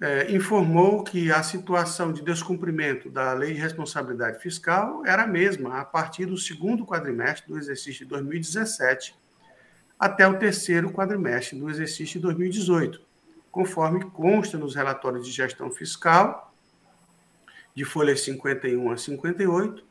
é, 0.01 0.33
informou 0.33 1.05
que 1.05 1.31
a 1.31 1.43
situação 1.43 2.11
de 2.13 2.23
descumprimento 2.23 3.11
da 3.11 3.35
Lei 3.35 3.53
de 3.53 3.61
Responsabilidade 3.61 4.41
Fiscal 4.41 5.05
era 5.05 5.25
a 5.25 5.27
mesma 5.27 5.79
a 5.79 5.85
partir 5.85 6.25
do 6.25 6.39
segundo 6.39 6.87
quadrimestre 6.87 7.49
do 7.49 7.59
exercício 7.59 8.05
de 8.05 8.11
2017 8.11 9.15
até 9.99 10.27
o 10.27 10.39
terceiro 10.39 10.91
quadrimestre 10.91 11.59
do 11.59 11.69
exercício 11.69 12.19
de 12.19 12.21
2018, 12.21 13.03
conforme 13.51 14.03
consta 14.07 14.57
nos 14.57 14.75
relatórios 14.75 15.27
de 15.27 15.33
gestão 15.33 15.71
fiscal, 15.71 16.55
de 17.75 17.85
folhas 17.85 18.23
51 18.23 18.91
a 18.91 18.97
58, 18.97 19.85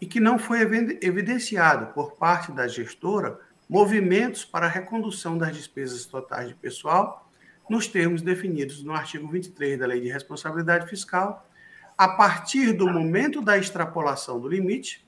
e 0.00 0.06
que 0.06 0.18
não 0.18 0.38
foi 0.38 0.60
evidenciado 1.02 1.92
por 1.92 2.12
parte 2.12 2.50
da 2.52 2.66
gestora 2.66 3.38
movimentos 3.68 4.44
para 4.44 4.66
a 4.66 4.68
recondução 4.68 5.38
das 5.38 5.54
despesas 5.54 6.04
totais 6.04 6.48
de 6.48 6.54
pessoal 6.54 7.30
nos 7.68 7.86
termos 7.86 8.20
definidos 8.20 8.82
no 8.82 8.92
artigo 8.92 9.28
23 9.28 9.78
da 9.78 9.86
Lei 9.86 10.00
de 10.00 10.08
Responsabilidade 10.08 10.88
Fiscal, 10.88 11.48
a 11.96 12.08
partir 12.08 12.72
do 12.72 12.88
momento 12.88 13.40
da 13.40 13.56
extrapolação 13.56 14.40
do 14.40 14.48
limite, 14.48 15.06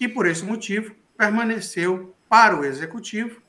e 0.00 0.08
por 0.08 0.26
esse 0.26 0.42
motivo 0.42 0.94
permaneceu 1.18 2.14
para 2.30 2.58
o 2.58 2.64
executivo 2.64 3.42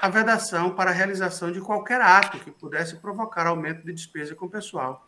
a 0.00 0.08
vedação 0.08 0.74
para 0.74 0.90
a 0.90 0.94
realização 0.94 1.52
de 1.52 1.60
qualquer 1.60 2.00
ato 2.00 2.38
que 2.38 2.50
pudesse 2.50 2.96
provocar 2.96 3.46
aumento 3.46 3.84
de 3.84 3.92
despesa 3.92 4.34
com 4.34 4.48
pessoal, 4.48 5.06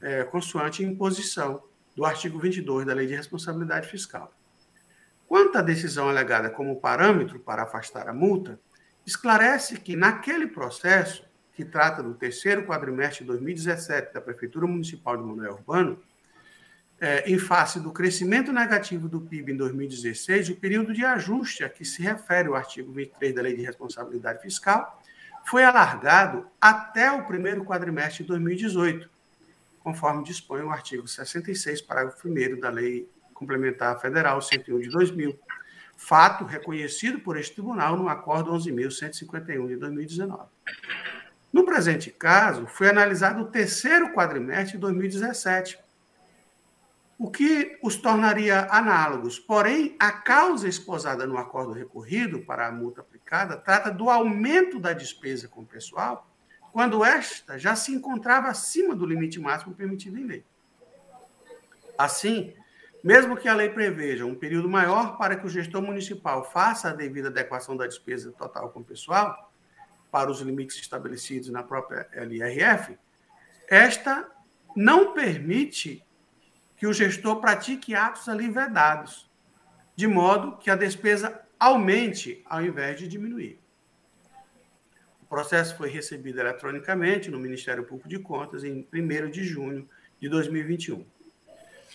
é, 0.00 0.24
consoante 0.24 0.82
imposição 0.82 1.62
do 1.94 2.04
artigo 2.04 2.38
22 2.38 2.84
da 2.84 2.94
Lei 2.94 3.06
de 3.06 3.14
Responsabilidade 3.14 3.88
Fiscal. 3.88 4.32
Quanto 5.28 5.58
à 5.58 5.62
decisão 5.62 6.08
alegada 6.08 6.48
como 6.48 6.80
parâmetro 6.80 7.38
para 7.38 7.62
afastar 7.62 8.08
a 8.08 8.14
multa, 8.14 8.58
esclarece 9.04 9.78
que, 9.78 9.94
naquele 9.94 10.46
processo, 10.46 11.22
que 11.52 11.66
trata 11.66 12.02
do 12.02 12.14
terceiro 12.14 12.64
quadrimestre 12.64 13.20
de 13.20 13.26
2017 13.26 14.14
da 14.14 14.22
Prefeitura 14.22 14.66
Municipal 14.66 15.18
de 15.18 15.22
Manoel 15.22 15.52
Urbano, 15.52 16.02
é, 16.98 17.30
em 17.30 17.38
face 17.38 17.78
do 17.78 17.92
crescimento 17.92 18.52
negativo 18.52 19.06
do 19.06 19.20
PIB 19.20 19.52
em 19.52 19.56
2016, 19.56 20.48
o 20.48 20.56
período 20.56 20.94
de 20.94 21.04
ajuste 21.04 21.62
a 21.62 21.68
que 21.68 21.84
se 21.84 22.02
refere 22.02 22.48
o 22.48 22.54
artigo 22.54 22.90
23 22.90 23.34
da 23.34 23.42
Lei 23.42 23.54
de 23.54 23.62
Responsabilidade 23.62 24.40
Fiscal 24.40 25.00
foi 25.44 25.62
alargado 25.62 26.46
até 26.60 27.12
o 27.12 27.24
primeiro 27.26 27.64
quadrimestre 27.64 28.24
de 28.24 28.28
2018, 28.28 29.08
conforme 29.80 30.24
dispõe 30.24 30.62
o 30.62 30.70
artigo 30.70 31.06
66, 31.06 31.82
parágrafo 31.82 32.26
1 32.26 32.58
da 32.58 32.70
Lei 32.70 33.08
Complementar 33.38 34.00
Federal 34.00 34.42
101 34.42 34.80
de 34.80 34.88
2000, 34.88 35.38
fato 35.96 36.44
reconhecido 36.44 37.20
por 37.20 37.36
este 37.36 37.54
tribunal 37.54 37.96
no 37.96 38.08
Acordo 38.08 38.52
11.151 38.52 39.68
de 39.68 39.76
2019. 39.76 40.48
No 41.52 41.64
presente 41.64 42.10
caso, 42.10 42.66
foi 42.66 42.88
analisado 42.88 43.42
o 43.42 43.46
terceiro 43.46 44.12
quadrimestre 44.12 44.72
de 44.72 44.78
2017, 44.78 45.78
o 47.18 47.30
que 47.30 47.78
os 47.82 47.96
tornaria 47.96 48.68
análogos. 48.70 49.38
Porém, 49.38 49.96
a 49.98 50.12
causa 50.12 50.68
exposada 50.68 51.26
no 51.26 51.38
acordo 51.38 51.72
recorrido 51.72 52.40
para 52.40 52.66
a 52.66 52.72
multa 52.72 53.00
aplicada 53.00 53.56
trata 53.56 53.90
do 53.90 54.10
aumento 54.10 54.78
da 54.78 54.92
despesa 54.92 55.48
com 55.48 55.62
o 55.62 55.66
pessoal, 55.66 56.28
quando 56.72 57.04
esta 57.04 57.58
já 57.58 57.74
se 57.74 57.92
encontrava 57.92 58.48
acima 58.48 58.94
do 58.94 59.06
limite 59.06 59.40
máximo 59.40 59.74
permitido 59.74 60.18
em 60.18 60.26
lei. 60.26 60.44
Assim, 61.96 62.54
Mesmo 63.02 63.36
que 63.36 63.48
a 63.48 63.54
lei 63.54 63.68
preveja 63.68 64.26
um 64.26 64.34
período 64.34 64.68
maior 64.68 65.16
para 65.16 65.36
que 65.36 65.46
o 65.46 65.50
gestor 65.50 65.80
municipal 65.82 66.44
faça 66.44 66.90
a 66.90 66.94
devida 66.94 67.28
adequação 67.28 67.76
da 67.76 67.86
despesa 67.86 68.32
total 68.32 68.70
com 68.70 68.80
o 68.80 68.84
pessoal, 68.84 69.52
para 70.10 70.30
os 70.30 70.40
limites 70.40 70.78
estabelecidos 70.78 71.50
na 71.50 71.62
própria 71.62 72.08
LRF, 72.12 72.98
esta 73.68 74.28
não 74.74 75.12
permite 75.12 76.04
que 76.76 76.86
o 76.86 76.92
gestor 76.92 77.40
pratique 77.40 77.94
atos 77.94 78.28
ali 78.28 78.48
vedados, 78.48 79.30
de 79.94 80.06
modo 80.06 80.56
que 80.56 80.70
a 80.70 80.76
despesa 80.76 81.40
aumente 81.58 82.42
ao 82.46 82.62
invés 82.62 82.98
de 82.98 83.08
diminuir. 83.08 83.60
O 85.22 85.26
processo 85.26 85.76
foi 85.76 85.90
recebido 85.90 86.40
eletronicamente 86.40 87.30
no 87.30 87.38
Ministério 87.38 87.84
Público 87.84 88.08
de 88.08 88.18
Contas 88.18 88.64
em 88.64 88.88
1 88.92 89.30
de 89.30 89.44
junho 89.44 89.88
de 90.18 90.28
2021. 90.28 91.04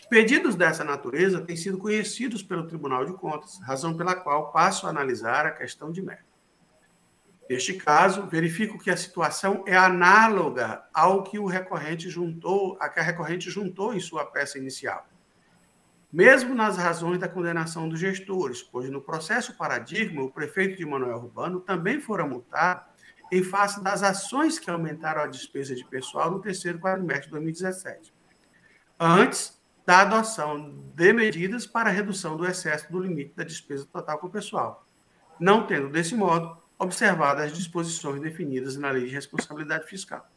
Pedidos 0.09 0.55
dessa 0.55 0.83
natureza 0.83 1.41
têm 1.41 1.55
sido 1.55 1.77
conhecidos 1.77 2.43
pelo 2.43 2.67
Tribunal 2.67 3.05
de 3.05 3.13
Contas, 3.13 3.59
razão 3.61 3.95
pela 3.95 4.15
qual 4.15 4.51
passo 4.51 4.85
a 4.85 4.89
analisar 4.89 5.45
a 5.45 5.51
questão 5.51 5.91
de 5.91 6.01
mérito. 6.01 6.33
Neste 7.49 7.73
caso, 7.73 8.25
verifico 8.27 8.79
que 8.79 8.89
a 8.89 8.97
situação 8.97 9.63
é 9.67 9.75
análoga 9.75 10.83
ao 10.93 11.23
que 11.23 11.37
o 11.37 11.45
recorrente 11.45 12.09
juntou, 12.09 12.77
a 12.79 12.89
que 12.89 12.99
a 12.99 13.03
recorrente 13.03 13.49
juntou 13.49 13.93
em 13.93 13.99
sua 13.99 14.25
peça 14.25 14.57
inicial. 14.57 15.07
Mesmo 16.11 16.53
nas 16.53 16.77
razões 16.77 17.19
da 17.19 17.27
condenação 17.27 17.89
dos 17.89 17.99
gestores, 17.99 18.61
pois 18.61 18.89
no 18.89 19.01
processo 19.01 19.57
paradigma, 19.57 20.21
o 20.21 20.31
prefeito 20.31 20.77
de 20.77 20.85
Manuel 20.85 21.17
Urbano 21.17 21.59
também 21.59 21.99
fora 21.99 22.25
multado 22.25 22.85
em 23.31 23.43
face 23.43 23.83
das 23.83 24.03
ações 24.03 24.59
que 24.59 24.69
aumentaram 24.69 25.23
a 25.23 25.27
despesa 25.27 25.75
de 25.75 25.83
pessoal 25.85 26.29
no 26.29 26.39
terceiro 26.39 26.79
quadrimestre 26.79 27.25
de 27.25 27.31
2017. 27.31 28.13
Antes 28.99 29.59
da 29.85 29.99
adoção 29.99 30.73
de 30.95 31.13
medidas 31.13 31.65
para 31.65 31.89
redução 31.89 32.37
do 32.37 32.45
excesso 32.45 32.91
do 32.91 32.99
limite 32.99 33.33
da 33.35 33.43
despesa 33.43 33.85
total 33.85 34.17
com 34.17 34.27
o 34.27 34.31
pessoal, 34.31 34.85
não 35.39 35.67
tendo, 35.67 35.89
desse 35.89 36.15
modo, 36.15 36.57
observadas 36.79 37.45
as 37.45 37.57
disposições 37.57 38.21
definidas 38.21 38.77
na 38.77 38.91
Lei 38.91 39.05
de 39.05 39.13
Responsabilidade 39.13 39.87
Fiscal. 39.87 40.27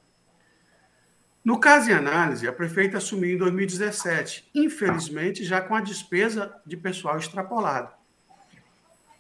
No 1.45 1.61
caso 1.61 1.91
em 1.91 1.95
análise, 1.95 2.49
a 2.49 2.53
prefeita 2.53 2.99
assumiu 2.99 3.37
em 3.37 3.39
2017, 3.39 4.51
infelizmente 4.53 5.45
já 5.45 5.61
com 5.61 5.77
a 5.77 5.81
despesa 5.81 6.53
de 6.67 6.77
pessoal 6.77 7.19
extrapolada. 7.19 7.93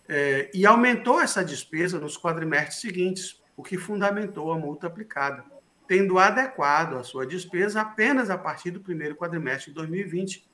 É, 0.08 0.50
e 0.52 0.66
aumentou 0.66 1.20
essa 1.20 1.44
despesa 1.44 2.00
nos 2.00 2.18
quadrimestres 2.18 2.80
seguintes, 2.80 3.40
o 3.56 3.62
que 3.62 3.78
fundamentou 3.78 4.52
a 4.52 4.58
multa 4.58 4.88
aplicada 4.88 5.44
tendo 5.86 6.18
adequado 6.18 6.94
a 6.94 7.04
sua 7.04 7.26
despesa 7.26 7.80
apenas 7.80 8.30
a 8.30 8.36
partir 8.36 8.70
do 8.70 8.80
primeiro 8.80 9.14
quadrimestre 9.14 9.70
de 9.70 9.76
2020 9.76 10.48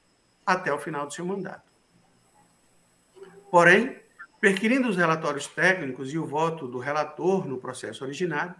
até 0.45 0.73
o 0.73 0.79
final 0.79 1.07
do 1.07 1.13
seu 1.13 1.25
mandato. 1.25 1.71
Porém, 3.51 4.01
perquirindo 4.41 4.89
os 4.89 4.97
relatórios 4.97 5.47
técnicos 5.47 6.13
e 6.13 6.19
o 6.19 6.27
voto 6.27 6.67
do 6.67 6.79
relator 6.79 7.47
no 7.47 7.59
processo 7.59 8.05
originário, 8.05 8.55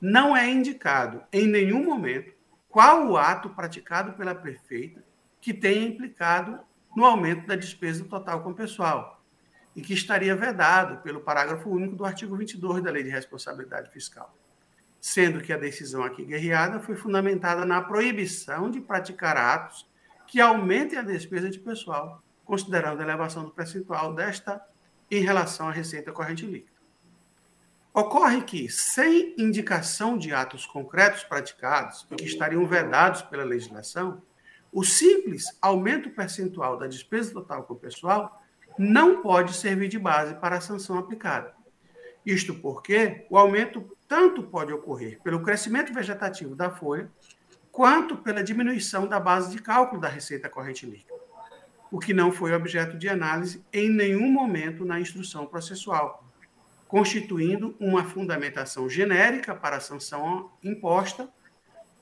não 0.00 0.36
é 0.36 0.48
indicado 0.48 1.22
em 1.32 1.46
nenhum 1.46 1.84
momento 1.84 2.32
qual 2.68 3.08
o 3.08 3.16
ato 3.16 3.50
praticado 3.50 4.12
pela 4.12 4.34
prefeita 4.34 5.02
que 5.40 5.54
tenha 5.54 5.86
implicado 5.86 6.60
no 6.94 7.04
aumento 7.04 7.46
da 7.46 7.56
despesa 7.56 8.04
total 8.04 8.42
com 8.42 8.50
o 8.50 8.54
pessoal 8.54 9.22
e 9.74 9.82
que 9.82 9.92
estaria 9.92 10.34
vedado 10.34 11.02
pelo 11.02 11.20
parágrafo 11.20 11.68
único 11.68 11.96
do 11.96 12.04
artigo 12.04 12.36
22 12.36 12.82
da 12.82 12.90
Lei 12.90 13.02
de 13.02 13.10
Responsabilidade 13.10 13.90
Fiscal 13.90 14.34
sendo 15.06 15.40
que 15.40 15.52
a 15.52 15.56
decisão 15.56 16.02
aqui 16.02 16.24
guerreada 16.24 16.80
foi 16.80 16.96
fundamentada 16.96 17.64
na 17.64 17.80
proibição 17.80 18.68
de 18.68 18.80
praticar 18.80 19.36
atos 19.36 19.88
que 20.26 20.40
aumentem 20.40 20.98
a 20.98 21.02
despesa 21.02 21.48
de 21.48 21.60
pessoal, 21.60 22.20
considerando 22.44 22.98
a 22.98 23.04
elevação 23.04 23.44
do 23.44 23.52
percentual 23.52 24.12
desta 24.12 24.60
em 25.08 25.22
relação 25.22 25.68
à 25.68 25.70
receita 25.70 26.10
corrente 26.10 26.44
líquida. 26.44 26.76
Ocorre 27.94 28.42
que, 28.42 28.68
sem 28.68 29.32
indicação 29.38 30.18
de 30.18 30.34
atos 30.34 30.66
concretos 30.66 31.22
praticados 31.22 32.04
que 32.18 32.24
estariam 32.24 32.66
vedados 32.66 33.22
pela 33.22 33.44
legislação, 33.44 34.20
o 34.72 34.82
simples 34.82 35.56
aumento 35.62 36.10
percentual 36.10 36.76
da 36.76 36.88
despesa 36.88 37.32
total 37.32 37.62
com 37.62 37.74
o 37.74 37.78
pessoal 37.78 38.42
não 38.76 39.22
pode 39.22 39.54
servir 39.54 39.86
de 39.86 40.00
base 40.00 40.34
para 40.34 40.56
a 40.56 40.60
sanção 40.60 40.98
aplicada. 40.98 41.54
Isto 42.26 42.56
porque 42.56 43.24
o 43.30 43.38
aumento 43.38 43.95
tanto 44.08 44.42
pode 44.42 44.72
ocorrer 44.72 45.20
pelo 45.22 45.42
crescimento 45.42 45.92
vegetativo 45.92 46.54
da 46.54 46.70
folha, 46.70 47.10
quanto 47.72 48.16
pela 48.16 48.42
diminuição 48.42 49.06
da 49.06 49.20
base 49.20 49.50
de 49.50 49.60
cálculo 49.60 50.00
da 50.00 50.08
receita 50.08 50.48
corrente 50.48 50.86
líquida, 50.86 51.14
o 51.90 51.98
que 51.98 52.14
não 52.14 52.32
foi 52.32 52.54
objeto 52.54 52.96
de 52.96 53.08
análise 53.08 53.64
em 53.72 53.90
nenhum 53.90 54.30
momento 54.30 54.84
na 54.84 55.00
instrução 55.00 55.46
processual, 55.46 56.24
constituindo 56.88 57.76
uma 57.78 58.04
fundamentação 58.04 58.88
genérica 58.88 59.54
para 59.54 59.76
a 59.76 59.80
sanção 59.80 60.50
imposta, 60.62 61.28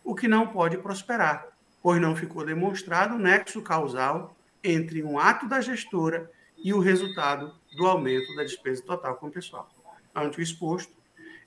o 0.04 0.14
que 0.14 0.28
não 0.28 0.48
pode 0.48 0.78
prosperar, 0.78 1.46
pois 1.82 2.00
não 2.00 2.14
ficou 2.14 2.44
demonstrado 2.44 3.14
o 3.14 3.18
nexo 3.18 3.62
causal 3.62 4.36
entre 4.62 5.02
um 5.02 5.18
ato 5.18 5.48
da 5.48 5.60
gestora 5.60 6.30
e 6.56 6.72
o 6.72 6.78
resultado 6.78 7.54
do 7.76 7.86
aumento 7.86 8.34
da 8.36 8.42
despesa 8.42 8.82
total 8.82 9.16
com 9.16 9.26
o 9.26 9.30
pessoal. 9.30 9.68
Ante 10.14 10.38
o 10.38 10.42
exposto, 10.42 10.94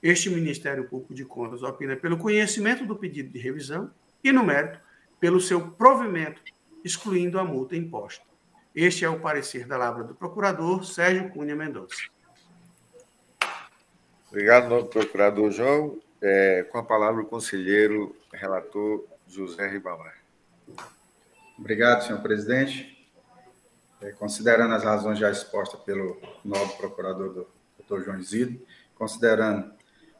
este 0.02 0.30
Ministério 0.30 0.88
Público 0.88 1.14
de 1.14 1.24
Contas 1.24 1.62
opina 1.62 1.96
pelo 1.96 2.18
conhecimento 2.18 2.86
do 2.86 2.96
pedido 2.96 3.30
de 3.30 3.38
revisão 3.38 3.90
e, 4.22 4.32
no 4.32 4.44
mérito, 4.44 4.78
pelo 5.20 5.40
seu 5.40 5.72
provimento, 5.72 6.42
excluindo 6.84 7.38
a 7.38 7.44
multa 7.44 7.76
imposta. 7.76 8.24
Este 8.74 9.04
é 9.04 9.08
o 9.08 9.18
parecer 9.20 9.66
da 9.66 9.76
Lavra 9.76 10.04
do 10.04 10.14
Procurador 10.14 10.84
Sérgio 10.84 11.30
Cunha 11.30 11.56
Mendonça. 11.56 11.96
Obrigado, 14.28 14.68
novo 14.68 14.86
procurador 14.88 15.50
João. 15.50 15.98
É, 16.20 16.64
com 16.64 16.78
a 16.78 16.82
palavra 16.82 17.22
o 17.22 17.26
conselheiro 17.26 18.14
relator 18.32 19.04
José 19.26 19.68
Ribamar. 19.68 20.16
Obrigado, 21.58 22.04
senhor 22.04 22.20
presidente. 22.20 23.08
É, 24.00 24.10
considerando 24.12 24.74
as 24.74 24.84
razões 24.84 25.18
já 25.18 25.30
expostas 25.30 25.80
pelo 25.80 26.20
novo 26.44 26.76
procurador 26.76 27.32
do 27.32 27.48
doutor 27.78 28.04
João 28.04 28.18
Isidro, 28.18 28.60
considerando 28.94 29.72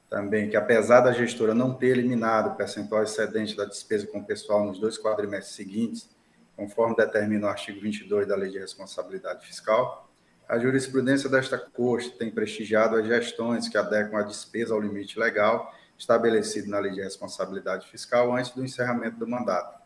também 0.09 0.49
que, 0.49 0.57
apesar 0.57 1.01
da 1.01 1.13
gestora 1.13 1.55
não 1.55 1.75
ter 1.75 1.89
eliminado 1.89 2.53
o 2.53 2.57
percentual 2.57 3.03
excedente 3.03 3.57
da 3.57 3.65
despesa 3.65 4.07
com 4.07 4.21
o 4.21 4.25
pessoal 4.25 4.65
nos 4.65 4.79
dois 4.79 4.99
quadrimestres 4.99 5.55
seguintes, 5.55 6.09
conforme 6.57 6.97
determina 6.97 7.47
o 7.47 7.51
artigo 7.51 7.81
22 7.81 8.27
da 8.27 8.35
Lei 8.35 8.51
de 8.51 8.59
Responsabilidade 8.59 9.47
Fiscal, 9.47 10.11
a 10.49 10.59
jurisprudência 10.59 11.29
desta 11.29 11.59
Corte 11.59 12.11
tem 12.11 12.31
prestigiado 12.31 12.97
as 12.97 13.07
gestões 13.07 13.69
que 13.69 13.77
adequam 13.77 14.19
a 14.19 14.23
despesa 14.23 14.73
ao 14.73 14.81
limite 14.81 15.19
legal 15.19 15.75
estabelecido 15.99 16.71
na 16.71 16.79
Lei 16.79 16.93
de 16.93 17.03
Responsabilidade 17.03 17.87
Fiscal 17.89 18.35
antes 18.35 18.53
do 18.53 18.65
encerramento 18.65 19.19
do 19.19 19.29
mandato, 19.29 19.79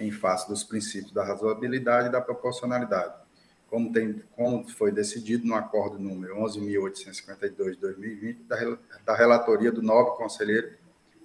em 0.00 0.10
face 0.10 0.48
dos 0.48 0.64
princípios 0.64 1.12
da 1.12 1.22
razoabilidade 1.22 2.08
e 2.08 2.12
da 2.12 2.20
proporcionalidade 2.20 3.19
como, 3.70 3.92
tem, 3.92 4.22
como 4.34 4.68
foi 4.68 4.90
decidido 4.90 5.46
no 5.46 5.54
acordo 5.54 5.98
número 5.98 6.36
11.852 6.36 7.70
de 7.70 7.76
2020, 7.76 8.42
da, 8.42 8.56
da 9.06 9.16
relatoria 9.16 9.70
do 9.70 9.80
nobre 9.80 10.16
conselheiro 10.16 10.72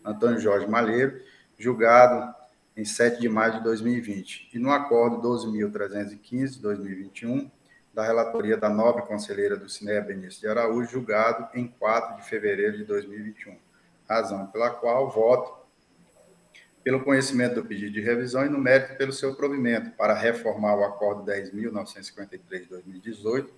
Antônio 0.03 0.39
Jorge 0.39 0.67
Malheiro, 0.67 1.19
julgado 1.57 2.33
em 2.77 2.85
7 2.85 3.19
de 3.19 3.27
maio 3.27 3.53
de 3.53 3.63
2020, 3.63 4.49
e 4.53 4.59
no 4.59 4.71
acordo 4.71 5.17
12.315 5.27 6.49
de 6.51 6.59
2021, 6.59 7.49
da 7.93 8.05
relatoria 8.05 8.57
da 8.57 8.69
nobre 8.69 9.01
conselheira 9.03 9.55
do 9.55 9.69
Cineia 9.69 10.01
Benício 10.01 10.41
de 10.41 10.47
Araújo, 10.47 10.91
julgado 10.91 11.47
em 11.57 11.67
4 11.67 12.17
de 12.17 12.29
fevereiro 12.29 12.77
de 12.77 12.83
2021, 12.83 13.57
razão 14.07 14.45
pela 14.47 14.69
qual 14.69 15.09
voto 15.09 15.64
pelo 16.85 17.03
conhecimento 17.03 17.55
do 17.55 17.65
pedido 17.65 17.93
de 17.93 17.99
revisão 17.99 18.45
e 18.45 18.49
no 18.49 18.59
mérito 18.59 18.95
pelo 18.95 19.11
seu 19.11 19.33
provimento 19.33 19.89
para 19.97 20.13
reformar 20.13 20.75
o 20.75 20.83
Acordo 20.83 21.23
10.953 21.23 22.59
de 22.61 22.65
2018 22.69 23.51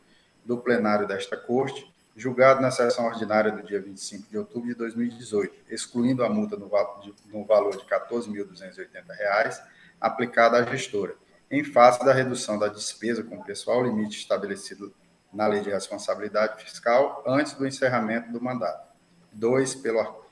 do 0.45 0.57
plenário 0.57 1.05
desta 1.05 1.35
Corte, 1.35 1.93
julgado 2.15 2.61
na 2.61 2.71
sessão 2.71 3.05
ordinária 3.05 3.51
do 3.51 3.61
dia 3.61 3.81
25 3.81 4.29
de 4.29 4.37
outubro 4.37 4.69
de 4.69 4.75
2018, 4.75 5.53
excluindo 5.69 6.23
a 6.23 6.29
multa 6.29 6.55
no, 6.55 6.69
valor 6.69 7.71
de 7.71 7.83
R$ 7.83 7.99
14.280 8.09 9.61
aplicada 9.99 10.59
à 10.59 10.63
gestora, 10.63 11.13
em 11.51 11.65
face 11.65 12.05
da 12.05 12.13
redução 12.13 12.57
da 12.57 12.69
despesa 12.69 13.23
com 13.23 13.35
o 13.35 13.43
pessoal 13.43 13.83
limite 13.83 14.17
estabelecido 14.19 14.93
na 15.33 15.47
Lei 15.47 15.59
de 15.59 15.69
Responsabilidade 15.69 16.63
Fiscal 16.63 17.25
antes 17.27 17.51
do 17.55 17.67
encerramento 17.67 18.31
do 18.31 18.41
mandato. 18.41 18.87
Dois, 19.33 19.75
pelo, 19.75 20.23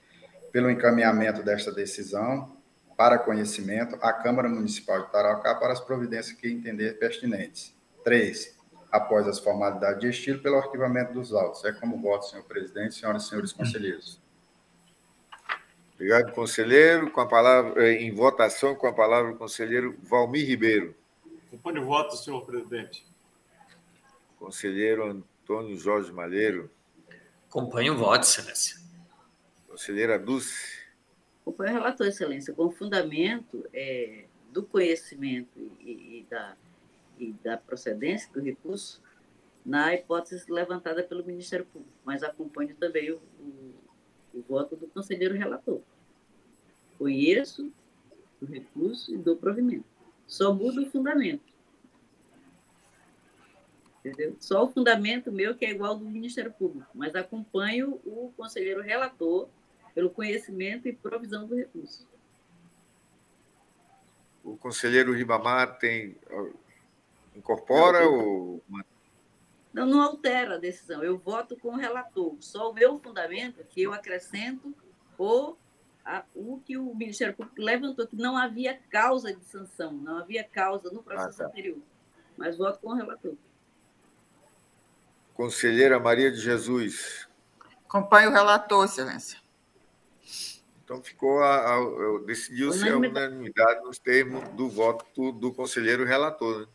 pelo 0.53 0.71
encaminhamento 0.71 1.43
desta 1.43 1.73
decisão 1.73 2.54
para 2.97 3.19
conhecimento 3.19 3.97
à 4.01 4.13
Câmara 4.13 4.47
Municipal 4.47 5.03
de 5.03 5.11
Tarauacá 5.11 5.55
para 5.55 5.73
as 5.73 5.79
providências 5.79 6.37
que 6.37 6.47
entender 6.47 6.97
pertinentes. 6.97 7.75
Três, 8.03 8.55
após 8.91 9.27
as 9.27 9.39
formalidades 9.39 9.99
de 9.99 10.09
estilo, 10.09 10.39
pelo 10.39 10.57
arquivamento 10.57 11.13
dos 11.13 11.33
autos. 11.33 11.63
É 11.65 11.73
como 11.73 12.01
voto, 12.01 12.25
senhor 12.25 12.43
presidente, 12.43 12.95
senhoras 12.95 13.23
e 13.23 13.29
senhores 13.29 13.51
conselheiros. 13.51 14.21
Obrigado, 15.95 16.33
conselheiro. 16.33 17.09
Com 17.11 17.21
a 17.21 17.27
palavra, 17.27 17.85
eh, 17.85 18.03
em 18.03 18.13
votação, 18.13 18.75
com 18.75 18.87
a 18.87 18.93
palavra 18.93 19.31
o 19.31 19.37
conselheiro 19.37 19.97
Valmir 20.03 20.47
Ribeiro. 20.47 20.95
Acompanhe 21.47 21.79
o 21.79 21.85
voto, 21.85 22.15
senhor 22.15 22.45
presidente. 22.45 23.05
Conselheiro 24.37 25.05
Antônio 25.05 25.77
Jorge 25.77 26.11
Malheiro. 26.11 26.69
Acompanhe 27.49 27.89
o 27.89 27.97
voto, 27.97 28.23
excelência. 28.23 28.77
Conselheira 29.67 30.19
Dulce. 30.19 30.84
Acompanhe 31.45 31.71
o 31.71 31.73
relator, 31.75 32.07
excelência, 32.07 32.55
com 32.55 32.71
fundamento 32.71 33.69
é, 33.71 34.25
do 34.51 34.63
conhecimento 34.63 35.59
e, 35.79 35.91
e, 35.91 36.27
da, 36.27 36.57
e 37.19 37.33
da 37.43 37.55
procedência 37.55 38.33
do 38.33 38.41
recurso 38.41 38.99
na 39.63 39.93
hipótese 39.93 40.51
levantada 40.51 41.03
pelo 41.03 41.23
Ministério 41.23 41.65
Público, 41.65 41.93
mas 42.03 42.23
acompanho 42.23 42.75
também 42.75 43.11
o, 43.11 43.21
o, 43.39 43.73
o 44.33 44.41
voto 44.41 44.75
do 44.75 44.87
conselheiro 44.87 45.35
relator. 45.35 45.81
Conheço 46.97 47.71
o 48.41 48.45
recurso 48.45 49.13
e 49.13 49.17
dou 49.17 49.37
provimento. 49.37 49.85
Só 50.25 50.51
muda 50.51 50.81
o 50.81 50.89
fundamento. 50.89 51.53
Entendeu? 53.99 54.35
Só 54.39 54.63
o 54.63 54.67
fundamento 54.67 55.31
meu 55.31 55.55
que 55.55 55.65
é 55.65 55.69
igual 55.69 55.91
ao 55.91 55.97
do 55.99 56.05
Ministério 56.05 56.51
Público, 56.51 56.89
mas 56.93 57.15
acompanho 57.15 57.99
o 58.03 58.33
conselheiro 58.35 58.81
relator 58.81 59.47
pelo 59.95 60.09
conhecimento 60.09 60.87
e 60.87 60.93
provisão 60.93 61.47
do 61.47 61.55
recurso. 61.55 62.05
O 64.43 64.57
conselheiro 64.57 65.13
Ribamar 65.13 65.79
tem 65.79 66.15
incorpora 67.33 68.01
não, 68.01 68.13
ou 68.13 68.63
não, 69.73 69.85
não 69.85 70.01
altera 70.01 70.55
a 70.55 70.59
decisão. 70.59 71.03
Eu 71.03 71.17
voto 71.17 71.57
com 71.57 71.69
o 71.69 71.77
relator. 71.77 72.35
Só 72.39 72.69
o 72.69 72.73
meu 72.73 72.99
fundamento 72.99 73.63
que 73.69 73.81
eu 73.81 73.93
acrescento 73.93 74.75
ou 75.17 75.57
a, 76.05 76.23
o 76.35 76.61
que 76.63 76.77
o 76.77 76.93
Ministério 76.93 77.33
Público 77.33 77.59
levantou, 77.59 78.05
que 78.05 78.15
não 78.15 78.37
havia 78.37 78.79
causa 78.91 79.33
de 79.33 79.43
sanção, 79.45 79.93
não 79.93 80.17
havia 80.17 80.43
causa 80.43 80.91
no 80.91 81.01
processo 81.01 81.41
ah, 81.41 81.45
tá. 81.45 81.49
anterior. 81.49 81.79
Mas 82.37 82.57
voto 82.57 82.79
com 82.79 82.89
o 82.89 82.93
relator. 82.93 83.33
Conselheira 85.33 85.99
Maria 85.99 86.31
de 86.31 86.37
Jesus. 86.37 87.27
Acompanhe 87.87 88.27
o 88.27 88.31
relator, 88.31 88.85
excelência. 88.85 89.44
Então 90.85 91.03
ficou 91.03 91.41
a, 91.41 91.75
a 91.75 92.19
decidiu-se 92.25 92.87
a 92.87 92.95
unanimidade 92.95 93.83
nos 93.83 93.97
termos 93.97 94.47
do 94.49 94.69
voto 94.69 95.31
do, 95.33 95.51
conselheiro 95.51 96.05
relator. 96.05 96.61
Né? 96.61 96.67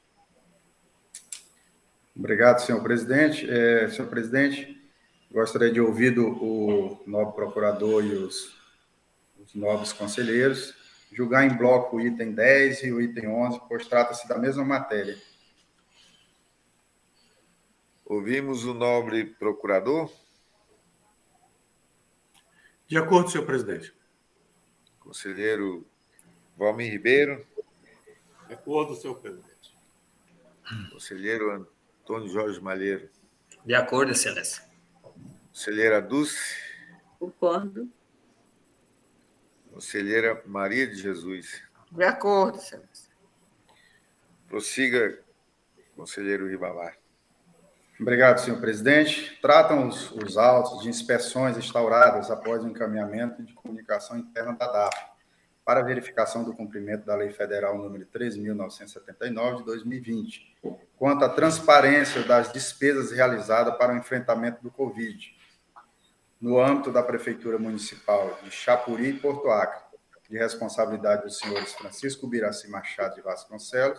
Obrigado, 2.17 2.59
senhor 2.59 2.83
presidente. 2.83 3.49
É, 3.49 3.89
senhor 3.89 4.09
presidente, 4.09 4.77
gostaria 5.31 5.71
de 5.71 5.81
ouvir 5.81 6.19
o 6.19 7.01
novo 7.07 7.31
procurador 7.31 8.05
e 8.05 8.15
os, 8.15 8.53
os 9.41 9.55
novos 9.55 9.93
conselheiros 9.93 10.75
julgar 11.13 11.45
em 11.45 11.57
bloco 11.57 11.97
o 11.97 12.01
item 12.01 12.33
10 12.33 12.85
e 12.85 12.93
o 12.93 13.01
item 13.01 13.29
11, 13.29 13.61
pois 13.69 13.87
trata-se 13.87 14.29
da 14.29 14.39
mesma 14.39 14.65
matéria. 14.65 15.17
Ouvimos 18.05 18.65
o 18.65 18.73
nobre 18.73 19.25
procurador. 19.25 20.11
De 22.87 22.97
acordo, 22.97 23.31
senhor 23.31 23.45
presidente. 23.45 23.95
Conselheiro 24.99 25.87
Valmir 26.57 26.91
Ribeiro. 26.91 27.47
De 28.47 28.55
acordo, 28.55 28.95
senhor 28.95 29.21
presidente. 29.21 29.77
Conselheiro 30.91 31.51
Antônio 31.51 32.29
Jorge 32.31 32.61
Malheiro. 32.61 33.11
De 33.65 33.75
acordo, 33.75 34.13
excelência. 34.13 34.65
Conselheira 35.53 36.01
Dulce. 36.01 36.57
Concordo. 37.19 37.91
Conselheira 39.79 40.43
Maria 40.45 40.89
de 40.89 40.97
Jesus. 40.97 41.63
De 41.93 42.03
acordo, 42.03 42.59
excelência. 42.59 43.13
Prossiga, 44.49 45.21
conselheiro 45.95 46.49
Ribamar. 46.49 46.97
Obrigado, 48.01 48.39
senhor 48.39 48.61
presidente. 48.61 49.39
Tratam 49.41 49.87
os, 49.87 50.11
os 50.11 50.37
autos 50.37 50.83
de 50.83 50.89
inspeções 50.89 51.57
instauradas 51.57 52.29
após 52.29 52.65
o 52.65 52.67
encaminhamento 52.67 53.41
de 53.45 53.55
comunicação 53.55 54.19
interna 54.19 54.53
da 54.55 54.67
DAF 54.67 54.97
para 55.65 55.81
verificação 55.83 56.43
do 56.43 56.53
cumprimento 56.53 57.07
da 57.07 57.15
Lei 57.15 57.31
Federal 57.31 57.79
número 57.79 58.05
3.979 58.07 59.59
de 59.59 59.65
2020, 59.65 60.57
quanto 60.97 61.25
à 61.25 61.29
transparência 61.29 62.25
das 62.25 62.53
despesas 62.53 63.13
realizadas 63.13 63.79
para 63.79 63.95
o 63.95 63.97
enfrentamento 63.97 64.61
do 64.61 64.73
Covid, 64.73 65.38
no 66.41 66.61
âmbito 66.61 66.93
da 66.93 67.03
Prefeitura 67.03 67.59
Municipal 67.59 68.39
de 68.43 68.51
Chapuri 68.51 69.09
e 69.09 69.19
Porto 69.19 69.51
Acre, 69.51 69.83
de 70.29 70.37
responsabilidade 70.37 71.23
dos 71.23 71.39
senhores 71.39 71.73
Francisco 71.73 72.27
Biraci 72.27 72.69
Machado 72.69 73.15
de 73.15 73.23
Vasconcelos 73.23 73.99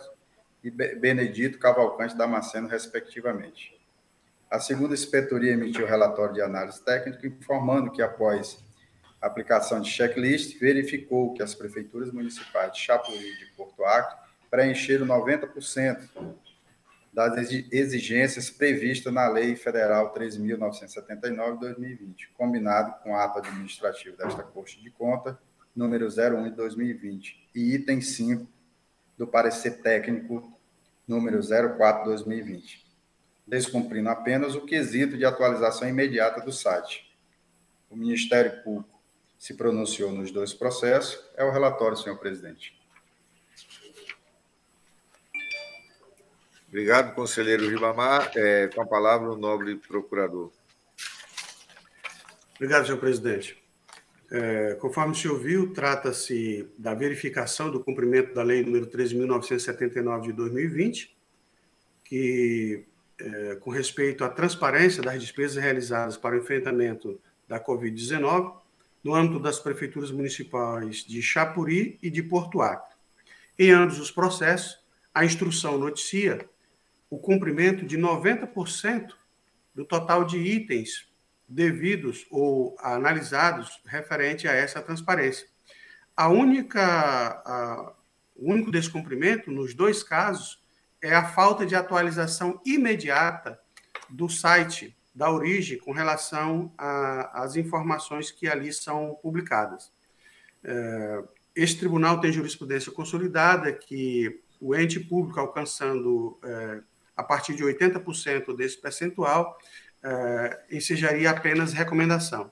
e 0.62 0.70
Benedito 0.70 1.58
Cavalcante 1.58 2.16
Damasceno, 2.16 2.68
respectivamente. 2.68 3.78
A 4.50 4.58
segunda 4.58 4.94
inspetoria 4.94 5.52
emitiu 5.52 5.86
relatório 5.86 6.34
de 6.34 6.42
análise 6.42 6.82
técnica 6.84 7.26
informando 7.26 7.90
que, 7.90 8.02
após 8.02 8.62
aplicação 9.20 9.80
de 9.80 9.90
checklist, 9.90 10.58
verificou 10.58 11.34
que 11.34 11.42
as 11.42 11.54
prefeituras 11.54 12.12
municipais 12.12 12.72
de 12.72 12.80
Chapuri 12.80 13.18
e 13.18 13.38
de 13.38 13.46
Porto 13.56 13.84
Acre 13.84 14.16
preencheram 14.50 15.06
90% 15.06 16.08
das 17.12 17.50
exigências 17.72 18.50
previstas 18.50 19.12
na 19.12 19.28
Lei 19.28 19.56
Federal 19.56 20.14
3.979 20.14 21.54
de 21.54 21.60
2020, 21.60 22.30
combinado 22.34 23.02
com 23.02 23.12
o 23.12 23.16
ato 23.16 23.38
administrativo 23.40 24.16
desta 24.16 24.42
Corte 24.42 24.80
de 24.80 24.90
Conta, 24.90 25.38
número 25.74 26.06
01 26.06 26.44
de 26.44 26.50
2020, 26.50 27.48
e 27.54 27.74
item 27.74 28.00
5 28.00 28.46
do 29.18 29.26
parecer 29.26 29.82
técnico, 29.82 30.56
número 31.06 31.40
04 31.40 32.04
de 32.04 32.08
2020 32.10 32.90
descumprindo 33.50 34.08
apenas 34.08 34.54
o 34.54 34.64
quesito 34.64 35.18
de 35.18 35.24
atualização 35.24 35.88
imediata 35.88 36.40
do 36.40 36.52
site. 36.52 37.12
O 37.90 37.96
Ministério 37.96 38.62
Público 38.62 39.00
se 39.36 39.54
pronunciou 39.54 40.12
nos 40.12 40.30
dois 40.30 40.54
processos. 40.54 41.20
É 41.36 41.44
o 41.44 41.50
relatório, 41.50 41.96
senhor 41.96 42.16
presidente. 42.18 42.79
Obrigado, 46.70 47.14
conselheiro 47.16 47.68
Ribamar. 47.68 48.30
É, 48.36 48.68
com 48.68 48.80
a 48.80 48.86
palavra, 48.86 49.28
o 49.28 49.36
nobre 49.36 49.74
procurador. 49.74 50.52
Obrigado, 52.54 52.86
senhor 52.86 52.98
presidente. 52.98 53.60
É, 54.30 54.76
conforme 54.80 55.12
se 55.12 55.26
ouviu, 55.26 55.72
trata-se 55.72 56.68
da 56.78 56.94
verificação 56.94 57.72
do 57.72 57.82
cumprimento 57.82 58.32
da 58.32 58.44
Lei 58.44 58.64
nº 58.64 58.86
13.979 58.86 60.20
de 60.22 60.32
2020, 60.32 61.16
que 62.04 62.84
é, 63.18 63.56
com 63.56 63.70
respeito 63.70 64.22
à 64.22 64.28
transparência 64.28 65.02
das 65.02 65.20
despesas 65.20 65.60
realizadas 65.60 66.16
para 66.16 66.36
o 66.36 66.38
enfrentamento 66.38 67.20
da 67.48 67.58
Covid-19 67.58 68.54
no 69.02 69.12
âmbito 69.12 69.40
das 69.40 69.58
prefeituras 69.58 70.12
municipais 70.12 71.04
de 71.04 71.20
Chapuri 71.20 71.98
e 72.00 72.08
de 72.08 72.22
Porto 72.22 72.62
Acre. 72.62 72.94
Em 73.58 73.72
ambos 73.72 73.98
os 73.98 74.12
processos, 74.12 74.78
a 75.12 75.24
instrução 75.24 75.76
noticia 75.76 76.48
o 77.10 77.18
cumprimento 77.18 77.84
de 77.84 77.98
90% 77.98 79.10
do 79.74 79.84
total 79.84 80.24
de 80.24 80.38
itens 80.38 81.10
devidos 81.48 82.26
ou 82.30 82.76
analisados 82.78 83.82
referente 83.84 84.46
a 84.46 84.52
essa 84.52 84.80
transparência. 84.80 85.48
A 86.16 86.28
única, 86.28 86.80
a, 87.44 87.92
o 88.36 88.52
único 88.52 88.70
descumprimento 88.70 89.50
nos 89.50 89.74
dois 89.74 90.02
casos 90.02 90.62
é 91.02 91.14
a 91.14 91.26
falta 91.26 91.66
de 91.66 91.74
atualização 91.74 92.60
imediata 92.64 93.60
do 94.08 94.28
site 94.28 94.96
da 95.14 95.30
origem 95.30 95.78
com 95.78 95.92
relação 95.92 96.72
às 96.78 97.56
informações 97.56 98.30
que 98.30 98.46
ali 98.46 98.72
são 98.72 99.18
publicadas. 99.20 99.92
É, 100.62 101.24
este 101.56 101.80
tribunal 101.80 102.20
tem 102.20 102.32
jurisprudência 102.32 102.92
consolidada 102.92 103.72
que 103.72 104.40
o 104.60 104.74
ente 104.74 105.00
público 105.00 105.40
alcançando 105.40 106.38
é, 106.44 106.80
a 107.16 107.22
partir 107.22 107.54
de 107.54 107.62
80% 107.62 108.56
desse 108.56 108.80
percentual 108.80 109.58
é, 110.02 110.64
ensejaria 110.70 111.30
apenas 111.30 111.72
recomendação. 111.72 112.50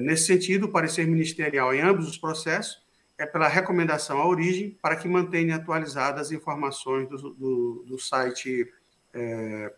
nesse 0.00 0.26
sentido, 0.26 0.66
o 0.66 0.72
parecer 0.72 1.06
ministerial 1.06 1.72
em 1.72 1.80
ambos 1.80 2.08
os 2.08 2.18
processos 2.18 2.84
é 3.16 3.24
pela 3.24 3.48
recomendação 3.48 4.18
à 4.18 4.26
origem 4.26 4.76
para 4.82 4.96
que 4.96 5.08
mantenha 5.08 5.56
atualizadas 5.56 6.26
as 6.26 6.32
informações 6.32 7.08
do, 7.08 7.16
do, 7.34 7.84
do 7.86 7.98
site 7.98 8.72
é, 9.12 9.72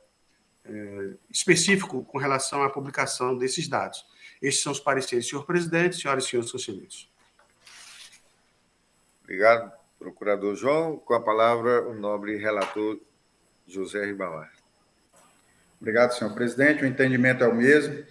é, 0.64 1.14
específico 1.30 2.04
com 2.04 2.18
relação 2.18 2.62
à 2.62 2.70
publicação 2.70 3.36
desses 3.36 3.68
dados. 3.68 4.04
Estes 4.40 4.62
são 4.62 4.72
os 4.72 4.80
pareceres, 4.80 5.28
senhor 5.28 5.44
presidente, 5.44 5.96
senhoras 5.96 6.24
e 6.24 6.28
senhores 6.28 6.50
conselheiros. 6.50 7.10
Obrigado, 9.22 9.72
procurador 9.98 10.54
João. 10.54 10.96
Com 10.96 11.14
a 11.14 11.20
palavra, 11.20 11.86
o 11.88 11.94
nobre 11.94 12.36
relator 12.36 12.98
José 13.66 14.04
Ribamar. 14.04 14.52
Obrigado, 15.80 16.12
senhor 16.12 16.32
presidente. 16.34 16.82
O 16.82 16.86
entendimento 16.86 17.44
é 17.44 17.48
o 17.48 17.54
mesmo. 17.54 18.04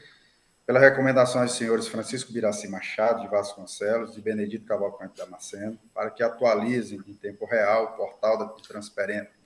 Pela 0.66 0.80
recomendação 0.80 1.44
dos 1.44 1.56
senhores 1.56 1.88
Francisco 1.88 2.34
Biraci 2.34 2.68
Machado, 2.68 3.22
de 3.22 3.28
Vasconcelos 3.28 4.18
e 4.18 4.22
Benedito 4.22 4.66
Cavalcante 4.66 5.18
Damasceno, 5.18 5.80
para 5.94 6.10
que 6.10 6.24
atualizem 6.24 7.04
em 7.08 7.14
tempo 7.14 7.46
real 7.46 7.86
o 7.86 7.98
portal 7.98 8.56
de 8.56 8.64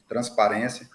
transparência 0.07 0.89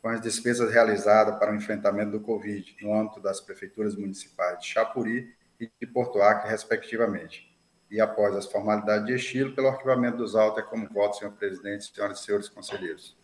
com 0.00 0.08
as 0.08 0.20
despesas 0.20 0.70
realizadas 0.70 1.38
para 1.38 1.52
o 1.52 1.54
enfrentamento 1.54 2.12
do 2.12 2.20
Covid 2.20 2.76
no 2.82 2.94
âmbito 2.94 3.20
das 3.20 3.40
prefeituras 3.40 3.94
municipais 3.96 4.58
de 4.60 4.66
Chapuri 4.66 5.34
e 5.60 5.70
de 5.80 5.86
Porto 5.86 6.20
Acre, 6.20 6.50
respectivamente. 6.50 7.50
E 7.90 8.00
após 8.00 8.34
as 8.34 8.46
formalidades 8.46 9.06
de 9.06 9.14
estilo, 9.14 9.54
pelo 9.54 9.68
arquivamento 9.68 10.18
dos 10.18 10.34
autos, 10.34 10.62
é 10.62 10.66
como 10.66 10.88
voto, 10.88 11.16
senhor 11.16 11.32
presidente, 11.32 11.90
senhoras 11.94 12.20
e 12.20 12.24
senhores 12.24 12.48
conselheiros. 12.48 13.16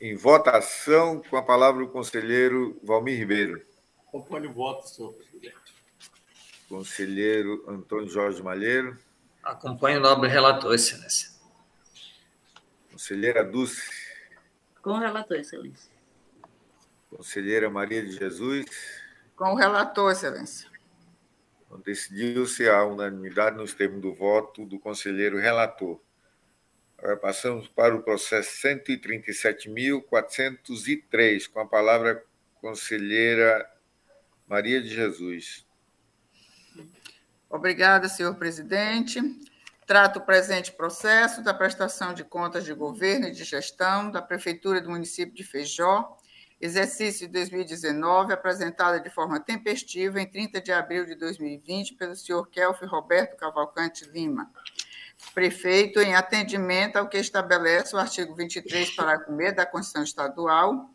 Em 0.00 0.16
votação, 0.16 1.22
com 1.28 1.36
a 1.36 1.42
palavra 1.42 1.84
o 1.84 1.88
conselheiro 1.88 2.80
Valmir 2.82 3.18
Ribeiro. 3.18 3.62
Acompanho 4.08 4.48
o 4.48 4.52
voto, 4.54 4.88
senhor 4.88 5.12
presidente. 5.12 5.54
Conselheiro 6.68 7.64
Antônio 7.68 8.08
Jorge 8.08 8.42
Malheiro. 8.42 8.96
Acompanho 9.42 9.98
o 9.98 10.02
nobre 10.02 10.28
relator, 10.28 10.74
excelência. 10.74 11.30
Conselheira 12.90 13.44
Dulce. 13.44 13.90
Com 14.82 14.92
o 14.92 14.98
relator, 14.98 15.36
excelência. 15.36 15.90
Conselheira 17.10 17.68
Maria 17.68 18.02
de 18.02 18.12
Jesus. 18.12 18.66
Com 19.36 19.52
o 19.52 19.54
relator, 19.54 20.12
excelência. 20.12 20.70
Então, 21.66 21.78
Decidiu-se 21.80 22.66
a 22.68 22.84
unanimidade 22.84 23.56
nos 23.56 23.74
termos 23.74 24.00
do 24.00 24.14
voto 24.14 24.64
do 24.64 24.78
conselheiro 24.78 25.38
relator. 25.38 26.00
Agora 27.02 27.16
passamos 27.16 27.66
para 27.66 27.96
o 27.96 28.02
processo 28.02 28.50
137.403, 28.68 31.50
com 31.50 31.60
a 31.60 31.66
palavra 31.66 32.22
conselheira 32.60 33.66
Maria 34.46 34.82
de 34.82 34.90
Jesus. 34.90 35.66
Obrigada, 37.48 38.06
senhor 38.06 38.34
presidente. 38.34 39.18
Trato 39.86 40.18
o 40.18 40.26
presente 40.26 40.72
processo 40.72 41.42
da 41.42 41.54
prestação 41.54 42.12
de 42.12 42.22
contas 42.22 42.66
de 42.66 42.74
governo 42.74 43.28
e 43.28 43.32
de 43.32 43.44
gestão 43.44 44.10
da 44.10 44.20
Prefeitura 44.20 44.82
do 44.82 44.90
município 44.90 45.34
de 45.34 45.42
Feijó, 45.42 46.18
exercício 46.60 47.26
de 47.26 47.32
2019, 47.32 48.34
apresentada 48.34 49.00
de 49.00 49.08
forma 49.08 49.40
tempestiva 49.40 50.20
em 50.20 50.26
30 50.26 50.60
de 50.60 50.70
abril 50.70 51.06
de 51.06 51.14
2020 51.14 51.94
pelo 51.94 52.14
senhor 52.14 52.46
Kelfi 52.50 52.84
Roberto 52.84 53.38
Cavalcante 53.38 54.04
Lima, 54.04 54.52
prefeito, 55.34 56.00
em 56.00 56.14
atendimento 56.14 56.96
ao 56.96 57.08
que 57.08 57.18
estabelece 57.18 57.94
o 57.94 57.98
artigo 57.98 58.34
23, 58.34 58.94
parágrafo 58.94 59.32
1 59.32 59.54
da 59.54 59.66
Constituição 59.66 60.02
Estadual 60.02 60.90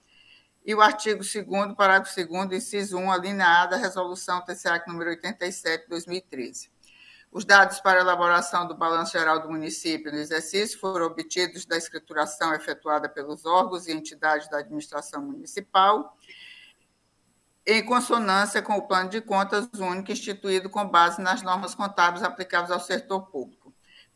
e 0.66 0.74
o 0.74 0.82
artigo 0.82 1.24
2 1.24 1.76
parágrafo 1.76 2.14
2 2.16 2.52
inciso 2.52 2.98
1, 2.98 3.12
alineado 3.12 3.72
da 3.72 3.78
resolução 3.78 4.44
TCAC 4.44 4.88
número 4.88 5.12
87 5.12 5.84
de 5.84 5.90
2013. 5.90 6.70
Os 7.32 7.46
dados 7.46 7.80
para 7.82 8.00
elaboração 8.00 8.68
do 8.68 8.76
balanço 8.76 9.12
geral 9.12 9.42
do 9.42 9.50
município 9.50 10.12
no 10.12 10.18
exercício 10.18 10.80
foram 10.80 11.06
obtidos 11.06 11.66
da 11.66 11.78
escrituração 11.78 12.54
efetuada 12.54 13.10
pelos 13.10 13.46
órgãos 13.46 13.88
e 13.88 13.92
entidades 13.92 14.50
da 14.50 14.60
administração 14.60 15.22
municipal, 15.22 16.18
em 17.66 17.84
consonância 17.86 18.62
com 18.62 18.74
o 18.78 18.88
plano 18.88 19.10
de 19.10 19.22
contas 19.22 19.68
único 19.74 20.12
instituído 20.12 20.70
com 20.70 20.88
base 20.88 21.22
nas 21.22 21.42
normas 21.42 21.76
contábeis 21.76 22.24
aplicáveis 22.24 22.72
ao 22.72 22.80
setor 22.80 23.28
público 23.28 23.55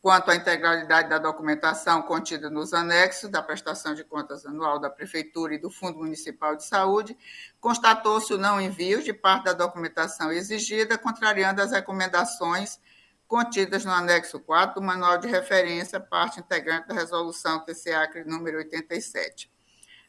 quanto 0.01 0.31
à 0.31 0.35
integralidade 0.35 1.09
da 1.09 1.17
documentação 1.17 2.01
contida 2.01 2.49
nos 2.49 2.73
anexos 2.73 3.29
da 3.29 3.41
prestação 3.41 3.93
de 3.93 4.03
contas 4.03 4.45
anual 4.45 4.79
da 4.79 4.89
Prefeitura 4.89 5.53
e 5.53 5.59
do 5.59 5.69
Fundo 5.69 5.99
Municipal 5.99 6.55
de 6.55 6.63
Saúde, 6.63 7.17
constatou-se 7.59 8.33
o 8.33 8.37
não 8.37 8.61
envio 8.61 9.03
de 9.03 9.13
parte 9.13 9.45
da 9.45 9.53
documentação 9.53 10.31
exigida, 10.31 10.97
contrariando 10.97 11.61
as 11.61 11.71
recomendações 11.71 12.79
contidas 13.27 13.85
no 13.85 13.91
anexo 13.91 14.39
4 14.39 14.79
do 14.79 14.85
Manual 14.85 15.17
de 15.17 15.27
Referência, 15.27 15.99
parte 15.99 16.39
integrante 16.39 16.87
da 16.87 16.95
Resolução 16.95 17.63
TCACRE 17.63 18.23
número 18.25 18.57
87. 18.57 19.51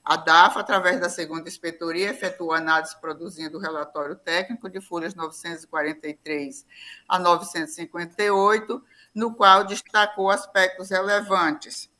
A 0.03 0.16
DAFA, 0.16 0.61
através 0.61 0.99
da 0.99 1.11
segunda 1.11 1.49
inspetoria, 1.49 2.11
efetuou 2.11 2.53
análise 2.53 2.99
produzindo 2.99 3.59
o 3.59 3.61
relatório 3.61 4.16
técnico 4.16 4.70
de 4.70 4.80
folhas 4.80 5.14
943 5.14 6.64
a 7.07 7.18
958, 7.18 8.82
no 9.14 9.34
qual 9.34 9.64
destacou 9.64 10.30
aspectos 10.30 10.90
relevantes 10.90 11.90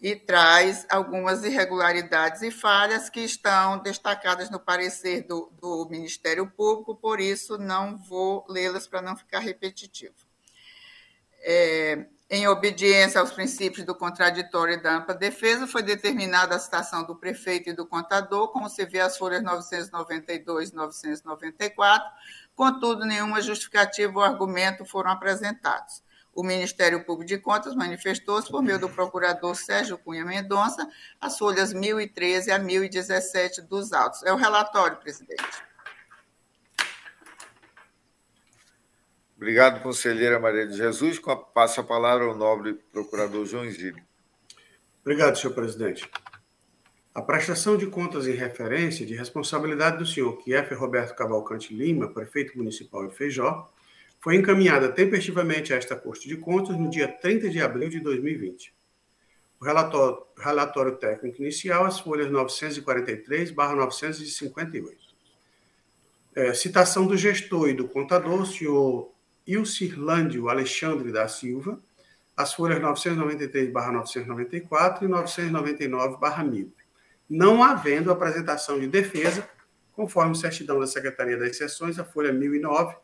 e 0.00 0.14
traz 0.14 0.86
algumas 0.88 1.42
irregularidades 1.42 2.42
e 2.42 2.50
falhas 2.50 3.08
que 3.08 3.20
estão 3.20 3.78
destacadas 3.78 4.50
no 4.50 4.60
parecer 4.60 5.22
do, 5.22 5.50
do 5.60 5.88
Ministério 5.90 6.50
Público, 6.50 6.94
por 6.94 7.18
isso 7.18 7.56
não 7.56 7.96
vou 7.96 8.44
lê-las 8.48 8.86
para 8.86 9.00
não 9.00 9.16
ficar 9.16 9.40
repetitivo. 9.40 10.14
É, 11.40 12.06
em 12.28 12.46
obediência 12.48 13.20
aos 13.20 13.30
princípios 13.30 13.86
do 13.86 13.94
contraditório 13.94 14.74
e 14.74 14.82
da 14.82 14.96
ampla 14.96 15.14
defesa, 15.14 15.66
foi 15.66 15.82
determinada 15.82 16.56
a 16.56 16.58
citação 16.58 17.04
do 17.04 17.14
prefeito 17.14 17.70
e 17.70 17.72
do 17.72 17.86
contador, 17.86 18.48
como 18.48 18.68
se 18.68 18.84
vê 18.84 19.00
as 19.00 19.16
folhas 19.16 19.42
992 19.42 20.70
e 20.70 20.74
994, 20.74 22.10
Contudo, 22.56 23.04
nenhuma 23.04 23.42
justificativa 23.42 24.18
ou 24.18 24.24
argumento 24.24 24.86
foram 24.86 25.10
apresentados. 25.10 26.02
O 26.34 26.42
Ministério 26.42 27.04
Público 27.04 27.28
de 27.28 27.38
Contas 27.38 27.74
manifestou-se 27.74 28.50
por 28.50 28.62
meio 28.62 28.78
do 28.78 28.88
procurador 28.88 29.54
Sérgio 29.54 29.98
Cunha 29.98 30.24
Mendonça 30.24 30.88
as 31.20 31.38
folhas 31.38 31.72
1013 31.72 32.50
a 32.50 32.58
1017 32.58 33.60
dos 33.60 33.92
autos. 33.92 34.22
É 34.22 34.32
o 34.32 34.36
relatório, 34.36 34.96
presidente. 34.96 35.44
Obrigado, 39.36 39.82
conselheira 39.82 40.40
Maria 40.40 40.66
de 40.66 40.76
Jesus. 40.76 41.20
Passa 41.52 41.82
a 41.82 41.84
palavra 41.84 42.24
ao 42.24 42.34
nobre 42.34 42.72
procurador 42.90 43.44
João 43.44 43.70
Zílio. 43.70 44.02
Obrigado, 45.02 45.36
senhor 45.36 45.52
presidente. 45.52 46.10
A 47.16 47.22
prestação 47.22 47.78
de 47.78 47.86
contas 47.86 48.28
em 48.28 48.32
referência 48.32 49.06
de 49.06 49.14
responsabilidade 49.14 49.96
do 49.96 50.04
senhor 50.04 50.36
Kiefer 50.36 50.78
Roberto 50.78 51.16
Cavalcante 51.16 51.74
Lima, 51.74 52.12
prefeito 52.12 52.58
municipal 52.58 53.08
de 53.08 53.16
Feijó, 53.16 53.72
foi 54.20 54.36
encaminhada 54.36 54.90
tempestivamente 54.90 55.72
a 55.72 55.78
esta 55.78 55.96
Corte 55.96 56.28
de 56.28 56.36
Contas 56.36 56.76
no 56.76 56.90
dia 56.90 57.08
30 57.08 57.48
de 57.48 57.62
abril 57.62 57.88
de 57.88 58.00
2020. 58.00 58.70
O 59.58 59.64
relatório, 59.64 60.26
relatório 60.36 60.94
técnico 60.96 61.40
inicial, 61.40 61.86
as 61.86 61.98
folhas 61.98 62.30
943-958. 62.30 64.94
É, 66.34 66.52
citação 66.52 67.06
do 67.06 67.16
gestor 67.16 67.70
e 67.70 67.72
do 67.72 67.88
contador, 67.88 68.44
senhor 68.44 69.10
Ilcirlândio 69.46 70.50
Alexandre 70.50 71.10
da 71.10 71.26
Silva, 71.28 71.80
as 72.36 72.52
folhas 72.52 72.78
993-994 72.78 75.00
e 75.00 75.06
999-1000 75.06 76.75
não 77.28 77.62
havendo 77.62 78.10
apresentação 78.10 78.78
de 78.78 78.86
defesa, 78.86 79.48
conforme 79.92 80.36
certidão 80.36 80.78
da 80.78 80.86
Secretaria 80.86 81.36
das 81.36 81.56
Seções, 81.56 81.98
a 81.98 82.04
folha 82.04 82.32
1009, 82.32 82.96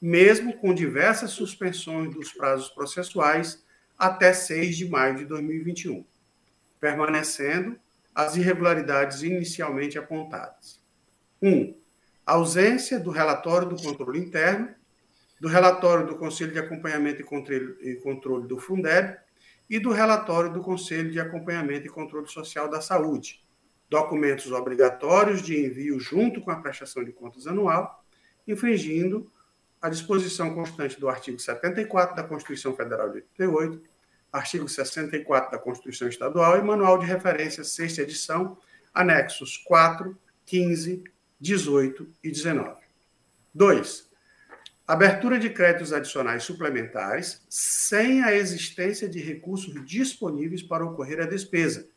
mesmo 0.00 0.56
com 0.58 0.74
diversas 0.74 1.30
suspensões 1.30 2.14
dos 2.14 2.32
prazos 2.32 2.68
processuais 2.70 3.62
até 3.98 4.32
6 4.32 4.76
de 4.76 4.88
maio 4.88 5.16
de 5.16 5.24
2021, 5.26 6.04
permanecendo 6.80 7.78
as 8.14 8.36
irregularidades 8.36 9.22
inicialmente 9.22 9.98
apontadas. 9.98 10.80
1. 11.40 11.48
Um, 11.48 11.74
ausência 12.26 12.98
do 12.98 13.10
relatório 13.10 13.68
do 13.68 13.76
controle 13.76 14.18
interno, 14.18 14.74
do 15.40 15.48
relatório 15.48 16.06
do 16.06 16.16
Conselho 16.16 16.52
de 16.52 16.58
Acompanhamento 16.58 17.22
e 17.22 17.96
Controle 17.96 18.46
do 18.46 18.58
Fundeb 18.58 19.16
e 19.68 19.78
do 19.78 19.90
relatório 19.90 20.52
do 20.52 20.60
Conselho 20.60 21.10
de 21.10 21.18
Acompanhamento 21.18 21.86
e 21.86 21.90
Controle 21.90 22.28
Social 22.28 22.68
da 22.68 22.80
Saúde, 22.80 23.42
documentos 23.90 24.52
obrigatórios 24.52 25.42
de 25.42 25.58
envio 25.58 25.98
junto 25.98 26.40
com 26.40 26.52
a 26.52 26.60
prestação 26.60 27.02
de 27.02 27.12
contas 27.12 27.46
anual, 27.48 28.04
infringindo 28.46 29.30
a 29.82 29.88
disposição 29.88 30.54
constante 30.54 31.00
do 31.00 31.08
artigo 31.08 31.38
74 31.38 32.14
da 32.14 32.22
Constituição 32.22 32.74
Federal 32.76 33.10
de 33.10 33.16
88, 33.16 33.82
artigo 34.32 34.68
64 34.68 35.50
da 35.50 35.58
Constituição 35.58 36.06
Estadual 36.08 36.58
e 36.58 36.62
Manual 36.62 36.98
de 36.98 37.06
Referência, 37.06 37.64
sexta 37.64 38.02
edição, 38.02 38.56
anexos 38.94 39.56
4, 39.56 40.16
15, 40.46 41.02
18 41.40 42.08
e 42.22 42.30
19. 42.30 42.76
2. 43.52 44.08
Abertura 44.86 45.38
de 45.38 45.50
créditos 45.50 45.92
adicionais 45.92 46.44
suplementares 46.44 47.44
sem 47.48 48.22
a 48.22 48.34
existência 48.34 49.08
de 49.08 49.18
recursos 49.20 49.84
disponíveis 49.84 50.62
para 50.62 50.84
ocorrer 50.84 51.20
a 51.20 51.26
despesa, 51.26 51.88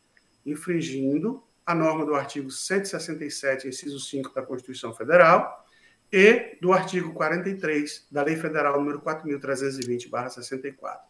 infringindo 0.44 1.42
a 1.66 1.74
norma 1.74 2.04
do 2.04 2.14
artigo 2.14 2.50
167, 2.50 3.68
inciso 3.68 3.98
5 3.98 4.34
da 4.34 4.42
Constituição 4.42 4.94
Federal 4.94 5.64
e 6.12 6.58
do 6.60 6.72
artigo 6.72 7.12
43 7.12 8.06
da 8.10 8.22
Lei 8.22 8.36
Federal 8.36 8.78
número 8.78 9.00
4.320-64. 9.00 11.00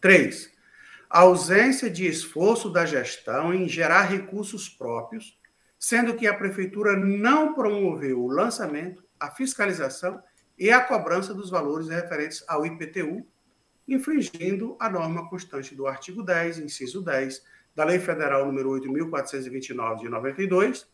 3. 0.00 0.52
A 1.08 1.20
ausência 1.20 1.88
de 1.88 2.06
esforço 2.06 2.70
da 2.70 2.84
gestão 2.84 3.54
em 3.54 3.68
gerar 3.68 4.02
recursos 4.02 4.68
próprios 4.68 5.38
sendo 5.84 6.14
que 6.14 6.26
a 6.26 6.32
Prefeitura 6.32 6.96
não 6.96 7.52
promoveu 7.52 8.24
o 8.24 8.30
lançamento, 8.30 9.04
a 9.20 9.30
fiscalização 9.30 10.18
e 10.58 10.70
a 10.70 10.80
cobrança 10.80 11.34
dos 11.34 11.50
valores 11.50 11.90
referentes 11.90 12.42
ao 12.48 12.64
IPTU, 12.64 13.26
infringindo 13.86 14.78
a 14.80 14.88
norma 14.88 15.28
constante 15.28 15.74
do 15.74 15.86
artigo 15.86 16.22
10, 16.22 16.60
inciso 16.60 17.02
10, 17.02 17.44
da 17.74 17.84
Lei 17.84 17.98
Federal 17.98 18.46
número 18.46 18.70
8.429 18.70 20.00
de 20.00 20.08
92 20.08 20.86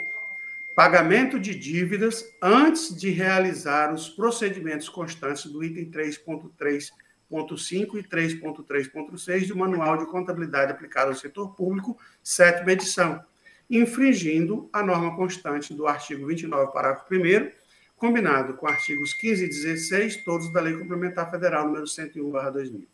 pagamento 0.75 1.39
de 1.39 1.55
dívidas 1.55 2.25
antes 2.43 2.95
de 2.95 3.11
realizar 3.11 3.93
os 3.93 4.09
procedimentos 4.09 4.89
constantes 4.89 5.47
do 5.47 5.63
item 5.63 5.91
3.3.5 5.91 6.91
e 7.31 8.03
3.3.6 8.03 9.49
do 9.49 9.57
Manual 9.57 9.99
de 9.99 10.07
Contabilidade 10.07 10.73
aplicado 10.73 11.11
ao 11.11 11.17
setor 11.17 11.55
público, 11.55 11.97
sétima 12.23 12.73
edição, 12.73 13.25
infringindo 13.71 14.69
a 14.73 14.83
norma 14.83 15.15
constante 15.17 15.73
do 15.73 15.87
artigo 15.87 16.27
29, 16.27 16.73
parágrafo 16.73 17.07
1 17.15 17.53
combinado 17.97 18.55
com 18.55 18.67
artigos 18.67 19.15
15 19.15 19.45
e 19.45 19.49
16, 19.49 20.25
todos 20.25 20.53
da 20.53 20.61
Lei 20.61 20.77
Complementar 20.77 21.31
Federal 21.31 21.67
número 21.67 21.87
101/2000. 21.87 22.87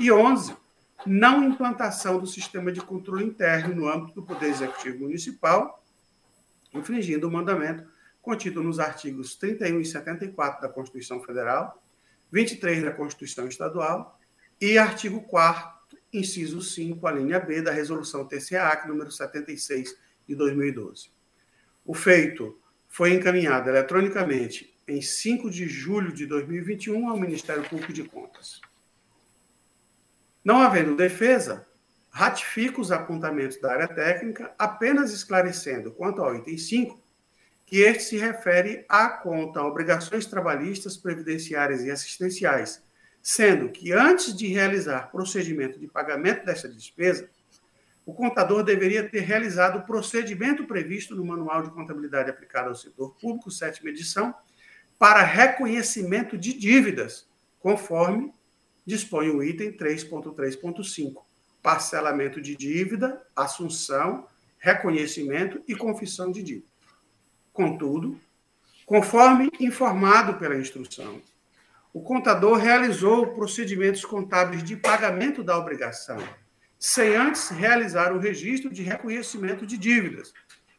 E 0.00 0.10
11 0.10 0.56
não 1.04 1.44
implantação 1.44 2.18
do 2.18 2.26
sistema 2.26 2.72
de 2.72 2.80
controle 2.80 3.24
interno 3.24 3.74
no 3.74 3.88
âmbito 3.88 4.14
do 4.14 4.22
Poder 4.22 4.46
Executivo 4.46 5.00
Municipal, 5.00 5.84
infringindo 6.72 7.28
o 7.28 7.30
mandamento 7.30 7.86
contido 8.22 8.62
nos 8.62 8.78
artigos 8.78 9.36
31 9.36 9.80
e 9.80 9.84
74 9.84 10.60
da 10.60 10.68
Constituição 10.68 11.22
Federal, 11.22 11.82
23 12.32 12.82
da 12.82 12.92
Constituição 12.92 13.46
Estadual 13.46 14.18
e 14.60 14.78
artigo 14.78 15.20
4 15.22 15.76
inciso 16.12 16.60
5, 16.62 17.06
a 17.06 17.12
linha 17.12 17.38
B 17.38 17.62
da 17.62 17.70
Resolução 17.70 18.26
TCA, 18.26 18.84
número 18.86 19.10
76 19.10 19.96
de 20.26 20.34
2012. 20.34 21.10
O 21.84 21.94
feito 21.94 22.58
foi 22.88 23.12
encaminhado 23.12 23.68
eletronicamente 23.68 24.76
em 24.88 25.00
5 25.02 25.50
de 25.50 25.68
julho 25.68 26.12
de 26.12 26.26
2021 26.26 27.08
ao 27.08 27.18
Ministério 27.18 27.68
Público 27.68 27.92
de 27.92 28.04
Contas. 28.04 28.60
Não 30.46 30.60
havendo 30.60 30.94
defesa, 30.94 31.66
ratifica 32.08 32.80
os 32.80 32.92
apontamentos 32.92 33.60
da 33.60 33.72
área 33.72 33.88
técnica, 33.88 34.54
apenas 34.56 35.12
esclarecendo 35.12 35.90
quanto 35.90 36.22
ao 36.22 36.36
item 36.36 36.56
5, 36.56 37.02
que 37.64 37.80
este 37.80 38.04
se 38.04 38.16
refere 38.16 38.86
à 38.88 39.08
conta 39.08 39.60
obrigações 39.60 40.24
trabalhistas, 40.24 40.96
previdenciárias 40.96 41.82
e 41.82 41.90
assistenciais, 41.90 42.80
sendo 43.20 43.70
que 43.70 43.92
antes 43.92 44.36
de 44.36 44.46
realizar 44.46 45.10
procedimento 45.10 45.80
de 45.80 45.88
pagamento 45.88 46.46
dessa 46.46 46.68
despesa, 46.68 47.28
o 48.04 48.14
contador 48.14 48.62
deveria 48.62 49.08
ter 49.08 49.22
realizado 49.22 49.80
o 49.80 49.82
procedimento 49.84 50.64
previsto 50.64 51.16
no 51.16 51.24
Manual 51.24 51.64
de 51.64 51.72
Contabilidade 51.72 52.30
aplicado 52.30 52.68
ao 52.68 52.76
setor 52.76 53.16
público, 53.20 53.50
sétima 53.50 53.90
edição, 53.90 54.32
para 54.96 55.24
reconhecimento 55.24 56.38
de 56.38 56.52
dívidas, 56.52 57.28
conforme 57.58 58.32
dispõe 58.86 59.30
o 59.30 59.42
item 59.42 59.72
3.3.5, 59.72 61.24
parcelamento 61.60 62.40
de 62.40 62.54
dívida, 62.54 63.20
assunção, 63.34 64.26
reconhecimento 64.58 65.60
e 65.66 65.74
confissão 65.74 66.30
de 66.30 66.42
dívida. 66.42 66.68
Contudo, 67.52 68.18
conforme 68.86 69.50
informado 69.58 70.34
pela 70.34 70.56
instrução, 70.56 71.20
o 71.92 72.00
contador 72.02 72.58
realizou 72.58 73.34
procedimentos 73.34 74.04
contábeis 74.04 74.62
de 74.62 74.76
pagamento 74.76 75.42
da 75.42 75.58
obrigação, 75.58 76.18
sem 76.78 77.16
antes 77.16 77.48
realizar 77.48 78.12
o 78.12 78.18
registro 78.18 78.70
de 78.70 78.82
reconhecimento 78.82 79.66
de 79.66 79.78
dívidas, 79.78 80.32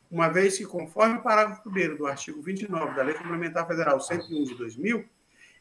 uma 0.10 0.30
vez 0.30 0.58
que, 0.58 0.66
conforme 0.66 1.18
o 1.18 1.24
parágrafo 1.24 1.68
1 1.68 1.97
do 1.97 2.05
artigo 2.05 2.41
29 2.41 2.95
da 2.95 3.03
Lei 3.03 3.16
Complementar 3.16 3.68
Federal 3.68 3.99
101 3.99 4.43
de 4.43 4.55
2000, 4.55 5.05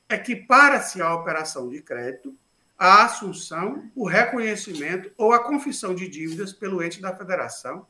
é 0.09 0.16
que, 0.16 0.36
para-se 0.36 1.02
a 1.02 1.14
operação 1.14 1.68
de 1.68 1.82
crédito, 1.82 2.36
a 2.78 3.04
assunção, 3.04 3.90
o 3.94 4.07
reconhecimento 4.07 5.11
ou 5.16 5.32
a 5.32 5.42
confissão 5.42 5.94
de 5.94 6.09
dívidas 6.09 6.52
pelo 6.52 6.82
ente 6.82 7.00
da 7.00 7.16
federação, 7.16 7.86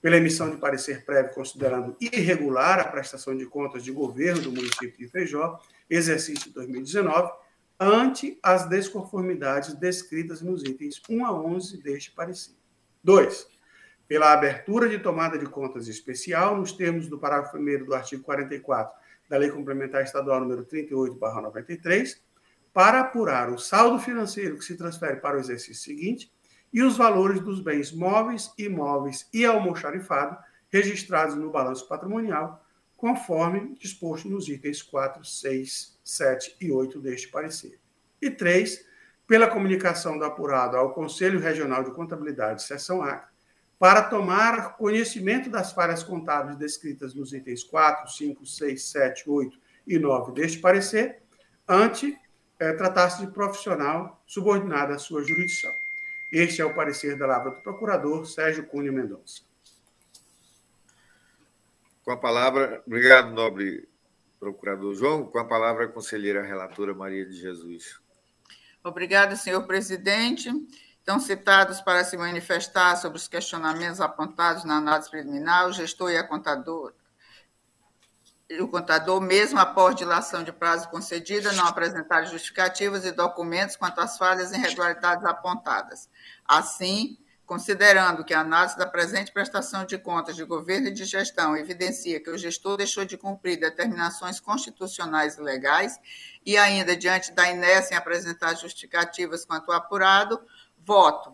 pela 0.00 0.16
emissão 0.16 0.48
de 0.48 0.56
parecer 0.56 1.04
prévio 1.04 1.34
considerando 1.34 1.94
irregular 2.00 2.80
a 2.80 2.84
prestação 2.84 3.36
de 3.36 3.44
contas 3.44 3.84
de 3.84 3.92
governo 3.92 4.40
do 4.40 4.52
município 4.52 4.96
de 4.96 5.08
Feijó, 5.08 5.60
exercício 5.90 6.50
2019, 6.52 7.30
ante 7.78 8.38
as 8.42 8.66
desconformidades 8.68 9.74
descritas 9.74 10.40
nos 10.40 10.62
itens 10.62 11.02
1 11.08 11.26
a 11.26 11.32
11 11.32 11.82
deste 11.82 12.12
parecer. 12.12 12.54
2. 13.02 13.46
Pela 14.10 14.32
abertura 14.32 14.88
de 14.88 14.98
tomada 14.98 15.38
de 15.38 15.46
contas 15.46 15.86
especial, 15.86 16.56
nos 16.56 16.72
termos 16.72 17.06
do 17.06 17.16
parágrafo 17.16 17.56
1 17.56 17.84
do 17.84 17.94
artigo 17.94 18.24
44 18.24 18.92
da 19.28 19.36
Lei 19.38 19.50
Complementar 19.50 20.02
Estadual 20.02 20.40
número 20.40 20.64
38/93, 20.64 22.20
para 22.72 23.02
apurar 23.02 23.48
o 23.50 23.56
saldo 23.56 24.00
financeiro 24.00 24.58
que 24.58 24.64
se 24.64 24.76
transfere 24.76 25.20
para 25.20 25.36
o 25.36 25.38
exercício 25.38 25.76
seguinte 25.76 26.28
e 26.72 26.82
os 26.82 26.96
valores 26.96 27.40
dos 27.40 27.60
bens 27.60 27.92
móveis, 27.92 28.52
imóveis 28.58 29.28
e 29.32 29.44
almoxarifado 29.44 30.36
registrados 30.70 31.36
no 31.36 31.48
balanço 31.48 31.86
patrimonial, 31.86 32.66
conforme 32.96 33.76
disposto 33.78 34.28
nos 34.28 34.48
itens 34.48 34.82
4, 34.82 35.24
6, 35.24 36.00
7 36.02 36.56
e 36.60 36.72
8 36.72 36.98
deste 36.98 37.28
parecer. 37.28 37.78
E 38.20 38.28
3. 38.28 38.84
Pela 39.24 39.46
comunicação 39.46 40.18
do 40.18 40.24
apurado 40.24 40.76
ao 40.76 40.92
Conselho 40.92 41.38
Regional 41.38 41.84
de 41.84 41.92
Contabilidade, 41.92 42.64
seção 42.64 43.04
Acre, 43.04 43.30
para 43.80 44.02
tomar 44.02 44.76
conhecimento 44.76 45.48
das 45.48 45.72
falhas 45.72 46.02
contábeis 46.02 46.58
descritas 46.58 47.14
nos 47.14 47.32
itens 47.32 47.64
4, 47.64 48.12
5, 48.12 48.44
6, 48.44 48.82
7, 48.84 49.30
8 49.30 49.58
e 49.86 49.98
9 49.98 50.32
deste 50.32 50.58
parecer, 50.58 51.22
ante 51.66 52.14
é, 52.58 52.74
tratar-se 52.74 53.24
de 53.24 53.32
profissional 53.32 54.22
subordinado 54.26 54.92
à 54.92 54.98
sua 54.98 55.24
jurisdição. 55.24 55.72
Este 56.30 56.60
é 56.60 56.64
o 56.64 56.74
parecer 56.74 57.16
da 57.16 57.26
Lavra 57.26 57.52
do 57.52 57.62
Procurador 57.62 58.26
Sérgio 58.26 58.66
Cunha 58.66 58.92
Mendonça. 58.92 59.40
Com 62.04 62.10
a 62.10 62.18
palavra, 62.18 62.82
obrigado, 62.86 63.32
nobre 63.32 63.88
procurador 64.38 64.94
João. 64.94 65.24
Com 65.24 65.38
a 65.38 65.44
palavra, 65.46 65.86
a 65.86 65.88
conselheira 65.88 66.42
relatora 66.42 66.92
Maria 66.92 67.24
de 67.24 67.32
Jesus. 67.32 67.98
Obrigada, 68.84 69.36
senhor 69.36 69.66
presidente. 69.66 70.50
Estão 71.00 71.18
citados 71.18 71.80
para 71.80 72.04
se 72.04 72.16
manifestar 72.16 72.96
sobre 72.96 73.18
os 73.18 73.26
questionamentos 73.26 74.00
apontados 74.00 74.64
na 74.64 74.76
análise 74.76 75.10
preliminar 75.10 75.66
o 75.66 75.72
gestor 75.72 76.10
e 76.10 76.16
a 76.16 76.22
contadora, 76.22 76.94
o 78.58 78.68
contador, 78.68 79.20
mesmo 79.20 79.58
após 79.58 79.94
dilação 79.94 80.42
de 80.42 80.52
prazo 80.52 80.88
concedida, 80.88 81.52
não 81.52 81.66
apresentar 81.66 82.24
justificativas 82.24 83.04
e 83.04 83.12
documentos 83.12 83.76
quanto 83.76 84.00
às 84.00 84.18
falhas 84.18 84.50
e 84.50 84.56
irregularidades 84.56 85.24
apontadas. 85.24 86.08
Assim, 86.44 87.16
considerando 87.46 88.24
que 88.24 88.34
a 88.34 88.40
análise 88.40 88.76
da 88.76 88.86
presente 88.86 89.32
prestação 89.32 89.84
de 89.84 89.98
contas 89.98 90.36
de 90.36 90.44
governo 90.44 90.88
e 90.88 90.92
de 90.92 91.04
gestão 91.04 91.56
evidencia 91.56 92.22
que 92.22 92.30
o 92.30 92.38
gestor 92.38 92.76
deixou 92.76 93.04
de 93.04 93.16
cumprir 93.16 93.58
determinações 93.58 94.40
constitucionais 94.40 95.36
e 95.36 95.40
legais 95.40 95.98
e 96.46 96.56
ainda 96.56 96.96
diante 96.96 97.32
da 97.32 97.50
inércia 97.50 97.94
em 97.94 97.98
apresentar 97.98 98.54
justificativas 98.54 99.44
quanto 99.44 99.70
ao 99.70 99.78
apurado, 99.78 100.40
voto 100.90 101.32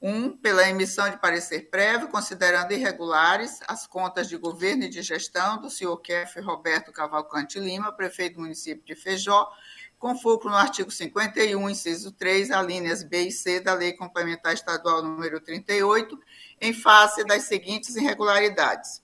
um, 0.00 0.36
pela 0.36 0.68
emissão 0.68 1.10
de 1.10 1.18
parecer 1.18 1.68
prévio, 1.68 2.06
considerando 2.06 2.72
irregulares 2.72 3.58
as 3.66 3.88
contas 3.88 4.28
de 4.28 4.36
governo 4.36 4.84
e 4.84 4.88
de 4.88 5.02
gestão 5.02 5.60
do 5.60 5.68
senhor 5.68 5.96
Kef 5.96 6.38
Roberto 6.40 6.92
Cavalcante 6.92 7.58
Lima, 7.58 7.90
prefeito 7.90 8.34
do 8.34 8.42
município 8.42 8.84
de 8.84 8.94
Feijó, 8.94 9.50
com 9.98 10.16
foco 10.16 10.48
no 10.48 10.54
artigo 10.54 10.92
51, 10.92 11.68
inciso 11.70 12.12
3, 12.12 12.52
alíneas 12.52 13.02
B 13.02 13.22
e 13.22 13.32
C 13.32 13.58
da 13.58 13.74
Lei 13.74 13.94
Complementar 13.94 14.54
Estadual 14.54 15.02
número 15.02 15.40
38, 15.40 16.16
em 16.60 16.72
face 16.72 17.24
das 17.24 17.44
seguintes 17.44 17.96
irregularidades. 17.96 19.02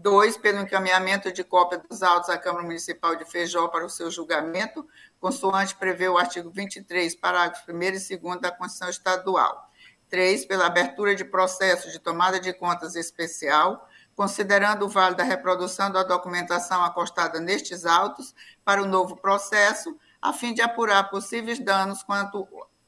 2. 0.00 0.36
Pelo 0.36 0.60
encaminhamento 0.60 1.32
de 1.32 1.42
cópia 1.42 1.78
dos 1.78 2.04
autos 2.04 2.30
à 2.30 2.38
Câmara 2.38 2.64
Municipal 2.64 3.16
de 3.16 3.24
Feijó 3.24 3.66
para 3.66 3.84
o 3.84 3.90
seu 3.90 4.08
julgamento, 4.12 4.86
consoante 5.20 5.74
prevê 5.74 6.08
o 6.08 6.16
artigo 6.16 6.50
23, 6.50 7.16
parágrafos 7.16 7.68
1 7.68 8.12
e 8.12 8.16
2 8.16 8.40
da 8.40 8.52
Constituição 8.52 8.90
Estadual. 8.90 9.68
3. 10.08 10.46
Pela 10.46 10.66
abertura 10.66 11.16
de 11.16 11.24
processo 11.24 11.90
de 11.90 11.98
tomada 11.98 12.38
de 12.38 12.52
contas 12.52 12.94
especial, 12.94 13.87
considerando 14.18 14.84
o 14.84 14.88
vale 14.88 15.14
da 15.14 15.22
reprodução 15.22 15.92
da 15.92 16.02
documentação 16.02 16.82
acostada 16.82 17.38
nestes 17.38 17.86
autos 17.86 18.34
para 18.64 18.82
o 18.82 18.84
novo 18.84 19.16
processo, 19.16 19.96
a 20.20 20.32
fim 20.32 20.52
de 20.52 20.60
apurar 20.60 21.08
possíveis 21.08 21.60
danos 21.60 22.02
quanto 22.02 22.44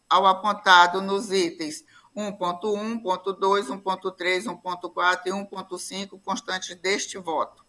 ao 0.09 0.26
apontado 0.26 1.01
nos 1.01 1.31
itens 1.31 1.85
1.1, 2.16 3.01
1.2, 3.01 3.68
1.3, 3.68 4.61
1.4 4.61 5.20
e 5.26 5.31
1.5 5.31 6.20
constantes 6.20 6.74
deste 6.74 7.16
voto. 7.16 7.64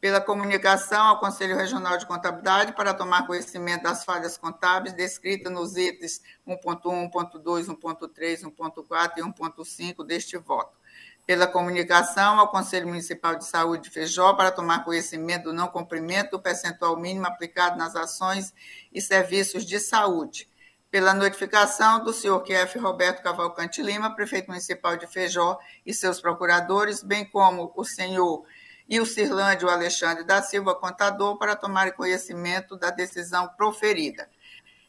Pela 0.00 0.20
comunicação 0.20 1.06
ao 1.06 1.20
Conselho 1.20 1.56
Regional 1.56 1.96
de 1.98 2.06
Contabilidade 2.06 2.72
para 2.72 2.92
tomar 2.92 3.28
conhecimento 3.28 3.84
das 3.84 4.04
falhas 4.04 4.36
contábeis 4.36 4.92
descritas 4.92 5.52
nos 5.52 5.76
itens 5.76 6.20
1.1, 6.44 7.12
1.2, 7.12 7.66
1.3, 7.66 8.42
1.4 8.42 9.12
e 9.18 9.22
1.5 9.22 10.04
deste 10.04 10.36
voto. 10.36 10.81
Pela 11.26 11.46
comunicação 11.46 12.38
ao 12.38 12.48
Conselho 12.48 12.88
Municipal 12.88 13.36
de 13.36 13.44
Saúde 13.44 13.84
de 13.84 13.90
Feijó 13.90 14.34
para 14.34 14.50
tomar 14.50 14.84
conhecimento 14.84 15.44
do 15.44 15.52
não 15.52 15.68
cumprimento 15.68 16.32
do 16.32 16.42
percentual 16.42 16.96
mínimo 16.96 17.26
aplicado 17.26 17.78
nas 17.78 17.94
ações 17.94 18.52
e 18.92 19.00
serviços 19.00 19.64
de 19.64 19.78
saúde 19.78 20.50
pela 20.92 21.14
notificação 21.14 22.04
do 22.04 22.12
senhor 22.12 22.44
QF 22.44 22.78
Roberto 22.78 23.22
Cavalcante 23.22 23.80
Lima, 23.82 24.14
prefeito 24.14 24.48
municipal 24.48 24.94
de 24.94 25.06
Feijó, 25.06 25.58
e 25.86 25.94
seus 25.94 26.20
procuradores, 26.20 27.02
bem 27.02 27.24
como 27.24 27.72
o 27.74 27.82
senhor 27.82 28.44
e 28.86 29.00
o 29.00 29.06
Cirlândio 29.06 29.70
Alexandre 29.70 30.22
da 30.22 30.42
Silva, 30.42 30.74
contador, 30.74 31.38
para 31.38 31.56
tomar 31.56 31.92
conhecimento 31.92 32.76
da 32.76 32.90
decisão 32.90 33.48
proferida. 33.56 34.28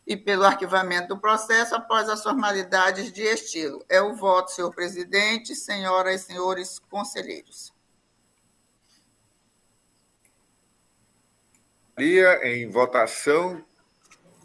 E 0.06 0.18
pelo 0.18 0.44
arquivamento 0.44 1.10
do 1.10 1.20
processo 1.20 1.76
após 1.76 2.10
as 2.10 2.22
formalidades 2.22 3.12
de 3.12 3.22
estilo. 3.22 3.84
É 3.88 4.02
o 4.02 4.14
voto, 4.16 4.52
senhor 4.52 4.74
presidente, 4.74 5.56
senhoras 5.56 6.22
e 6.22 6.26
senhores 6.26 6.78
conselheiros. 6.78 7.74
Em 11.98 12.70
votação, 12.70 13.64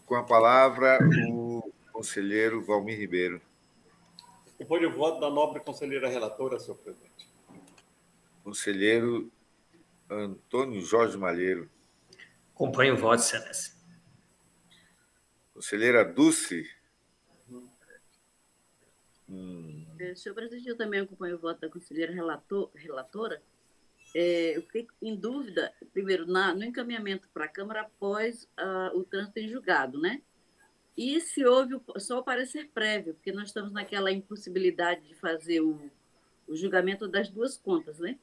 com 0.07 0.15
a 0.15 0.23
palavra, 0.23 0.99
o 1.31 1.73
conselheiro 1.93 2.65
Valmir 2.65 2.99
Ribeiro. 2.99 3.41
Depois 4.59 4.85
o 4.85 4.91
voto 4.91 5.21
da 5.21 5.31
nobre 5.31 5.61
conselheira 5.61 6.09
relatora, 6.09 6.59
senhor 6.59 6.77
presidente. 6.77 7.29
Conselheiro 8.45 9.31
Antônio 10.11 10.81
Jorge 10.81 11.17
Malheiro. 11.17 11.71
Acompanho 12.55 12.95
o 12.95 12.97
voto, 12.97 13.21
excelência. 13.21 13.78
Conselheira 15.59 16.05
Dulce. 16.05 16.71
Hum. 19.29 19.85
Senhor 20.15 20.33
presidente, 20.33 20.69
eu 20.69 20.77
também 20.77 21.01
acompanho 21.01 21.35
o 21.35 21.39
voto 21.39 21.61
da 21.61 21.69
conselheira 21.69 22.13
relator, 22.13 22.71
relatora 22.77 23.43
é, 24.15 24.57
eu 24.57 24.63
fiquei 24.63 24.87
em 25.03 25.17
dúvida, 25.17 25.73
primeiro, 25.93 26.27
na, 26.27 26.55
no 26.55 26.63
encaminhamento 26.65 27.29
para 27.35 27.47
a 27.47 27.49
Câmara 27.49 27.81
após 27.81 28.45
uh, 28.57 28.97
o 28.97 29.03
trânsito 29.03 29.41
em 29.41 29.49
julgado, 29.49 30.01
né? 30.01 30.23
E 30.97 31.21
se 31.21 31.45
houve 31.45 31.75
o, 31.75 31.83
só 31.99 32.21
o 32.21 32.25
parecer 32.25 32.71
prévio, 32.73 33.15
porque 33.15 33.33
nós 33.33 33.49
estamos 33.49 33.73
naquela 33.73 34.13
impossibilidade 34.13 35.09
de 35.09 35.15
fazer 35.17 35.61
o, 35.61 35.91
o 36.47 36.55
julgamento 36.55 37.09
das 37.09 37.29
duas 37.29 37.57
contas, 37.57 37.99
né? 37.99 38.17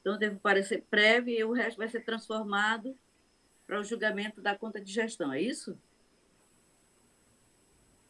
Então, 0.00 0.16
teve 0.16 0.36
o 0.36 0.40
parecer 0.40 0.84
prévio 0.88 1.34
e 1.34 1.42
o 1.42 1.52
resto 1.52 1.78
vai 1.78 1.88
ser 1.88 2.04
transformado 2.04 2.96
para 3.66 3.80
o 3.80 3.84
julgamento 3.84 4.40
da 4.40 4.56
conta 4.56 4.80
de 4.80 4.92
gestão, 4.92 5.32
é 5.32 5.42
isso? 5.42 5.76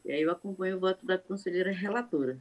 E 0.06 0.12
aí 0.12 0.22
eu 0.22 0.30
acompanho 0.30 0.76
o 0.76 0.80
voto 0.80 1.04
da 1.04 1.18
conselheira 1.18 1.72
relatora. 1.72 2.38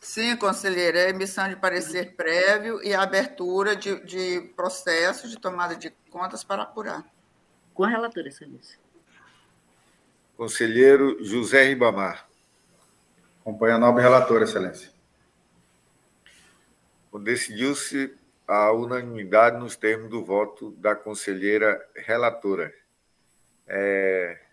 Sim, 0.00 0.36
conselheira, 0.36 0.98
é 0.98 1.10
emissão 1.10 1.48
de 1.48 1.56
parecer 1.56 2.14
prévio 2.14 2.82
e 2.82 2.92
a 2.92 3.02
abertura 3.02 3.76
de, 3.76 4.04
de 4.04 4.52
processo 4.56 5.28
de 5.28 5.38
tomada 5.38 5.76
de 5.76 5.90
contas 6.10 6.42
para 6.42 6.64
apurar. 6.64 7.04
Com 7.72 7.84
a 7.84 7.88
relatora, 7.88 8.28
excelência. 8.28 8.78
Conselheiro 10.36 11.24
José 11.24 11.62
Ribamar. 11.62 12.28
Acompanha 13.40 13.76
a 13.76 13.78
nobre 13.78 14.02
relatora, 14.02 14.44
excelência. 14.44 14.92
Decidiu-se 17.22 18.12
a 18.46 18.72
unanimidade 18.72 19.56
nos 19.56 19.76
termos 19.76 20.10
do 20.10 20.24
voto 20.24 20.72
da 20.72 20.96
conselheira 20.96 21.80
relatora. 21.94 22.74
É... 23.66 24.43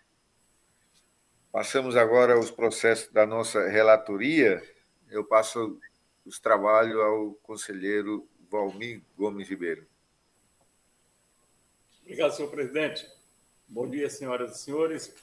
Passamos 1.52 1.96
agora 1.96 2.34
aos 2.34 2.50
processos 2.50 3.12
da 3.12 3.26
nossa 3.26 3.68
relatoria 3.68 4.62
eu 5.12 5.22
passo 5.22 5.78
os 6.24 6.40
trabalhos 6.40 6.98
ao 6.98 7.34
conselheiro 7.42 8.26
Valmir 8.50 9.02
Gomes 9.14 9.46
Ribeiro. 9.46 9.86
Obrigado, 12.00 12.34
senhor 12.34 12.50
presidente. 12.50 13.06
Bom 13.68 13.86
dia, 13.86 14.08
senhoras 14.08 14.56
e 14.56 14.58
senhores. 14.58 15.14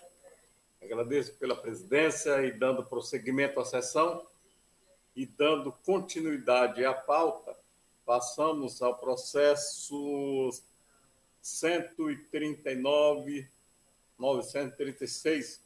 Agradeço 0.80 1.34
pela 1.34 1.56
presidência 1.56 2.46
e 2.46 2.52
dando 2.52 2.86
prosseguimento 2.86 3.60
à 3.60 3.66
sessão 3.66 4.28
e 5.16 5.26
dando 5.26 5.72
continuidade 5.84 6.86
à 6.86 6.94
pauta, 6.94 7.58
passamos 8.06 8.84
ao 8.84 9.00
processo 9.00 10.52
139 11.42 13.50
936 14.20 15.64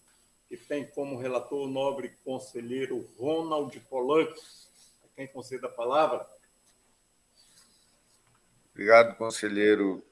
que 0.58 0.68
tem 0.68 0.86
como 0.86 1.18
relator 1.18 1.68
o 1.68 1.70
nobre 1.72 2.16
conselheiro 2.24 3.10
Ronald 3.18 3.76
Polanco. 3.89 4.39
A 5.04 5.08
quem 5.16 5.28
conceda 5.28 5.66
a 5.66 5.72
palavra. 5.72 6.24
Obrigado, 8.72 9.18
conselheiro 9.18 10.06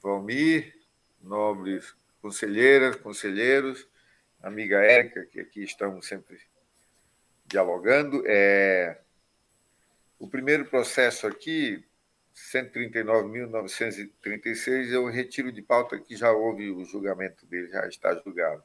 Valmir, 0.00 0.72
nobres 1.20 1.96
conselheiras, 2.22 2.94
conselheiros, 2.96 3.88
amiga 4.40 4.84
Érica, 4.84 5.26
que 5.26 5.40
aqui 5.40 5.64
estamos 5.64 6.06
sempre 6.06 6.40
dialogando. 7.44 8.22
É... 8.26 9.00
O 10.18 10.28
primeiro 10.28 10.66
processo 10.66 11.26
aqui, 11.26 11.84
139.936, 12.36 14.92
é 14.92 14.98
o 14.98 15.08
retiro 15.08 15.50
de 15.50 15.62
pauta 15.62 15.98
que 15.98 16.14
já 16.14 16.30
houve 16.30 16.70
o 16.70 16.84
julgamento 16.84 17.46
dele, 17.46 17.68
já 17.68 17.88
está 17.88 18.14
julgado. 18.14 18.62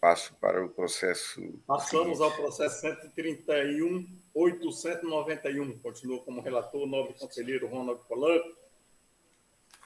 Passo 0.00 0.32
para 0.34 0.64
o 0.64 0.68
processo. 0.68 1.40
Passamos 1.66 2.18
seguinte. 2.18 2.22
ao 2.22 2.30
processo 2.36 2.86
131.891. 3.16 5.82
Continua 5.82 6.20
como 6.20 6.40
relator 6.40 6.82
o 6.82 6.86
nobre 6.86 7.14
conselheiro 7.14 7.66
Ronald 7.66 8.00
Polanco. 8.06 8.56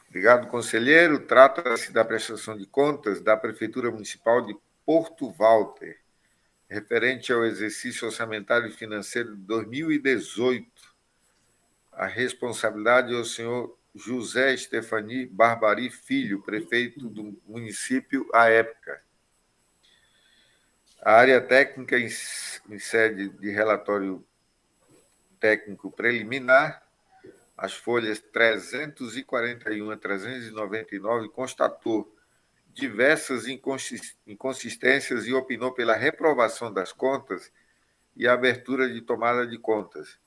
Obrigado, 0.09 0.49
conselheiro. 0.49 1.21
Trata-se 1.21 1.91
da 1.91 2.05
prestação 2.05 2.59
de 2.59 2.67
contas 2.67 3.23
da 3.23 3.35
Prefeitura 3.35 3.91
Municipal 3.91 4.43
de 4.43 4.55
Porto 4.85 5.31
Walter, 5.31 5.99
referente 6.69 7.33
ao 7.33 7.47
exercício 7.47 8.07
orçamentário 8.07 8.69
e 8.69 8.73
financeiro 8.73 9.35
de 9.35 9.43
2018. 9.45 10.71
A 11.93 12.07
responsabilidade 12.07 13.15
é 13.15 13.17
o 13.17 13.25
senhor 13.25 13.79
José 13.95 14.55
Stefani 14.55 15.25
Barbari 15.25 15.89
Filho, 15.89 16.43
prefeito 16.43 17.09
do 17.09 17.41
município 17.47 18.29
à 18.35 18.51
época. 18.51 19.03
A 21.05 21.15
área 21.15 21.41
técnica, 21.41 21.99
em, 21.99 22.09
sede 22.79 23.29
de 23.29 23.51
relatório 23.51 24.25
técnico 25.41 25.91
preliminar, 25.91 26.81
as 27.57 27.75
folhas 27.75 28.21
341 28.21 29.91
a 29.91 29.97
399, 29.97 31.29
constatou 31.31 32.17
diversas 32.73 33.47
inconsistências 34.25 35.27
e 35.27 35.35
opinou 35.35 35.73
pela 35.73 35.97
reprovação 35.97 36.73
das 36.73 36.93
contas 36.93 37.53
e 38.17 38.29
abertura 38.29 38.89
de 38.89 39.01
tomada 39.01 39.45
de 39.45 39.59
contas. 39.59 40.21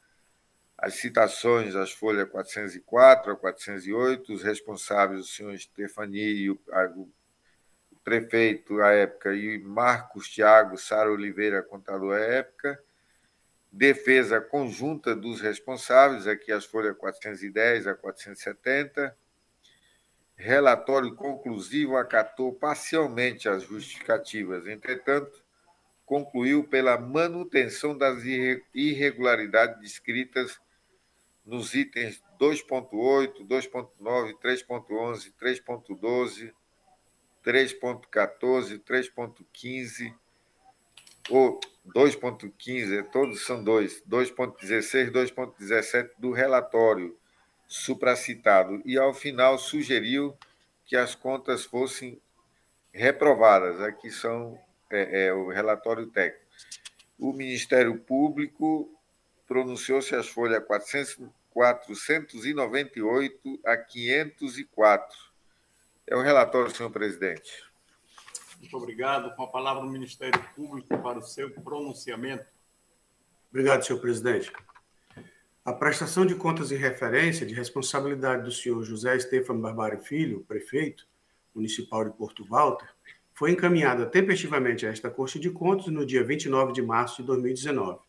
As 0.77 0.95
citações 0.95 1.73
às 1.73 1.93
folhas 1.93 2.29
404 2.29 3.31
a 3.31 3.35
408, 3.37 4.33
os 4.33 4.43
responsáveis, 4.43 5.21
o 5.21 5.27
senhor 5.27 5.57
Stefani 5.57 6.19
e 6.19 6.51
o 6.51 6.59
prefeito 8.05 8.79
à 8.81 8.91
época, 8.91 9.33
e 9.33 9.57
Marcos 9.57 10.29
Tiago 10.29 10.77
Sara 10.77 11.11
Oliveira, 11.11 11.63
contador 11.63 12.13
à 12.13 12.19
época, 12.19 12.79
defesa 13.71 14.39
conjunta 14.39 15.15
dos 15.15 15.41
responsáveis, 15.41 16.27
aqui 16.27 16.51
as 16.51 16.65
folhas 16.65 16.95
410 16.95 17.87
a 17.87 17.95
470, 17.95 19.17
relatório 20.35 21.15
conclusivo 21.15 21.97
acatou 21.97 22.53
parcialmente 22.53 23.49
as 23.49 23.63
justificativas, 23.63 24.67
entretanto, 24.67 25.43
concluiu 26.05 26.63
pela 26.63 26.99
manutenção 26.99 27.97
das 27.97 28.23
irregularidades 28.73 29.79
descritas 29.81 30.59
nos 31.43 31.73
itens 31.73 32.21
2.8, 32.39 33.47
2.9, 33.47 34.33
3.11, 34.39 35.33
3.12, 35.41 36.53
3.14, 37.45 38.79
3.15, 38.79 40.13
ou 41.29 41.59
2.15, 41.87 43.11
todos 43.11 43.45
são 43.45 43.63
dois, 43.63 44.01
2.16, 44.09 45.11
2.17 45.11 46.09
do 46.17 46.31
relatório 46.31 47.15
supracitado, 47.67 48.81
e 48.85 48.97
ao 48.97 49.13
final 49.13 49.57
sugeriu 49.57 50.37
que 50.85 50.95
as 50.95 51.15
contas 51.15 51.65
fossem 51.65 52.21
reprovadas. 52.91 53.81
Aqui 53.81 54.09
são 54.09 54.57
é, 54.89 55.27
é, 55.27 55.33
o 55.33 55.49
relatório 55.49 56.07
técnico. 56.07 56.45
O 57.19 57.33
Ministério 57.33 57.99
Público 57.99 58.89
pronunciou-se 59.47 60.15
as 60.15 60.27
folhas 60.27 60.63
400, 60.65 61.29
498 61.51 63.59
a 63.65 63.77
504. 63.77 65.34
É 66.07 66.15
o 66.15 66.21
relatório, 66.21 66.75
senhor 66.75 66.91
presidente. 66.91 67.63
Muito 68.59 68.77
obrigado. 68.77 69.35
Com 69.35 69.41
a 69.43 69.47
palavra 69.47 69.83
o 69.83 69.89
Ministério 69.89 70.39
Público 70.55 70.95
para 70.99 71.17
o 71.17 71.23
seu 71.23 71.49
pronunciamento. 71.49 72.45
Obrigado, 73.49 73.83
senhor 73.83 73.99
presidente. 73.99 74.53
A 75.63 75.73
prestação 75.73 76.23
de 76.25 76.35
contas 76.35 76.71
em 76.71 76.75
referência 76.75 77.45
de 77.45 77.53
responsabilidade 77.55 78.43
do 78.43 78.51
senhor 78.51 78.83
José 78.83 79.17
Stefano 79.17 79.61
Barbari 79.61 79.97
Filho, 79.97 80.45
prefeito 80.47 81.07
municipal 81.55 82.05
de 82.05 82.15
Porto 82.15 82.45
Walter, 82.45 82.87
foi 83.33 83.49
encaminhada 83.51 84.05
tempestivamente 84.05 84.85
a 84.85 84.91
esta 84.91 85.09
Corte 85.09 85.39
de 85.39 85.49
Contas 85.49 85.87
no 85.87 86.05
dia 86.05 86.23
29 86.23 86.71
de 86.71 86.83
março 86.83 87.21
de 87.21 87.27
2019. 87.27 87.99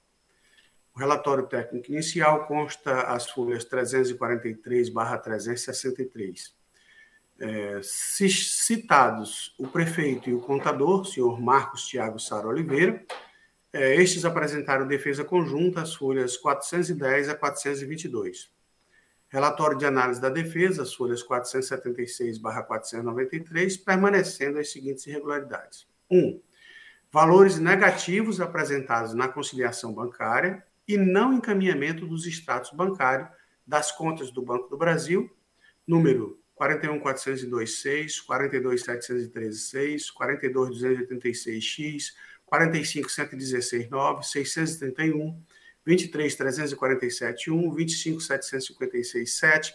O 0.95 0.99
relatório 0.99 1.47
técnico 1.47 1.91
inicial 1.91 2.47
consta 2.47 3.03
as 3.03 3.31
folhas 3.31 3.65
343/363. 3.65 6.56
É, 7.39 7.81
citados 7.83 9.55
o 9.59 9.69
prefeito 9.69 10.31
e 10.31 10.35
o 10.35 10.41
contador, 10.41 11.05
senhor 11.05 11.39
Marcos 11.41 11.87
Tiago 11.87 12.19
Sara 12.19 12.49
Oliveira, 12.49 13.05
é, 13.73 13.95
estes 13.97 14.25
apresentaram 14.25 14.87
defesa 14.87 15.23
conjunta 15.23 15.83
as 15.83 15.95
folhas 15.95 16.39
410 16.39 17.29
a 17.29 17.35
422. 17.35 18.51
Relatório 19.29 19.77
de 19.77 19.85
análise 19.85 20.21
da 20.21 20.31
defesa, 20.31 20.83
as 20.83 20.95
folhas 20.95 21.23
476/493, 21.23 23.85
permanecendo 23.85 24.59
as 24.59 24.73
seguintes 24.73 25.07
irregularidades: 25.07 25.87
1. 26.11 26.19
Um, 26.19 26.41
valores 27.13 27.59
negativos 27.59 28.41
apresentados 28.41 29.13
na 29.13 29.29
conciliação 29.29 29.93
bancária, 29.93 30.65
e 30.89 30.97
não 30.97 31.33
encaminhamento 31.33 32.07
dos 32.07 32.27
extratos 32.27 32.71
bancários 32.71 33.29
das 33.67 33.91
contas 33.91 34.31
do 34.31 34.41
Banco 34.41 34.69
do 34.69 34.77
Brasil, 34.77 35.29
número 35.87 36.41
41402.6, 36.59 38.25
42713.6, 38.27 40.11
42286X, 40.15 42.15
45116.9, 42.51 44.23
631, 44.23 45.39
23347.1, 45.87 47.77
25756.7, 47.77 49.75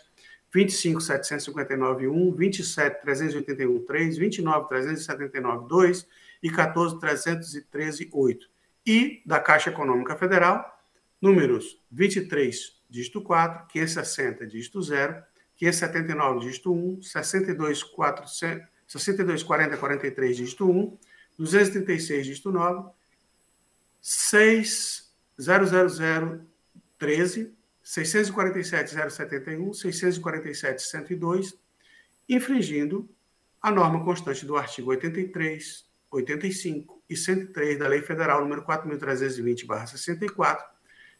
25759.1, 0.54 2.36
27381.3, 2.36 4.18
29379.2 4.18 6.06
e 6.44 6.50
14313.8. 6.50 8.50
E 8.86 9.22
da 9.26 9.40
Caixa 9.40 9.70
Econômica 9.70 10.16
Federal, 10.16 10.84
números 11.22 11.80
23, 11.92 12.82
dígito 12.90 13.22
4, 13.22 13.68
560, 13.68 14.46
dígito 14.48 14.82
0, 14.82 15.24
579, 15.62 16.40
dígito 16.40 16.74
1, 16.74 17.04
62, 17.04 17.84
4, 17.84 18.26
62 18.88 19.44
40, 19.44 19.78
43, 19.78 20.38
dígito 20.38 20.68
1, 20.68 20.98
236, 21.38 22.26
dígito 22.26 22.52
9, 22.52 22.90
6, 24.02 25.14
000, 25.38 26.40
13, 26.98 27.54
647, 27.84 29.12
071, 29.12 29.74
647, 29.74 30.82
102, 30.82 31.56
infringindo 32.28 33.08
a 33.62 33.70
norma 33.70 34.04
constante 34.04 34.44
do 34.48 34.58
artigo 34.58 34.90
83, 34.90 35.86
85 36.10 37.04
e 37.08 37.16
103 37.16 37.78
da 37.78 37.88
Lei 37.88 38.02
Federal 38.02 38.42
número 38.42 38.64
4.320/64, 38.64 40.58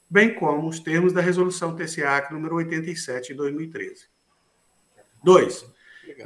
bem 0.10 0.34
como 0.34 0.68
os 0.68 0.80
termos 0.80 1.14
da 1.14 1.22
Resolução 1.22 1.76
TCAC 1.76 2.34
número 2.34 2.56
87 2.56 3.28
de 3.28 3.36
2013. 3.36 4.10
2. 5.24 5.66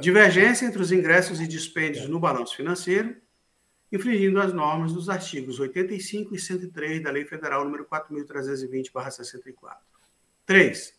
Divergência 0.00 0.66
entre 0.66 0.80
os 0.80 0.92
ingressos 0.92 1.40
e 1.40 1.46
dispêndios 1.46 2.08
no 2.08 2.18
balanço 2.18 2.56
financeiro, 2.56 3.16
infringindo 3.90 4.40
as 4.40 4.52
normas 4.52 4.92
dos 4.92 5.08
artigos 5.08 5.60
85 5.60 6.34
e 6.34 6.38
103 6.38 7.02
da 7.02 7.10
Lei 7.10 7.24
Federal 7.24 7.64
número 7.64 7.84
4.320/64. 7.84 9.76
3. 10.44 10.94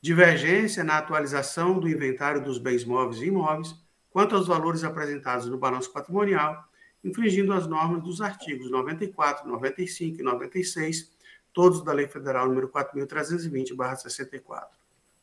Divergência 0.00 0.84
na 0.84 0.98
atualização 0.98 1.78
do 1.78 1.88
inventário 1.88 2.42
dos 2.42 2.58
bens 2.58 2.84
móveis 2.84 3.20
e 3.20 3.26
imóveis 3.26 3.74
quanto 4.10 4.34
aos 4.34 4.46
valores 4.46 4.84
apresentados 4.84 5.46
no 5.46 5.58
balanço 5.58 5.92
patrimonial, 5.92 6.64
infringindo 7.04 7.52
as 7.52 7.66
normas 7.66 8.02
dos 8.02 8.20
artigos 8.20 8.70
94, 8.70 9.48
95 9.48 10.20
e 10.20 10.22
96 10.22 11.14
todos 11.52 11.82
da 11.82 11.92
Lei 11.92 12.06
Federal 12.06 12.48
número 12.48 12.68
4.320/64. 12.68 14.68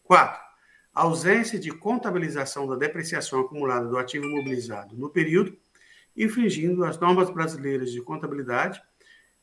4. 0.04 0.53
Ausência 0.94 1.58
de 1.60 1.72
contabilização 1.72 2.68
da 2.68 2.76
depreciação 2.76 3.40
acumulada 3.40 3.88
do 3.88 3.98
ativo 3.98 4.26
imobilizado 4.26 4.96
no 4.96 5.10
período, 5.10 5.58
infringindo 6.16 6.86
as 6.86 7.00
normas 7.00 7.30
brasileiras 7.32 7.92
de 7.92 8.02
contabilidade, 8.02 8.82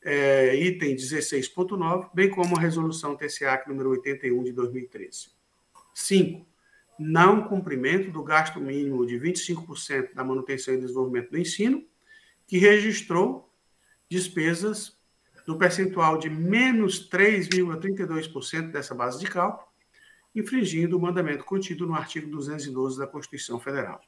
é, 0.03 0.55
item 0.55 0.95
16.9, 0.95 2.09
bem 2.13 2.29
como 2.29 2.57
a 2.57 2.59
resolução 2.59 3.15
TCA 3.15 3.61
número 3.67 3.89
81 3.91 4.43
de 4.43 4.51
2013. 4.51 5.29
5. 5.93 6.45
Não 6.97 7.47
cumprimento 7.47 8.11
do 8.11 8.23
gasto 8.23 8.59
mínimo 8.59 9.05
de 9.05 9.15
25% 9.15 10.13
da 10.13 10.23
manutenção 10.23 10.73
e 10.73 10.79
desenvolvimento 10.79 11.31
do 11.31 11.37
ensino, 11.37 11.83
que 12.47 12.57
registrou 12.57 13.51
despesas 14.09 14.99
do 15.45 15.57
percentual 15.57 16.17
de 16.17 16.29
menos 16.29 17.09
3,32% 17.09 18.71
dessa 18.71 18.93
base 18.93 19.19
de 19.19 19.27
cálculo, 19.27 19.70
infringindo 20.33 20.97
o 20.97 21.01
mandamento 21.01 21.43
contido 21.43 21.85
no 21.85 21.93
artigo 21.93 22.29
212 22.29 22.97
da 22.97 23.07
Constituição 23.07 23.59
Federal. 23.59 24.01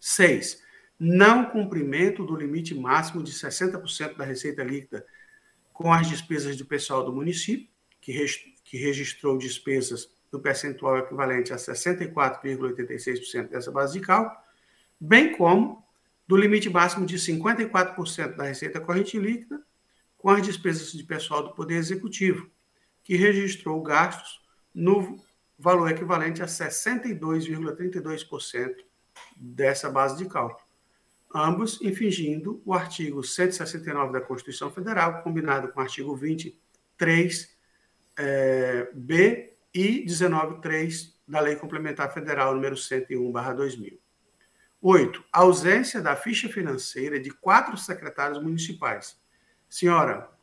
6. 0.00 0.62
Não 0.98 1.50
cumprimento 1.50 2.24
do 2.24 2.34
limite 2.34 2.74
máximo 2.74 3.22
de 3.22 3.32
60% 3.32 4.16
da 4.16 4.24
receita 4.24 4.64
líquida 4.64 5.06
com 5.72 5.92
as 5.92 6.08
despesas 6.08 6.56
do 6.56 6.64
pessoal 6.64 7.04
do 7.04 7.12
município, 7.12 7.68
que, 8.00 8.24
que 8.64 8.78
registrou 8.78 9.36
despesas 9.36 10.08
do 10.30 10.40
percentual 10.40 10.96
equivalente 10.98 11.52
a 11.52 11.56
64,86% 11.56 13.48
dessa 13.48 13.70
base 13.70 13.92
de 13.92 14.00
cálculo, 14.00 14.36
bem 14.98 15.36
como 15.36 15.84
do 16.26 16.36
limite 16.36 16.68
máximo 16.68 17.06
de 17.06 17.16
54% 17.16 18.34
da 18.36 18.44
receita 18.44 18.80
corrente 18.80 19.18
líquida 19.18 19.60
com 20.16 20.30
as 20.30 20.42
despesas 20.42 20.92
de 20.92 21.04
pessoal 21.04 21.42
do 21.42 21.52
Poder 21.54 21.76
Executivo, 21.76 22.50
que 23.04 23.14
registrou 23.16 23.80
gastos 23.82 24.40
no 24.76 25.18
valor 25.58 25.90
equivalente 25.90 26.42
a 26.42 26.46
62,32% 26.46 28.76
dessa 29.34 29.88
base 29.88 30.18
de 30.18 30.26
cálculo, 30.28 30.60
ambos 31.34 31.80
infringindo 31.80 32.60
o 32.64 32.74
artigo 32.74 33.24
169 33.24 34.12
da 34.12 34.20
Constituição 34.20 34.70
Federal, 34.70 35.22
combinado 35.22 35.72
com 35.72 35.80
o 35.80 35.82
artigo 35.82 36.14
23 36.14 37.56
é, 38.18 38.90
B 38.94 39.56
e 39.72 40.04
19.3 40.04 41.14
da 41.26 41.40
Lei 41.40 41.56
Complementar 41.56 42.12
Federal 42.12 42.54
número 42.54 42.76
101/2000. 42.76 43.98
8. 44.82 45.24
Ausência 45.32 46.02
da 46.02 46.14
ficha 46.14 46.50
financeira 46.50 47.18
de 47.18 47.30
quatro 47.30 47.78
secretários 47.78 48.42
municipais, 48.42 49.18
senhora 49.68 50.35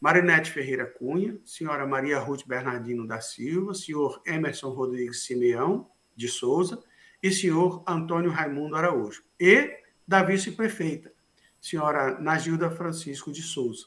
Marinete 0.00 0.50
Ferreira 0.50 0.86
Cunha, 0.86 1.38
senhora 1.44 1.86
Maria 1.86 2.18
Ruth 2.20 2.46
Bernardino 2.46 3.06
da 3.06 3.20
Silva, 3.20 3.74
senhor 3.74 4.22
Emerson 4.24 4.70
Rodrigues 4.70 5.24
Simeão 5.24 5.90
de 6.14 6.28
Souza 6.28 6.82
e 7.20 7.32
senhor 7.32 7.82
Antônio 7.86 8.30
Raimundo 8.30 8.76
Araújo. 8.76 9.24
E 9.40 9.76
da 10.06 10.22
vice-prefeita, 10.22 11.12
senhora 11.60 12.18
Nagilda 12.20 12.70
Francisco 12.70 13.32
de 13.32 13.42
Souza. 13.42 13.86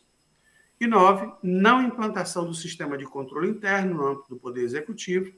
E 0.80 0.86
nove, 0.86 1.32
não 1.42 1.82
implantação 1.82 2.46
do 2.46 2.54
sistema 2.54 2.98
de 2.98 3.06
controle 3.06 3.50
interno 3.50 3.94
no 3.94 4.08
âmbito 4.08 4.30
do 4.30 4.38
Poder 4.38 4.64
Executivo, 4.64 5.32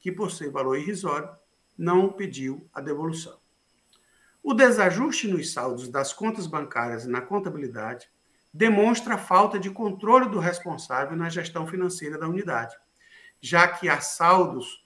que, 0.00 0.10
por 0.12 0.30
ser 0.30 0.50
valor 0.50 0.76
irrisório, 0.76 1.30
não 1.78 2.12
pediu 2.12 2.68
a 2.74 2.80
devolução. 2.80 3.38
O 4.42 4.52
desajuste 4.52 5.26
nos 5.26 5.52
saldos 5.52 5.88
das 5.88 6.12
contas 6.12 6.46
bancárias 6.46 7.06
na 7.06 7.22
contabilidade 7.22 8.10
demonstra 8.52 9.14
a 9.14 9.18
falta 9.18 9.58
de 9.58 9.70
controle 9.70 10.28
do 10.28 10.38
responsável 10.38 11.16
na 11.16 11.30
gestão 11.30 11.66
financeira 11.66 12.18
da 12.18 12.28
unidade, 12.28 12.76
já 13.40 13.66
que 13.66 13.88
há 13.88 14.00
saldos, 14.00 14.83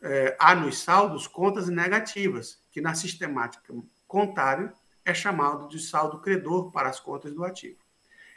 eh, 0.00 0.36
há 0.38 0.54
nos 0.54 0.78
saldos 0.78 1.26
contas 1.26 1.68
negativas, 1.68 2.62
que 2.70 2.80
na 2.80 2.94
sistemática 2.94 3.74
contábil 4.06 4.70
é 5.04 5.12
chamado 5.12 5.68
de 5.68 5.80
saldo 5.80 6.20
credor 6.20 6.70
para 6.70 6.88
as 6.88 7.00
contas 7.00 7.32
do 7.32 7.44
ativo. 7.44 7.78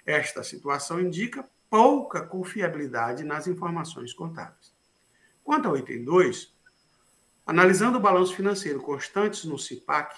Esta 0.05 0.43
situação 0.43 0.99
indica 0.99 1.47
pouca 1.69 2.21
confiabilidade 2.21 3.23
nas 3.23 3.47
informações 3.47 4.13
contábeis. 4.13 4.73
Quanto 5.43 5.67
ao 5.67 5.77
item 5.77 6.03
2, 6.03 6.53
analisando 7.45 7.97
o 7.97 8.01
balanço 8.01 8.35
financeiro 8.35 8.81
constantes 8.81 9.45
no 9.45 9.57
CIPAC, 9.57 10.15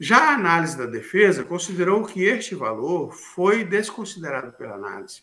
Já 0.00 0.30
a 0.30 0.34
análise 0.34 0.78
da 0.78 0.86
defesa 0.86 1.44
considerou 1.44 2.06
que 2.06 2.24
este 2.24 2.54
valor 2.54 3.12
foi 3.12 3.62
desconsiderado 3.62 4.52
pela 4.52 4.76
análise, 4.76 5.20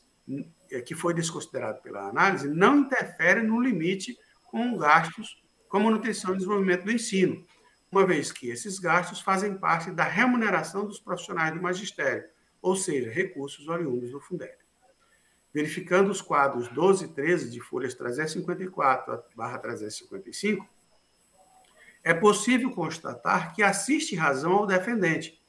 que 0.86 0.94
foi 0.94 1.16
desconsiderado 1.16 1.82
pela 1.82 2.08
análise, 2.08 2.48
não 2.48 2.82
interfere 2.82 3.42
no 3.42 3.60
limite 3.60 4.16
com 4.46 4.78
gastos 4.78 5.42
com 5.74 5.78
a 5.78 5.84
manutenção 5.86 6.36
e 6.36 6.38
desenvolvimento 6.38 6.84
do 6.84 6.92
ensino, 6.92 7.44
uma 7.92 8.06
vez 8.06 8.32
que 8.32 8.48
esses 8.48 8.78
gastos 8.78 9.22
fazem 9.22 9.58
parte 9.58 9.90
da 9.90 10.04
remuneração 10.04 10.86
dos 10.86 11.00
profissionais 11.00 11.52
do 11.52 11.60
magistério, 11.60 12.30
ou 12.62 12.76
seja, 12.76 13.10
recursos 13.10 13.68
oriundos 13.68 14.12
do 14.12 14.20
Fundeb. 14.20 14.54
Verificando 15.52 16.12
os 16.12 16.22
quadros 16.22 16.68
12 16.68 17.06
e 17.06 17.08
13 17.08 17.50
de 17.50 17.60
folhas 17.60 17.96
354 17.96 19.24
barra 19.36 19.58
355, 19.58 20.64
é 22.04 22.14
possível 22.14 22.70
constatar 22.70 23.56
que 23.56 23.64
assiste 23.64 24.16
razão 24.16 24.52
ao 24.52 24.68
defendente, 24.68 25.42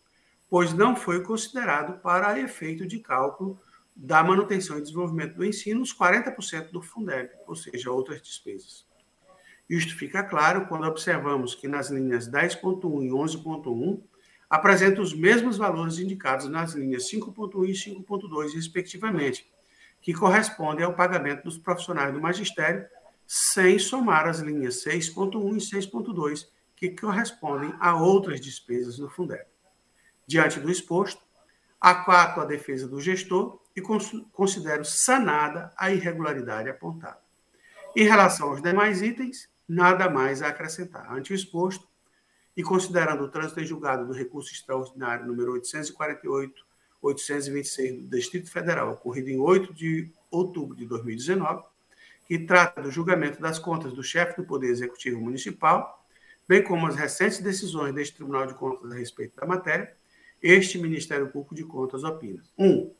pois 0.49 0.73
não 0.73 0.97
foi 0.97 1.23
considerado 1.23 2.01
para 2.01 2.41
efeito 2.41 2.87
de 2.87 2.99
cálculo 2.99 3.61
da 3.95 4.25
manutenção 4.25 4.79
e 4.79 4.81
desenvolvimento 4.81 5.35
do 5.35 5.45
ensino, 5.45 5.83
os 5.83 5.95
40% 5.95 6.71
do 6.71 6.81
Fundeb, 6.81 7.29
ou 7.47 7.55
seja, 7.55 7.91
outras 7.91 8.23
despesas. 8.23 8.87
Isto 9.69 9.97
fica 9.97 10.23
claro 10.23 10.67
quando 10.67 10.87
observamos 10.87 11.55
que 11.55 11.67
nas 11.67 11.91
linhas 11.91 12.29
10.1 12.29 13.03
e 13.03 13.11
11.1 13.11 14.03
apresentam 14.49 15.03
os 15.03 15.15
mesmos 15.15 15.57
valores 15.57 15.99
indicados 15.99 16.49
nas 16.49 16.75
linhas 16.75 17.11
5.1 17.11 17.69
e 17.69 17.73
5.2, 17.73 18.55
respectivamente, 18.55 19.51
que 20.03 20.13
correspondem 20.13 20.85
ao 20.85 20.95
pagamento 20.95 21.45
dos 21.45 21.57
profissionais 21.57 22.13
do 22.13 22.21
magistério, 22.21 22.87
sem 23.27 23.79
somar 23.79 24.27
as 24.27 24.41
linhas 24.41 24.85
6.1 24.85 25.57
e 25.57 25.81
6.2, 25.81 26.47
que 26.77 26.91
correspondem 26.91 27.75
a 27.81 27.97
outras 27.97 28.41
despesas 28.41 28.99
do 28.99 29.09
Fundeb. 29.09 29.47
Diante 30.27 30.61
do 30.61 30.71
exposto, 30.71 31.23
acato 31.81 32.41
a 32.41 32.45
defesa 32.45 32.87
do 32.87 33.01
gestor 33.01 33.61
e 33.75 33.81
considero 33.81 34.85
sanada 34.85 35.73
a 35.77 35.91
irregularidade 35.91 36.69
apontada. 36.69 37.19
Em 37.97 38.05
relação 38.05 38.51
aos 38.51 38.63
demais 38.63 39.03
itens, 39.03 39.49
nada 39.69 40.09
mais 40.09 40.43
a 40.43 40.49
acrescentar. 40.49 41.13
Ante 41.13 41.33
o 41.33 41.35
exposto, 41.35 41.89
e 42.57 42.63
considerando 42.63 43.25
o 43.25 43.29
trânsito 43.29 43.61
em 43.61 43.67
julgado 43.67 44.07
do 44.07 44.13
recurso 44.13 44.53
extraordinário 44.53 45.27
número 45.27 45.55
848-826 47.03 48.03
do 48.09 48.17
Distrito 48.17 48.51
Federal, 48.51 48.93
ocorrido 48.93 49.29
em 49.29 49.39
8 49.39 49.75
de 49.75 50.13
outubro 50.31 50.77
de 50.77 50.87
2019, 50.87 51.65
que 52.27 52.39
trata 52.39 52.81
do 52.81 52.91
julgamento 52.91 53.41
das 53.41 53.59
contas 53.59 53.93
do 53.93 54.03
chefe 54.03 54.41
do 54.41 54.47
Poder 54.47 54.69
Executivo 54.69 55.21
Municipal, 55.21 56.07
bem 56.49 56.63
como 56.63 56.87
as 56.87 56.95
recentes 56.95 57.41
decisões 57.41 57.95
deste 57.95 58.17
Tribunal 58.17 58.47
de 58.47 58.55
Contas 58.55 58.91
a 58.91 58.95
respeito 58.95 59.37
da 59.37 59.47
matéria, 59.47 59.95
este 60.43 60.79
Ministério 60.79 61.29
Público 61.29 61.55
de 61.55 61.65
Contas 61.65 62.05
opina. 62.05 62.43
1. 62.59 62.67
Um, 62.67 62.93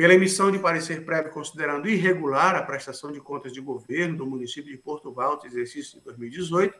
pela 0.00 0.14
emissão 0.14 0.50
de 0.50 0.58
parecer 0.58 1.04
prévio 1.04 1.30
considerando 1.30 1.86
irregular 1.86 2.56
a 2.56 2.62
prestação 2.62 3.12
de 3.12 3.20
contas 3.20 3.52
de 3.52 3.60
governo 3.60 4.16
do 4.16 4.24
município 4.24 4.72
de 4.72 4.78
Porto 4.78 5.12
Valto, 5.12 5.46
exercício 5.46 5.98
de 5.98 6.04
2018, 6.06 6.74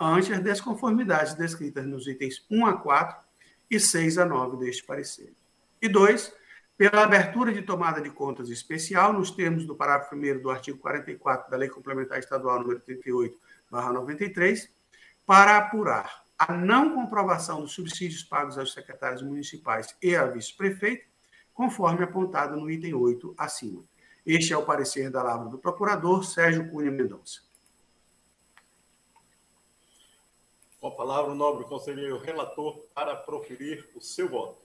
ante 0.00 0.32
as 0.32 0.40
desconformidades 0.40 1.34
descritas 1.34 1.86
nos 1.86 2.08
itens 2.08 2.44
1 2.50 2.66
a 2.66 2.76
4 2.76 3.24
e 3.70 3.78
6 3.78 4.18
a 4.18 4.26
9 4.26 4.56
deste 4.56 4.82
parecer. 4.82 5.32
E 5.80 5.88
2. 5.88 6.34
Pela 6.76 7.04
abertura 7.04 7.52
de 7.52 7.62
tomada 7.62 8.00
de 8.00 8.10
contas 8.10 8.50
especial, 8.50 9.12
nos 9.12 9.30
termos 9.30 9.64
do 9.64 9.76
parágrafo 9.76 10.16
1 10.16 10.42
do 10.42 10.50
artigo 10.50 10.76
44 10.78 11.48
da 11.48 11.56
Lei 11.56 11.68
Complementar 11.68 12.18
Estadual 12.18 12.58
número 12.58 12.80
38, 12.80 13.38
93, 13.70 14.68
para 15.24 15.56
apurar 15.56 16.24
a 16.36 16.52
não 16.52 16.96
comprovação 16.96 17.60
dos 17.60 17.70
subsídios 17.70 18.24
pagos 18.24 18.58
aos 18.58 18.72
secretários 18.72 19.22
municipais 19.22 19.96
e 20.02 20.16
a 20.16 20.26
vice-prefeito, 20.26 21.14
conforme 21.56 22.04
apontado 22.04 22.54
no 22.54 22.70
item 22.70 22.92
8 22.92 23.34
acima. 23.36 23.82
Este 24.24 24.52
é 24.52 24.56
o 24.56 24.66
parecer 24.66 25.10
da 25.10 25.22
Lavra 25.22 25.48
do 25.48 25.58
Procurador 25.58 26.22
Sérgio 26.22 26.70
Cunha 26.70 26.90
Mendonça. 26.90 27.40
Com 30.78 30.88
a 30.88 30.90
palavra, 30.90 31.32
o 31.32 31.34
nobre 31.34 31.64
conselheiro 31.64 32.18
relator 32.18 32.78
para 32.94 33.16
proferir 33.16 33.88
o 33.94 34.00
seu 34.00 34.28
voto. 34.28 34.60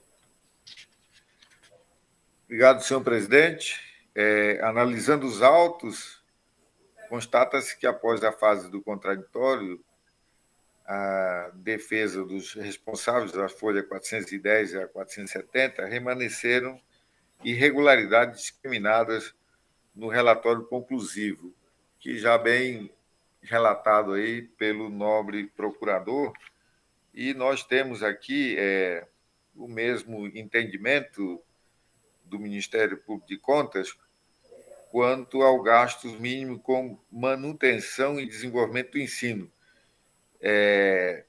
Obrigado, 2.44 2.82
senhor 2.82 3.02
presidente. 3.02 3.80
É, 4.14 4.60
analisando 4.62 5.26
os 5.26 5.40
autos, 5.40 6.22
constata-se 7.08 7.78
que 7.78 7.86
após 7.86 8.22
a 8.22 8.30
fase 8.30 8.70
do 8.70 8.82
contraditório, 8.82 9.82
a 10.94 11.50
defesa 11.54 12.22
dos 12.22 12.52
responsáveis 12.52 13.32
da 13.32 13.48
folha 13.48 13.82
410 13.82 14.74
a 14.74 14.86
470 14.86 15.86
remanesceram 15.86 16.78
irregularidades 17.42 18.42
discriminadas 18.42 19.34
no 19.94 20.08
relatório 20.08 20.64
conclusivo, 20.64 21.50
que 21.98 22.18
já 22.18 22.36
bem 22.36 22.90
relatado 23.40 24.12
aí 24.12 24.42
pelo 24.42 24.90
nobre 24.90 25.46
procurador, 25.56 26.30
e 27.14 27.32
nós 27.32 27.64
temos 27.64 28.02
aqui 28.02 28.54
é, 28.58 29.06
o 29.56 29.66
mesmo 29.66 30.26
entendimento 30.26 31.42
do 32.22 32.38
Ministério 32.38 32.98
Público 32.98 33.28
de 33.28 33.38
Contas 33.38 33.96
quanto 34.90 35.40
ao 35.40 35.62
gastos 35.62 36.20
mínimo 36.20 36.58
com 36.58 36.98
manutenção 37.10 38.20
e 38.20 38.26
desenvolvimento 38.26 38.92
do 38.92 38.98
ensino 38.98 39.50
é, 40.42 41.24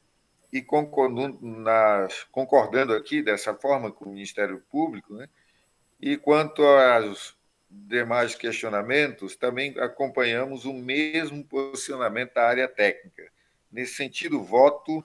e 0.51 0.61
concordando, 0.61 1.39
nas, 1.41 2.23
concordando 2.31 2.93
aqui 2.93 3.21
dessa 3.21 3.53
forma 3.53 3.91
com 3.91 4.05
o 4.05 4.13
Ministério 4.13 4.61
Público, 4.69 5.13
né? 5.13 5.29
e 6.01 6.17
quanto 6.17 6.63
aos 6.63 7.37
demais 7.69 8.35
questionamentos, 8.35 9.35
também 9.35 9.73
acompanhamos 9.79 10.65
o 10.65 10.73
mesmo 10.73 11.43
posicionamento 11.43 12.33
da 12.33 12.47
área 12.47 12.67
técnica. 12.67 13.31
Nesse 13.71 13.95
sentido, 13.95 14.43
voto 14.43 15.03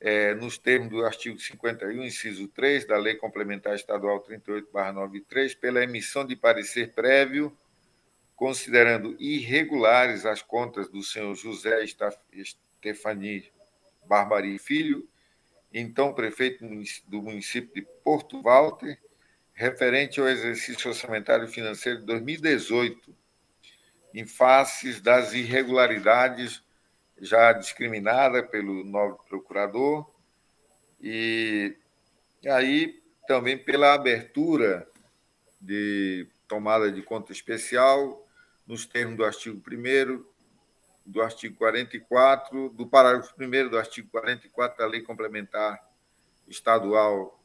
é, 0.00 0.34
nos 0.34 0.58
termos 0.58 0.90
do 0.90 1.04
artigo 1.04 1.38
51, 1.38 2.02
inciso 2.02 2.48
3 2.48 2.86
da 2.86 2.96
Lei 2.96 3.14
Complementar 3.14 3.74
Estadual 3.74 4.20
38/93, 4.24 5.56
pela 5.56 5.82
emissão 5.82 6.24
de 6.24 6.36
parecer 6.36 6.92
prévio, 6.92 7.56
considerando 8.34 9.16
irregulares 9.18 10.24
as 10.24 10.42
contas 10.42 10.88
do 10.88 11.02
senhor 11.02 11.34
José 11.34 11.84
Stefani 12.78 13.50
Barbari 14.06 14.58
Filho, 14.58 15.08
então 15.72 16.14
prefeito 16.14 16.64
do 17.06 17.22
município 17.22 17.74
de 17.74 17.86
Porto 18.02 18.40
Walter, 18.40 18.98
referente 19.52 20.20
ao 20.20 20.28
exercício 20.28 20.88
orçamentário 20.88 21.48
financeiro 21.48 22.00
de 22.00 22.06
2018, 22.06 23.14
em 24.14 24.24
faces 24.24 25.00
das 25.00 25.34
irregularidades 25.34 26.62
já 27.20 27.52
discriminadas 27.52 28.48
pelo 28.48 28.84
novo 28.84 29.22
procurador, 29.28 30.08
e 31.00 31.76
aí 32.46 33.02
também 33.26 33.58
pela 33.58 33.92
abertura 33.92 34.88
de 35.60 36.26
tomada 36.46 36.90
de 36.90 37.02
conta 37.02 37.32
especial, 37.32 38.26
nos 38.66 38.86
termos 38.86 39.16
do 39.16 39.24
artigo 39.24 39.60
1 39.60 40.24
do 41.08 41.22
artigo 41.22 41.56
44, 41.56 42.68
do 42.68 42.86
parágrafo 42.86 43.34
1 43.40 43.70
do 43.70 43.78
artigo 43.78 44.10
44 44.10 44.78
da 44.78 44.86
Lei 44.86 45.00
Complementar 45.00 45.82
Estadual 46.46 47.42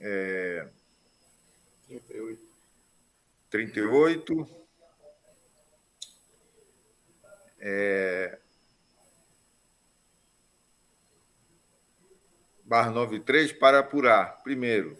é, 0.00 0.68
38. 1.86 2.42
38 3.48 4.48
é, 7.60 8.38
barra 12.64 12.90
93 12.90 13.52
para 13.52 13.78
apurar, 13.78 14.42
primeiro, 14.42 14.98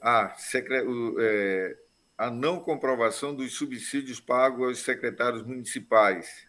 a, 0.00 0.34
secre, 0.36 0.82
é, 1.20 1.76
a 2.16 2.30
não 2.30 2.60
comprovação 2.60 3.34
dos 3.34 3.54
subsídios 3.54 4.20
pagos 4.20 4.68
aos 4.68 4.78
secretários 4.78 5.42
municipais, 5.42 6.46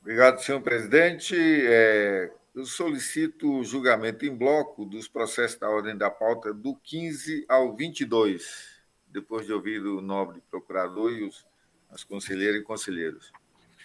Obrigado, 0.00 0.42
senhor 0.42 0.62
presidente. 0.62 1.36
É, 1.36 2.32
eu 2.54 2.64
solicito 2.64 3.58
o 3.58 3.62
julgamento 3.62 4.24
em 4.26 4.34
bloco 4.34 4.84
dos 4.84 5.06
processos 5.06 5.56
da 5.58 5.70
ordem 5.70 5.96
da 5.96 6.10
pauta 6.10 6.52
do 6.52 6.74
15 6.74 7.44
ao 7.48 7.76
22, 7.76 8.82
depois 9.06 9.46
de 9.46 9.52
ouvir 9.52 9.80
o 9.80 10.00
nobre 10.00 10.42
procurador 10.50 11.12
e 11.12 11.22
os, 11.22 11.46
as 11.90 12.02
conselheiras 12.02 12.60
e 12.60 12.64
conselheiros. 12.64 13.30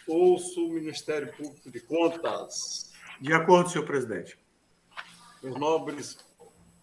Ouço 0.08 0.66
o 0.66 0.74
Ministério 0.74 1.32
Público 1.34 1.70
de 1.70 1.82
Contas. 1.82 2.92
De 3.20 3.34
acordo, 3.34 3.70
senhor 3.70 3.86
presidente. 3.86 4.40
Os 5.44 5.56
nobres 5.56 6.18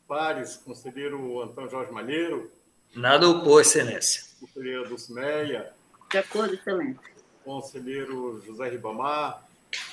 pares, 0.07 0.57
conselheiro 0.57 1.43
Antônio 1.43 1.71
Jorge 1.71 1.93
Malheiro. 1.93 2.51
Nada 2.95 3.29
opor, 3.29 3.61
excelência. 3.61 4.25
Conselheira 4.41 4.89
Dulcineia. 4.89 5.73
De 6.11 6.19
acordo, 6.19 6.55
excelência 6.55 7.15
conselheiro 7.45 8.43
José 8.45 8.71
Ribamar. 8.71 9.47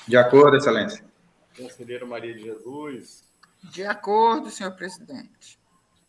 De 0.08 0.16
acordo, 0.16 0.56
excelência. 0.56 1.04
Conselheira 1.56 2.06
Maria 2.06 2.34
de 2.34 2.44
Jesus. 2.44 3.24
De 3.64 3.84
acordo, 3.84 4.50
senhor 4.50 4.72
presidente. 4.72 5.60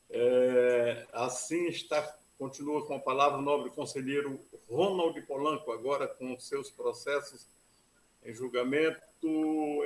É, 0.09 1.07
assim 1.13 1.67
está, 1.69 2.17
continua 2.39 2.87
com 2.87 2.95
a 2.95 3.01
palavra 3.01 3.39
o 3.39 3.43
nobre 3.43 3.71
conselheiro 3.71 4.41
Ronald 4.71 5.21
Polanco, 5.23 5.73
agora 5.73 6.07
com 6.07 6.39
seus 6.39 6.71
processos 6.71 7.47
em 8.25 8.33
julgamento 8.33 9.01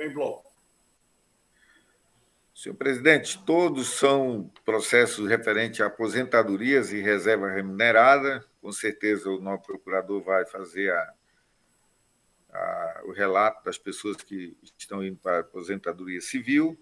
em 0.01 0.13
bloco. 0.13 0.46
Senhor 2.57 2.73
presidente, 2.73 3.37
todos 3.45 3.87
são 3.87 4.51
processos 4.65 5.29
referentes 5.29 5.79
a 5.79 5.85
aposentadorias 5.85 6.91
e 6.91 6.99
reserva 6.99 7.51
remunerada. 7.51 8.43
Com 8.59 8.71
certeza 8.71 9.29
o 9.29 9.39
nosso 9.39 9.63
procurador 9.63 10.23
vai 10.23 10.43
fazer 10.43 10.91
a 10.91 11.13
a, 12.57 13.01
o 13.05 13.11
relato 13.11 13.63
das 13.63 13.77
pessoas 13.77 14.17
que 14.17 14.57
estão 14.77 15.03
indo 15.03 15.17
para 15.17 15.37
a 15.37 15.41
aposentadoria 15.41 16.19
civil, 16.19 16.77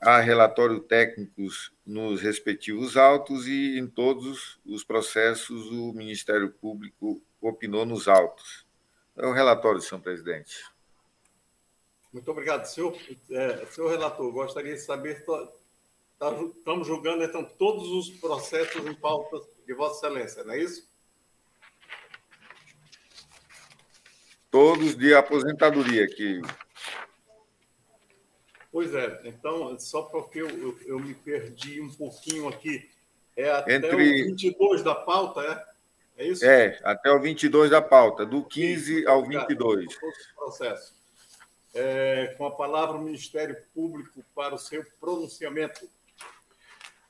há 0.00 0.20
relatório 0.20 0.80
técnicos 0.80 1.72
nos 1.84 2.20
respectivos 2.20 2.96
autos 2.96 3.46
e 3.46 3.78
em 3.78 3.86
todos 3.86 4.58
os 4.64 4.84
processos 4.84 5.70
o 5.70 5.92
Ministério 5.92 6.50
Público 6.50 7.22
opinou 7.40 7.84
nos 7.84 8.08
autos. 8.08 8.66
É 9.16 9.26
o 9.26 9.32
relatório, 9.32 9.80
senhor 9.80 10.00
presidente. 10.00 10.56
Muito 12.16 12.30
obrigado, 12.30 12.64
senhor. 12.64 12.96
É, 13.30 13.66
senhor 13.66 13.90
relator, 13.90 14.32
gostaria 14.32 14.72
de 14.72 14.80
saber, 14.80 15.22
tá, 15.26 15.48
tá, 16.18 16.32
estamos 16.56 16.86
julgando 16.86 17.22
então 17.22 17.44
todos 17.44 17.88
os 17.88 18.08
processos 18.18 18.86
em 18.86 18.94
pauta 18.94 19.38
de 19.66 19.74
Vossa 19.74 20.06
Excelência, 20.06 20.42
não 20.42 20.54
é 20.54 20.58
isso? 20.60 20.88
todos 24.56 24.96
de 24.96 25.12
aposentadoria 25.14 26.06
que 26.06 26.40
Pois 28.72 28.94
é, 28.94 29.20
então, 29.24 29.78
só 29.78 30.02
porque 30.02 30.40
eu, 30.40 30.48
eu, 30.48 30.78
eu, 30.86 30.98
me 30.98 31.12
perdi 31.12 31.82
um 31.82 31.92
pouquinho 31.92 32.48
aqui, 32.48 32.88
é 33.36 33.50
até 33.50 33.74
Entre... 33.74 33.94
o 33.94 33.98
22 33.98 34.82
da 34.82 34.94
pauta, 34.94 35.42
é? 35.42 36.22
É 36.24 36.26
isso? 36.26 36.44
É, 36.44 36.78
até 36.82 37.10
o 37.10 37.20
22 37.20 37.70
da 37.70 37.82
pauta, 37.82 38.24
do 38.24 38.42
15 38.42 39.00
isso, 39.00 39.08
ao 39.08 39.18
obrigado. 39.18 39.48
22. 39.48 39.98
Processo. 40.34 40.94
É, 41.78 42.34
com 42.38 42.46
a 42.46 42.50
palavra 42.50 42.96
o 42.96 43.02
Ministério 43.02 43.54
Público 43.74 44.24
para 44.34 44.54
o 44.54 44.58
seu 44.58 44.82
pronunciamento. 44.98 45.86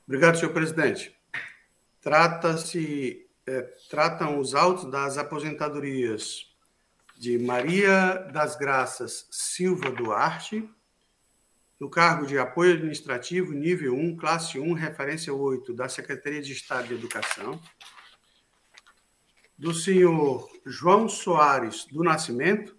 Obrigado, 0.04 0.38
senhor 0.38 0.52
presidente. 0.52 1.16
Trata-se, 2.00 3.28
é, 3.46 3.62
tratam 3.88 4.40
os 4.40 4.56
autos 4.56 4.90
das 4.90 5.18
aposentadorias 5.18 6.52
de 7.16 7.38
Maria 7.38 8.14
das 8.32 8.56
Graças 8.56 9.28
Silva 9.30 9.90
Duarte, 9.90 10.68
no 11.78 11.88
cargo 11.88 12.26
de 12.26 12.36
apoio 12.36 12.74
administrativo 12.74 13.52
nível 13.52 13.94
1, 13.94 14.16
classe 14.16 14.58
1, 14.58 14.72
referência 14.72 15.32
8, 15.32 15.74
da 15.74 15.88
Secretaria 15.88 16.42
de 16.42 16.52
Estado 16.52 16.88
de 16.88 16.94
Educação, 16.94 17.60
do 19.56 19.72
senhor 19.72 20.50
João 20.64 21.08
Soares 21.08 21.84
do 21.86 22.02
Nascimento, 22.02 22.76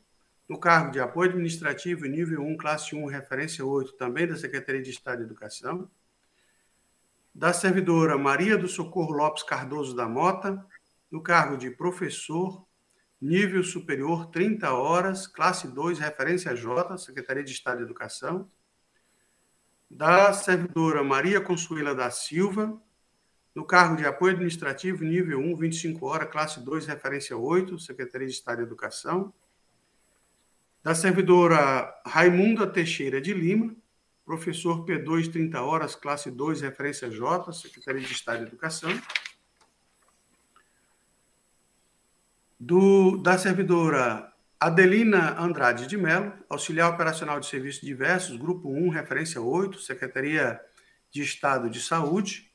no 0.48 0.60
cargo 0.60 0.92
de 0.92 1.00
apoio 1.00 1.30
administrativo 1.30 2.06
nível 2.06 2.42
1, 2.42 2.58
classe 2.58 2.96
1, 2.96 3.06
referência 3.06 3.66
8, 3.66 3.94
também 3.94 4.26
da 4.26 4.38
Secretaria 4.38 4.82
de 4.82 4.90
Estado 4.90 5.20
de 5.20 5.24
Educação, 5.26 5.90
da 7.36 7.54
servidora 7.54 8.18
Maria 8.18 8.58
do 8.58 8.68
Socorro 8.68 9.12
Lopes 9.12 9.44
Cardoso 9.44 9.96
da 9.96 10.08
Mota, 10.08 10.66
no 11.12 11.22
cargo 11.22 11.58
de 11.58 11.70
professor 11.70 12.66
nível 13.20 13.64
superior 13.64 14.28
30 14.28 14.72
horas, 14.74 15.28
classe 15.28 15.68
2, 15.68 16.00
referência 16.00 16.56
J, 16.56 16.98
Secretaria 16.98 17.44
de 17.44 17.52
Estado 17.52 17.78
de 17.78 17.84
Educação, 17.84 18.50
da 19.90 20.34
servidora 20.34 21.04
Maria 21.04 21.42
Consuela 21.42 21.96
da 21.96 22.12
Silva, 22.12 22.80
no 23.56 23.66
cargo 23.66 23.96
de 23.96 24.06
apoio 24.06 24.34
administrativo, 24.34 25.04
nível 25.04 25.40
1, 25.40 25.56
25 25.56 26.06
horas, 26.06 26.30
classe 26.30 26.60
2, 26.60 26.86
referência 26.86 27.36
8, 27.36 27.80
Secretaria 27.80 28.28
de 28.28 28.34
Estado 28.34 28.58
de 28.58 28.64
Educação, 28.64 29.34
da 30.88 30.96
servidora 30.96 31.94
Raimunda 32.06 32.66
Teixeira 32.66 33.20
de 33.20 33.34
Lima, 33.34 33.76
professor 34.24 34.86
P2, 34.86 35.30
30 35.30 35.62
horas, 35.62 35.96
classe 35.98 36.32
2, 36.32 36.62
referência 36.62 37.12
J, 37.12 37.52
Secretaria 37.52 38.00
de 38.00 38.14
Estado 38.14 38.40
de 38.40 38.46
Educação, 38.46 38.90
do, 42.58 43.18
da 43.18 43.38
servidora 43.38 44.32
Adelina 44.58 45.38
Andrade 45.38 45.88
de 45.88 45.98
Mello, 45.98 46.32
auxiliar 46.50 46.94
operacional 46.94 47.38
de 47.38 47.48
serviços 47.48 47.82
diversos, 47.82 48.38
grupo 48.38 48.70
1, 48.70 48.88
referência 48.88 49.42
8, 49.42 49.82
Secretaria 49.82 50.58
de 51.12 51.22
Estado 51.22 51.70
de 51.70 51.82
Saúde, 51.82 52.50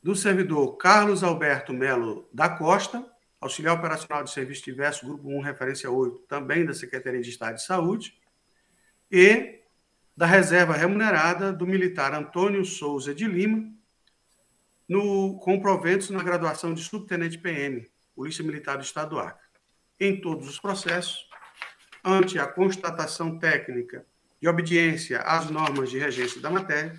do 0.00 0.14
servidor 0.14 0.76
Carlos 0.76 1.24
Alberto 1.24 1.74
Melo 1.74 2.30
da 2.32 2.48
Costa, 2.48 3.04
auxiliar 3.40 3.74
operacional 3.74 4.24
de 4.24 4.30
serviços 4.30 4.64
diversos, 4.64 5.02
grupo 5.02 5.28
1, 5.28 5.40
referência 5.40 5.90
8, 5.90 6.20
também 6.28 6.64
da 6.64 6.74
Secretaria 6.74 7.20
de 7.20 7.30
Estado 7.30 7.56
de 7.56 7.64
Saúde, 7.64 8.18
e 9.10 9.60
da 10.16 10.26
reserva 10.26 10.72
remunerada 10.72 11.52
do 11.52 11.66
militar 11.66 12.14
Antônio 12.14 12.64
Souza 12.64 13.14
de 13.14 13.26
Lima, 13.26 13.70
no, 14.88 15.38
com 15.38 15.60
proventos 15.60 16.10
na 16.10 16.22
graduação 16.22 16.72
de 16.72 16.82
subtenente 16.82 17.38
PM, 17.38 17.86
Polícia 18.14 18.42
Militar 18.42 18.76
do 18.76 18.84
Estado 18.84 19.10
do 19.10 19.18
Acre. 19.18 19.44
Em 20.00 20.20
todos 20.20 20.48
os 20.48 20.58
processos, 20.58 21.28
ante 22.04 22.38
a 22.38 22.46
constatação 22.46 23.38
técnica 23.38 24.06
de 24.40 24.48
obediência 24.48 25.20
às 25.20 25.50
normas 25.50 25.90
de 25.90 25.98
regência 25.98 26.40
da 26.40 26.50
matéria, 26.50 26.98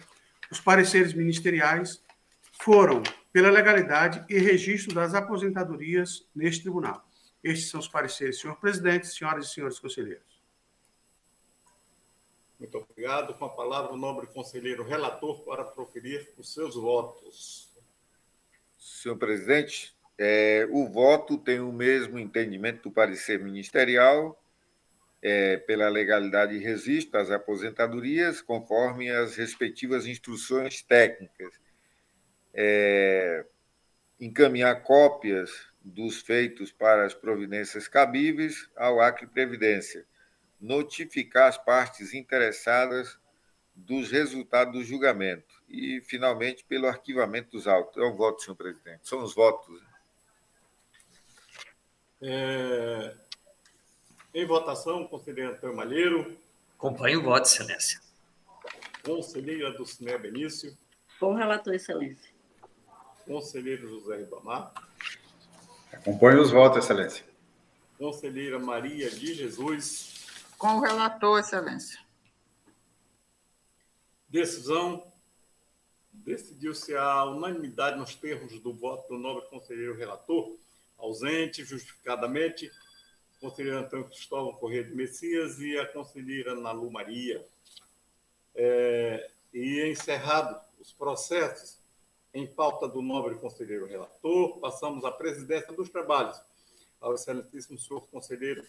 os 0.52 0.60
pareceres 0.60 1.14
ministeriais 1.14 2.04
foram 2.62 3.04
pela 3.32 3.50
legalidade 3.50 4.26
e 4.30 4.38
registro 4.40 4.94
das 4.94 5.14
aposentadorias 5.14 6.28
neste 6.36 6.64
tribunal. 6.64 7.08
Estes 7.44 7.70
são 7.70 7.80
os 7.80 7.88
pareceres, 7.88 8.40
senhor 8.40 8.56
presidente, 8.58 9.08
senhoras 9.08 9.48
e 9.48 9.54
senhores 9.54 9.80
conselheiros. 9.80 10.42
Muito 12.60 12.78
obrigado. 12.78 13.36
Com 13.36 13.46
a 13.46 13.50
palavra, 13.50 13.94
o 13.94 13.98
nobre 13.98 14.26
conselheiro 14.28 14.84
relator 14.84 15.42
para 15.44 15.64
proferir 15.64 16.34
os 16.38 16.54
seus 16.54 16.76
votos. 16.76 17.70
Senhor 18.78 19.16
presidente, 19.16 19.96
é, 20.18 20.68
o 20.72 20.88
voto 20.88 21.38
tem 21.38 21.60
o 21.60 21.72
mesmo 21.72 22.18
entendimento 22.18 22.90
do 22.90 22.92
parecer 22.92 23.40
ministerial 23.40 24.42
é, 25.22 25.58
pela 25.58 25.88
legalidade 25.90 26.56
e 26.56 26.60
registro 26.60 27.14
das 27.14 27.30
aposentadorias, 27.30 28.42
conforme 28.42 29.12
as 29.12 29.36
respectivas 29.36 30.08
instruções 30.08 30.82
técnicas. 30.82 31.54
É, 32.60 33.46
encaminhar 34.20 34.82
cópias 34.82 35.52
dos 35.80 36.22
feitos 36.22 36.72
para 36.72 37.06
as 37.06 37.14
providências 37.14 37.88
cabíveis 37.88 38.68
ao 38.76 39.00
Acre 39.00 39.28
Previdência, 39.28 40.06
notificar 40.60 41.48
as 41.48 41.58
partes 41.58 42.14
interessadas 42.16 43.20
dos 43.76 44.12
resultados 44.12 44.74
do 44.74 44.84
julgamento 44.84 45.56
e, 45.70 46.02
finalmente, 46.02 46.66
pelo 46.66 46.88
arquivamento 46.88 47.52
dos 47.52 47.68
autos. 47.68 48.02
É 48.02 48.06
o 48.06 48.16
voto, 48.16 48.42
senhor 48.42 48.56
presidente. 48.56 49.08
São 49.08 49.24
os 49.24 49.36
votos. 49.36 49.80
É... 52.22 53.16
Em 54.34 54.46
votação, 54.46 55.08
conselheiro 55.08 55.52
Antônio 55.52 55.76
Malheiro. 55.76 56.38
Acompanho 56.76 57.20
o 57.20 57.24
voto, 57.24 57.46
excelência. 57.46 58.02
Conselheira 59.04 59.72
do 59.72 59.86
Cine 59.86 60.18
Benício. 60.18 60.76
Com 61.20 61.34
o 61.34 61.36
relator, 61.36 61.74
excelência. 61.74 62.37
Conselheiro 63.28 63.90
José 63.90 64.18
Ribamar. 64.18 64.74
Acompanho 65.92 66.42
os 66.42 66.50
votos, 66.50 66.86
excelência. 66.86 67.26
Conselheira 67.98 68.58
Maria 68.58 69.10
de 69.10 69.34
Jesus. 69.34 70.26
Com 70.58 70.78
o 70.78 70.80
relator, 70.80 71.40
excelência. 71.40 72.00
Decisão. 74.30 75.12
Decidiu-se 76.14 76.96
a 76.96 77.26
unanimidade 77.26 77.98
nos 77.98 78.16
termos 78.16 78.60
do 78.60 78.74
voto 78.74 79.08
do 79.10 79.20
nobre 79.20 79.48
conselheiro 79.50 79.96
relator, 79.96 80.58
ausente, 80.98 81.64
justificadamente, 81.64 82.72
conselheiro 83.40 83.80
Antônio 83.80 84.06
Cristóvão 84.06 84.54
Corrêa 84.54 84.84
de 84.84 84.96
Messias 84.96 85.60
e 85.60 85.78
a 85.78 85.86
conselheira 85.86 86.56
Nalu 86.56 86.90
Maria. 86.90 87.46
É, 88.56 89.30
e 89.54 89.90
encerrado 89.90 90.60
os 90.80 90.92
processos 90.92 91.78
em 92.38 92.46
pauta 92.46 92.88
do 92.88 93.02
nobre 93.02 93.34
conselheiro 93.36 93.88
relator, 93.88 94.60
passamos 94.60 95.04
à 95.04 95.12
presidência 95.12 95.74
dos 95.74 95.90
trabalhos 95.90 96.40
ao 97.02 97.16
excelentíssimo 97.16 97.80
senhor 97.80 98.08
conselheiro 98.10 98.64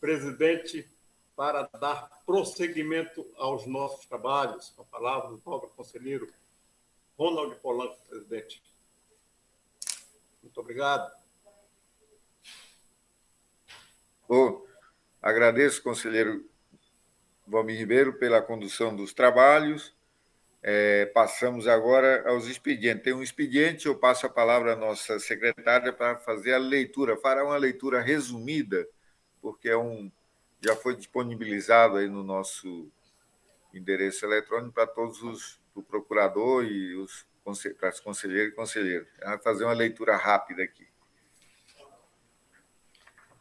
presidente 0.00 0.90
para 1.36 1.62
dar 1.80 2.10
prosseguimento 2.26 3.24
aos 3.36 3.64
nossos 3.64 4.06
trabalhos. 4.06 4.70
Com 4.70 4.82
a 4.82 4.84
palavra 4.86 5.30
do 5.30 5.42
nobre 5.46 5.70
conselheiro 5.70 6.28
Ronald 7.16 7.54
Polanco, 7.60 7.96
presidente. 8.08 8.60
Muito 10.42 10.60
obrigado. 10.60 11.12
Oh, 14.28 14.66
agradeço, 15.20 15.80
conselheiro 15.80 16.44
Valmir 17.46 17.78
Ribeiro, 17.78 18.14
pela 18.14 18.42
condução 18.42 18.96
dos 18.96 19.12
trabalhos. 19.12 19.94
É, 20.62 21.06
passamos 21.06 21.66
agora 21.66 22.28
aos 22.28 22.46
expedientes. 22.46 23.02
Tem 23.02 23.12
um 23.12 23.22
expediente, 23.22 23.86
eu 23.86 23.98
passo 23.98 24.26
a 24.26 24.30
palavra 24.30 24.74
à 24.74 24.76
nossa 24.76 25.18
secretária 25.18 25.92
para 25.92 26.16
fazer 26.18 26.54
a 26.54 26.58
leitura, 26.58 27.16
fará 27.16 27.44
uma 27.44 27.56
leitura 27.56 28.00
resumida, 28.00 28.86
porque 29.40 29.68
é 29.68 29.76
um, 29.76 30.10
já 30.60 30.76
foi 30.76 30.94
disponibilizado 30.94 31.96
aí 31.96 32.08
no 32.08 32.22
nosso 32.22 32.88
endereço 33.74 34.24
eletrônico 34.24 34.72
para 34.72 34.86
todos 34.86 35.20
os, 35.22 35.60
o 35.74 35.82
procurador 35.82 36.64
e 36.64 36.94
os 36.94 37.26
para 37.78 37.88
as 37.88 37.98
conselheiras 37.98 38.52
e 38.52 38.54
conselheiros. 38.54 39.08
Vai 39.18 39.38
fazer 39.38 39.64
uma 39.64 39.72
leitura 39.72 40.16
rápida 40.16 40.62
aqui. 40.62 40.86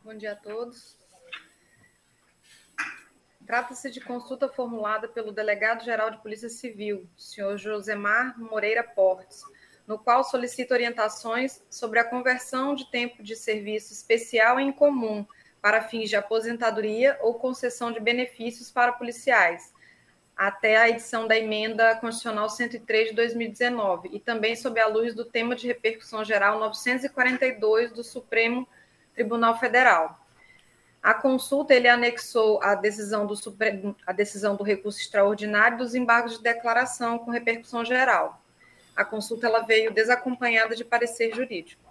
Bom 0.03 0.17
dia 0.17 0.31
a 0.31 0.35
todos. 0.35 1.00
Trata-se 3.51 3.91
de 3.91 3.99
consulta 3.99 4.47
formulada 4.47 5.09
pelo 5.09 5.29
Delegado-Geral 5.29 6.09
de 6.09 6.19
Polícia 6.19 6.47
Civil, 6.47 7.05
senhor 7.17 7.57
Josemar 7.57 8.39
Moreira 8.39 8.81
Portes, 8.81 9.43
no 9.85 9.99
qual 9.99 10.23
solicita 10.23 10.73
orientações 10.73 11.61
sobre 11.69 11.99
a 11.99 12.05
conversão 12.05 12.73
de 12.73 12.89
tempo 12.89 13.21
de 13.21 13.35
serviço 13.35 13.91
especial 13.91 14.57
em 14.57 14.71
comum 14.71 15.27
para 15.61 15.81
fins 15.81 16.09
de 16.09 16.15
aposentadoria 16.15 17.19
ou 17.19 17.33
concessão 17.33 17.91
de 17.91 17.99
benefícios 17.99 18.71
para 18.71 18.93
policiais, 18.93 19.73
até 20.33 20.77
a 20.77 20.87
edição 20.87 21.27
da 21.27 21.37
emenda 21.37 21.93
constitucional 21.97 22.47
103 22.47 23.09
de 23.09 23.15
2019, 23.15 24.11
e 24.13 24.19
também 24.21 24.55
sob 24.55 24.79
a 24.79 24.87
luz 24.87 25.13
do 25.13 25.25
tema 25.25 25.57
de 25.57 25.67
repercussão 25.67 26.23
geral 26.23 26.57
942 26.57 27.91
do 27.91 28.01
Supremo 28.01 28.65
Tribunal 29.13 29.59
Federal. 29.59 30.20
A 31.01 31.15
consulta 31.15 31.73
ele 31.73 31.87
anexou 31.87 32.61
a 32.61 32.75
decisão 32.75 33.25
do 33.25 33.35
Supremo, 33.35 33.95
a 34.05 34.13
decisão 34.13 34.55
do 34.55 34.63
recurso 34.63 34.99
extraordinário 34.99 35.79
dos 35.79 35.95
embargos 35.95 36.37
de 36.37 36.43
declaração 36.43 37.17
com 37.17 37.31
repercussão 37.31 37.83
geral. 37.83 38.39
A 38.95 39.03
consulta 39.03 39.47
ela 39.47 39.61
veio 39.61 39.91
desacompanhada 39.91 40.75
de 40.75 40.85
parecer 40.85 41.33
jurídico. 41.33 41.81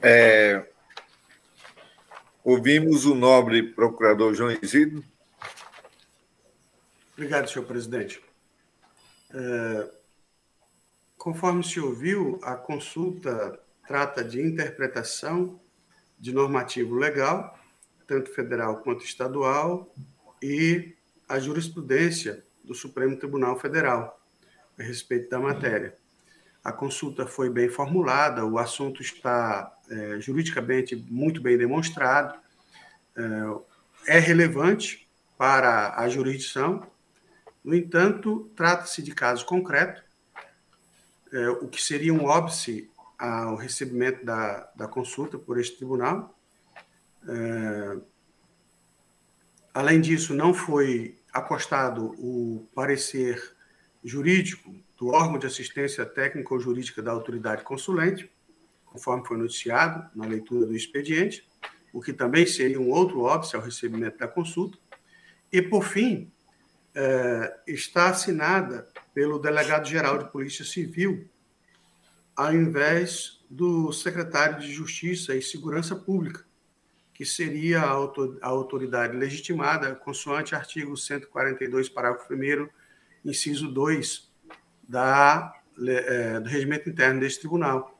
É, 0.00 0.64
ouvimos 2.44 3.04
o 3.04 3.14
nobre 3.14 3.64
procurador 3.64 4.32
João 4.32 4.56
Isidro. 4.62 5.02
Obrigado, 7.14 7.50
senhor 7.50 7.64
presidente. 7.64 8.22
É, 9.34 9.90
conforme 11.26 11.64
se 11.64 11.80
ouviu, 11.80 12.38
a 12.40 12.54
consulta 12.54 13.58
trata 13.84 14.22
de 14.22 14.40
interpretação 14.40 15.58
de 16.16 16.32
normativo 16.32 16.94
legal, 16.94 17.58
tanto 18.06 18.32
federal 18.32 18.76
quanto 18.76 19.04
estadual, 19.04 19.92
e 20.40 20.94
a 21.28 21.40
jurisprudência 21.40 22.44
do 22.62 22.76
Supremo 22.76 23.16
Tribunal 23.16 23.58
Federal 23.58 24.24
a 24.78 24.84
respeito 24.84 25.28
da 25.28 25.40
matéria. 25.40 25.98
A 26.62 26.70
consulta 26.70 27.26
foi 27.26 27.50
bem 27.50 27.68
formulada, 27.68 28.46
o 28.46 28.56
assunto 28.56 29.02
está 29.02 29.74
é, 29.90 30.20
juridicamente 30.20 30.94
muito 31.10 31.40
bem 31.40 31.58
demonstrado, 31.58 32.38
é, 34.06 34.14
é 34.14 34.18
relevante 34.20 35.08
para 35.36 35.92
a 36.00 36.08
jurisdição, 36.08 36.86
no 37.64 37.74
entanto, 37.74 38.48
trata-se 38.54 39.02
de 39.02 39.12
caso 39.12 39.44
concreto, 39.44 40.05
é, 41.36 41.50
o 41.50 41.68
que 41.68 41.82
seria 41.82 42.14
um 42.14 42.24
óbice 42.24 42.90
ao 43.18 43.56
recebimento 43.56 44.24
da, 44.24 44.70
da 44.74 44.88
consulta 44.88 45.38
por 45.38 45.60
este 45.60 45.76
tribunal. 45.76 46.34
É, 47.28 47.98
além 49.74 50.00
disso, 50.00 50.32
não 50.32 50.54
foi 50.54 51.18
acostado 51.30 52.14
o 52.18 52.66
parecer 52.74 53.54
jurídico 54.02 54.74
do 54.96 55.08
órgão 55.08 55.38
de 55.38 55.46
assistência 55.46 56.06
técnica 56.06 56.54
ou 56.54 56.58
jurídica 56.58 57.02
da 57.02 57.10
autoridade 57.10 57.62
consulente, 57.62 58.30
conforme 58.86 59.26
foi 59.26 59.36
noticiado 59.36 60.08
na 60.14 60.24
leitura 60.24 60.64
do 60.64 60.74
expediente, 60.74 61.46
o 61.92 62.00
que 62.00 62.14
também 62.14 62.46
seria 62.46 62.80
um 62.80 62.88
outro 62.88 63.20
óbice 63.20 63.54
ao 63.54 63.62
recebimento 63.62 64.16
da 64.16 64.26
consulta. 64.26 64.78
E, 65.52 65.60
por 65.60 65.84
fim, 65.84 66.32
é, 66.94 67.60
está 67.66 68.08
assinada 68.08 68.88
pelo 69.16 69.38
delegado-geral 69.38 70.18
de 70.18 70.30
Polícia 70.30 70.62
Civil, 70.62 71.26
ao 72.36 72.52
invés 72.52 73.42
do 73.48 73.90
secretário 73.90 74.60
de 74.60 74.70
Justiça 74.70 75.34
e 75.34 75.40
Segurança 75.40 75.96
Pública, 75.96 76.44
que 77.14 77.24
seria 77.24 77.80
a 77.80 78.46
autoridade 78.46 79.16
legitimada, 79.16 79.94
consoante 79.94 80.54
artigo 80.54 80.94
142, 80.94 81.88
parágrafo 81.88 82.30
1, 82.30 82.68
inciso 83.24 83.72
2 83.72 84.30
da, 84.86 85.50
é, 85.88 86.38
do 86.38 86.50
regimento 86.50 86.90
interno 86.90 87.20
deste 87.20 87.40
tribunal. 87.40 87.98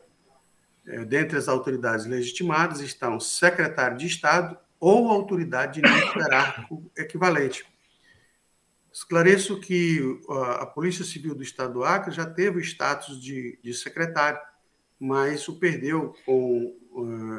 É, 0.86 1.02
dentre 1.02 1.38
as 1.38 1.48
autoridades 1.48 2.04
legitimadas 2.04 2.80
estão 2.80 3.18
secretário 3.18 3.96
de 3.96 4.06
Estado 4.06 4.54
ou 4.78 5.10
autoridade 5.10 5.80
de 5.80 5.88
hierárquico 5.88 6.92
equivalente. 6.94 7.64
Esclareço 8.96 9.60
que 9.60 10.00
a 10.58 10.64
Polícia 10.64 11.04
Civil 11.04 11.34
do 11.34 11.42
Estado 11.42 11.74
do 11.74 11.84
Acre 11.84 12.14
já 12.14 12.24
teve 12.24 12.56
o 12.56 12.62
status 12.62 13.20
de, 13.20 13.58
de 13.62 13.74
secretário, 13.74 14.40
mas 14.98 15.46
o 15.48 15.58
perdeu 15.58 16.16
com, 16.24 16.74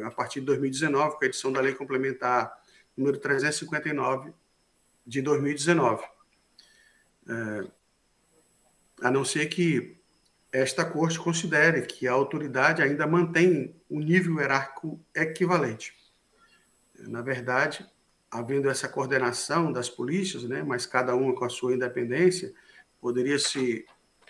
a 0.05 0.11
partir 0.11 0.39
de 0.39 0.45
2019, 0.45 1.17
com 1.17 1.23
a 1.23 1.27
edição 1.27 1.51
da 1.51 1.59
Lei 1.59 1.73
Complementar 1.73 2.55
número 2.95 3.17
359 3.17 4.31
de 5.03 5.19
2019. 5.19 6.05
É, 7.27 7.67
a 9.01 9.09
não 9.09 9.25
ser 9.25 9.47
que 9.47 9.99
esta 10.51 10.85
Corte 10.85 11.17
considere 11.17 11.81
que 11.88 12.07
a 12.07 12.11
autoridade 12.11 12.84
ainda 12.84 13.07
mantém 13.07 13.75
um 13.89 13.99
nível 13.99 14.39
hierárquico 14.39 15.03
equivalente. 15.15 15.95
Na 16.99 17.23
verdade, 17.23 17.84
havendo 18.31 18.69
essa 18.69 18.87
coordenação 18.87 19.71
das 19.71 19.89
polícias, 19.89 20.43
né, 20.43 20.63
mas 20.63 20.85
cada 20.85 21.15
uma 21.15 21.33
com 21.33 21.45
a 21.45 21.49
sua 21.49 21.73
independência, 21.73 22.53
poderia 22.99 23.39
se, 23.39 23.85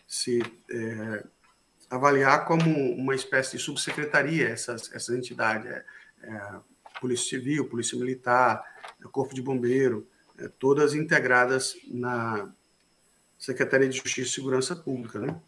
se 0.05 0.41
é, 0.69 1.25
avaliar 1.89 2.45
como 2.45 2.69
uma 2.93 3.15
espécie 3.15 3.57
de 3.57 3.63
subsecretaria 3.63 4.49
essas, 4.49 4.91
essas 4.93 5.15
entidades, 5.15 5.71
é, 5.71 5.85
é, 6.23 6.51
Polícia 6.99 7.37
Civil, 7.37 7.69
Polícia 7.69 7.97
Militar, 7.97 8.63
Corpo 9.11 9.33
de 9.33 9.41
Bombeiro, 9.41 10.07
é, 10.37 10.47
todas 10.47 10.93
integradas 10.93 11.75
na, 11.87 12.51
Secretaria 13.37 13.87
de 13.87 13.97
Justiça 13.97 14.29
e 14.29 14.33
Segurança 14.33 14.75
Pública. 14.75 15.19
Né? 15.19 15.39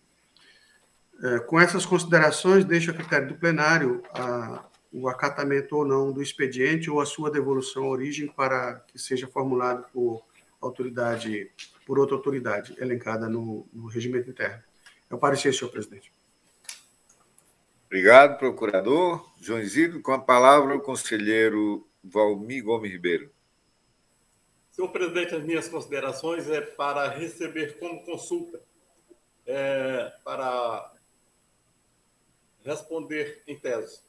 É, 1.24 1.40
com 1.40 1.60
essas 1.60 1.86
considerações, 1.86 2.64
deixo 2.64 2.92
a 2.92 2.94
critério 2.94 3.30
do 3.30 3.36
plenário 3.36 4.04
a, 4.14 4.66
o 4.92 5.08
acatamento 5.08 5.76
ou 5.76 5.86
não 5.86 6.12
do 6.12 6.22
expediente 6.22 6.90
ou 6.90 7.00
a 7.00 7.06
sua 7.06 7.30
devolução 7.30 7.84
à 7.84 7.88
origem 7.88 8.28
para 8.28 8.76
que 8.88 8.98
seja 8.98 9.28
formulado 9.28 9.86
por 9.94 10.24
autoridade, 10.62 11.52
por 11.86 12.00
outra 12.00 12.16
autoridade 12.16 12.76
elencada 12.80 13.30
no, 13.30 13.68
no 13.72 13.88
regimento 13.88 14.30
interno. 14.30 14.64
É 15.10 15.16
o 15.16 15.18
parecer, 15.18 15.54
senhor 15.54 15.72
presidente. 15.72 16.12
Obrigado, 17.86 18.38
procurador. 18.38 19.28
João 19.42 19.60
Isidro, 19.60 20.02
com 20.02 20.12
a 20.12 20.20
palavra 20.20 20.76
o 20.76 20.82
conselheiro 20.82 21.88
Valmir 22.04 22.64
Gomes 22.64 22.92
Ribeiro. 22.92 23.32
Senhor 24.70 24.90
presidente, 24.90 25.36
as 25.36 25.44
minhas 25.44 25.68
considerações 25.68 26.48
é 26.48 26.62
para 26.62 27.10
receber 27.10 27.80
como 27.80 28.06
consulta, 28.06 28.62
é, 29.46 30.14
para 30.24 30.94
responder 32.64 33.42
em 33.48 33.58
tese. 33.58 34.09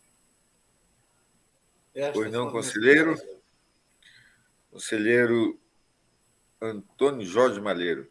Pois 2.12 2.30
não, 2.30 2.50
conselheiro. 2.50 3.16
Conselheiro 4.70 5.58
Antônio 6.60 7.26
Jorge 7.26 7.60
Malheiro. 7.60 8.08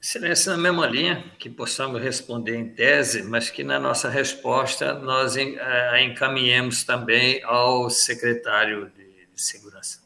Excelência, 0.00 0.52
na 0.52 0.58
mesma 0.58 0.86
linha, 0.86 1.32
que 1.38 1.48
possamos 1.48 2.00
responder 2.00 2.56
em 2.56 2.68
tese, 2.68 3.22
mas 3.22 3.48
que 3.48 3.64
na 3.64 3.80
nossa 3.80 4.08
resposta 4.08 4.92
nós 4.94 5.34
a 5.36 6.02
encaminhemos 6.02 6.84
também 6.84 7.42
ao 7.42 7.88
secretário 7.88 8.90
de, 8.90 9.26
de 9.26 9.40
Segurança. 9.40 10.02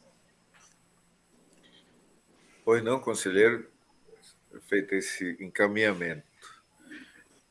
Pois 2.63 2.81
não, 2.81 2.99
conselheiro, 2.99 3.69
feito 4.67 4.95
esse 4.95 5.35
encaminhamento. 5.39 6.23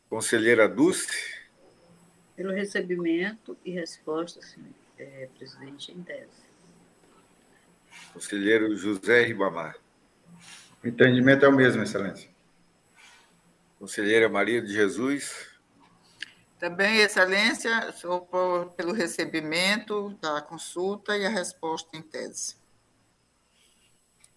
Conselheira 0.09 0.67
Dulce. 0.67 1.38
Pelo 2.39 2.53
recebimento 2.53 3.59
e 3.65 3.73
resposta, 3.73 4.41
senhor 4.41 4.71
é, 4.97 5.29
presidente, 5.37 5.91
em 5.91 6.01
tese. 6.05 6.47
Conselheiro 8.13 8.77
José 8.77 9.25
Ribamar. 9.25 9.77
O 10.81 10.87
entendimento 10.87 11.45
é 11.45 11.49
o 11.49 11.53
mesmo, 11.53 11.83
Excelência. 11.83 12.31
Conselheira 13.77 14.29
Maria 14.29 14.63
de 14.63 14.73
Jesus. 14.73 15.51
Também, 16.61 16.99
Excelência, 16.99 17.91
sou 17.91 18.21
por, 18.21 18.71
pelo 18.77 18.93
recebimento 18.93 20.17
da 20.23 20.41
consulta 20.41 21.17
e 21.17 21.27
a 21.27 21.31
resposta 21.31 21.97
em 21.97 22.03
tese. 22.03 22.55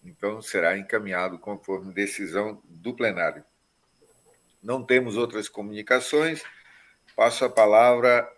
Então, 0.04 0.42
será 0.42 0.76
encaminhado 0.76 1.38
conforme 1.38 1.94
decisão 1.94 2.60
do 2.64 2.96
plenário. 2.96 3.44
Não 4.60 4.84
temos 4.84 5.16
outras 5.16 5.48
comunicações. 5.48 6.42
Passo 7.16 7.44
a 7.44 7.50
palavra 7.50 8.30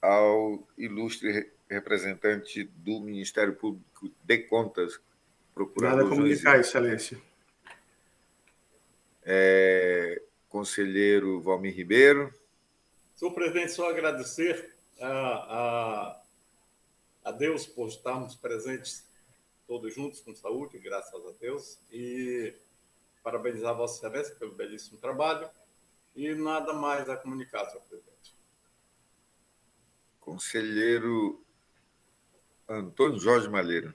ao 0.00 0.66
ilustre 0.76 1.52
representante 1.68 2.64
do 2.64 3.00
Ministério 3.00 3.54
Público 3.54 4.10
de 4.22 4.38
Contas, 4.38 5.00
procurador. 5.54 5.98
Nada 5.98 6.08
a 6.08 6.10
comunicar, 6.10 6.58
Excelência 6.58 7.18
é, 9.24 10.20
conselheiro 10.48 11.40
Valmir 11.40 11.74
Ribeiro. 11.74 12.32
Senhor 13.16 13.32
presidente, 13.32 13.72
só 13.72 13.88
agradecer 13.88 14.74
a, 15.00 15.08
a, 15.08 16.22
a 17.24 17.32
Deus 17.32 17.66
por 17.66 17.88
estarmos 17.88 18.34
presentes 18.34 19.08
todos 19.66 19.94
juntos 19.94 20.20
com 20.20 20.34
saúde, 20.34 20.78
graças 20.78 21.26
a 21.26 21.32
Deus, 21.40 21.78
e 21.90 22.54
parabenizar 23.22 23.74
Vossa 23.74 24.06
Excelência 24.06 24.34
pelo 24.34 24.52
belíssimo 24.52 24.98
trabalho 24.98 25.48
e 26.14 26.34
nada 26.34 26.72
mais 26.72 27.08
a 27.08 27.16
comunicar, 27.16 27.64
senhor 27.66 27.82
presidente. 27.82 28.34
Conselheiro 30.20 31.44
Antônio 32.68 33.18
Jorge 33.18 33.48
Malheiro. 33.48 33.94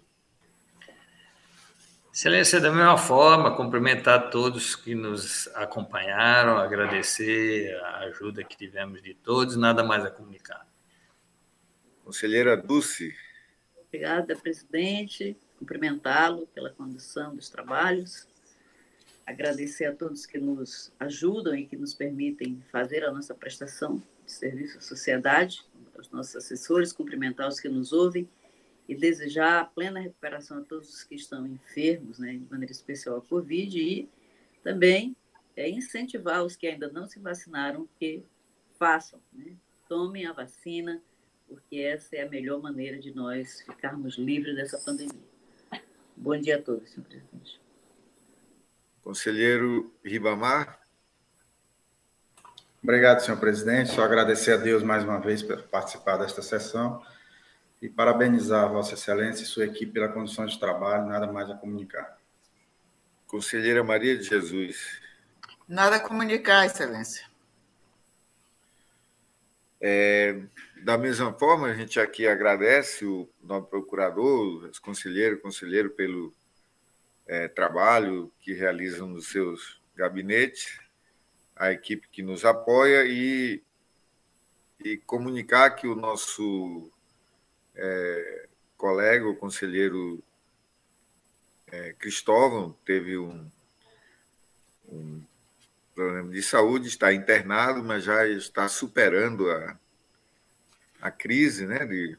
Excelência, 2.14 2.60
da 2.60 2.72
mesma 2.72 2.98
forma, 2.98 3.56
cumprimentar 3.56 4.30
todos 4.30 4.76
que 4.76 4.94
nos 4.94 5.48
acompanharam, 5.56 6.58
agradecer 6.58 7.74
a 7.84 8.00
ajuda 8.00 8.44
que 8.44 8.58
tivemos 8.58 9.02
de 9.02 9.14
todos, 9.14 9.56
nada 9.56 9.84
mais 9.84 10.04
a 10.06 10.12
comunicar. 10.12 10.68
Conselheira 12.04 12.58
Dulce. 12.58 13.16
Obrigada, 13.88 14.36
presidente. 14.36 15.38
Cumprimentá-lo 15.58 16.46
pela 16.48 16.70
condução 16.70 17.36
dos 17.36 17.50
trabalhos. 17.50 18.28
Agradecer 19.30 19.86
a 19.86 19.94
todos 19.94 20.26
que 20.26 20.40
nos 20.40 20.92
ajudam 21.00 21.56
e 21.56 21.64
que 21.64 21.78
nos 21.78 21.94
permitem 21.94 22.64
fazer 22.72 23.06
a 23.06 23.12
nossa 23.12 23.36
prestação 23.36 24.02
de 24.26 24.32
serviço 24.32 24.80
à 24.80 24.82
sociedade, 24.82 25.64
aos 25.96 26.10
nossos 26.10 26.36
assessores, 26.36 26.92
cumprimentar 26.92 27.48
os 27.48 27.60
que 27.60 27.70
nos 27.70 27.94
ouvem 27.94 28.28
e 28.88 28.96
desejar 28.96 29.72
plena 29.76 30.00
recuperação 30.00 30.58
a 30.58 30.62
todos 30.62 30.90
os 30.92 31.04
que 31.04 31.14
estão 31.14 31.46
enfermos, 31.46 32.18
né, 32.18 32.38
de 32.38 32.48
maneira 32.50 32.72
especial 32.72 33.18
a 33.18 33.22
Covid, 33.22 33.80
e 33.80 34.10
também 34.64 35.16
é, 35.56 35.70
incentivar 35.70 36.44
os 36.44 36.56
que 36.56 36.66
ainda 36.66 36.92
não 36.92 37.08
se 37.08 37.20
vacinaram 37.20 37.88
que 38.00 38.24
façam, 38.80 39.22
né, 39.32 39.54
tomem 39.88 40.26
a 40.26 40.34
vacina, 40.34 41.04
porque 41.48 41.78
essa 41.78 42.16
é 42.16 42.24
a 42.24 42.30
melhor 42.30 42.60
maneira 42.64 42.98
de 42.98 43.14
nós 43.14 43.62
ficarmos 43.62 44.18
livres 44.18 44.56
dessa 44.56 44.80
pandemia. 44.80 45.22
Bom 46.18 46.36
dia 46.36 46.56
a 46.56 46.62
todos, 46.64 46.90
senhor 46.90 47.06
presidente. 47.06 47.69
Conselheiro 49.10 49.92
Ribamar. 50.06 50.80
Obrigado, 52.84 53.22
senhor 53.22 53.40
presidente. 53.40 53.90
Só 53.90 54.04
agradecer 54.04 54.52
a 54.52 54.58
Deus 54.58 54.84
mais 54.84 55.04
uma 55.04 55.20
vez 55.20 55.42
por 55.42 55.64
participar 55.64 56.18
desta 56.18 56.44
sessão 56.44 57.04
e 57.82 57.90
parabenizar 57.90 58.72
Vossa 58.72 58.94
Excelência 58.94 59.42
e 59.42 59.48
sua 59.48 59.66
equipe 59.66 59.94
pela 59.94 60.10
condição 60.10 60.46
de 60.46 60.60
trabalho, 60.60 61.08
nada 61.08 61.26
mais 61.26 61.50
a 61.50 61.56
comunicar. 61.56 62.20
Conselheira 63.26 63.84
Maria 63.84 64.16
de 64.16 64.26
Jesus. 64.26 65.02
Nada 65.68 65.96
a 65.96 66.00
comunicar, 66.00 66.68
Excelência. 66.68 67.26
É, 69.82 70.40
da 70.84 71.00
mesma 71.00 71.34
forma, 71.34 71.66
a 71.66 71.74
gente 71.74 72.00
aqui 72.00 72.28
agradece 72.28 73.06
o 73.06 73.28
nosso 73.42 73.66
procurador, 73.66 74.66
os 74.66 74.78
conselheiros, 74.78 75.42
conselheiro 75.42 75.90
pelo 75.90 76.32
é, 77.30 77.48
trabalho 77.48 78.32
que 78.40 78.54
realizam 78.54 79.08
nos 79.08 79.28
seus 79.28 79.80
gabinetes, 79.96 80.80
a 81.56 81.72
equipe 81.72 82.08
que 82.12 82.24
nos 82.24 82.44
apoia 82.44 83.06
e, 83.06 83.62
e 84.84 84.98
comunicar 84.98 85.70
que 85.76 85.86
o 85.86 85.94
nosso 85.94 86.92
é, 87.76 88.48
colega, 88.76 89.28
o 89.28 89.36
conselheiro 89.36 90.24
é, 91.68 91.94
Cristóvão, 91.94 92.76
teve 92.84 93.16
um, 93.16 93.48
um 94.88 95.22
problema 95.94 96.32
de 96.32 96.42
saúde, 96.42 96.88
está 96.88 97.14
internado, 97.14 97.84
mas 97.84 98.06
já 98.06 98.28
está 98.28 98.68
superando 98.68 99.52
a, 99.52 99.80
a 101.00 101.12
crise 101.12 101.68
né, 101.68 101.86
de, 101.86 102.18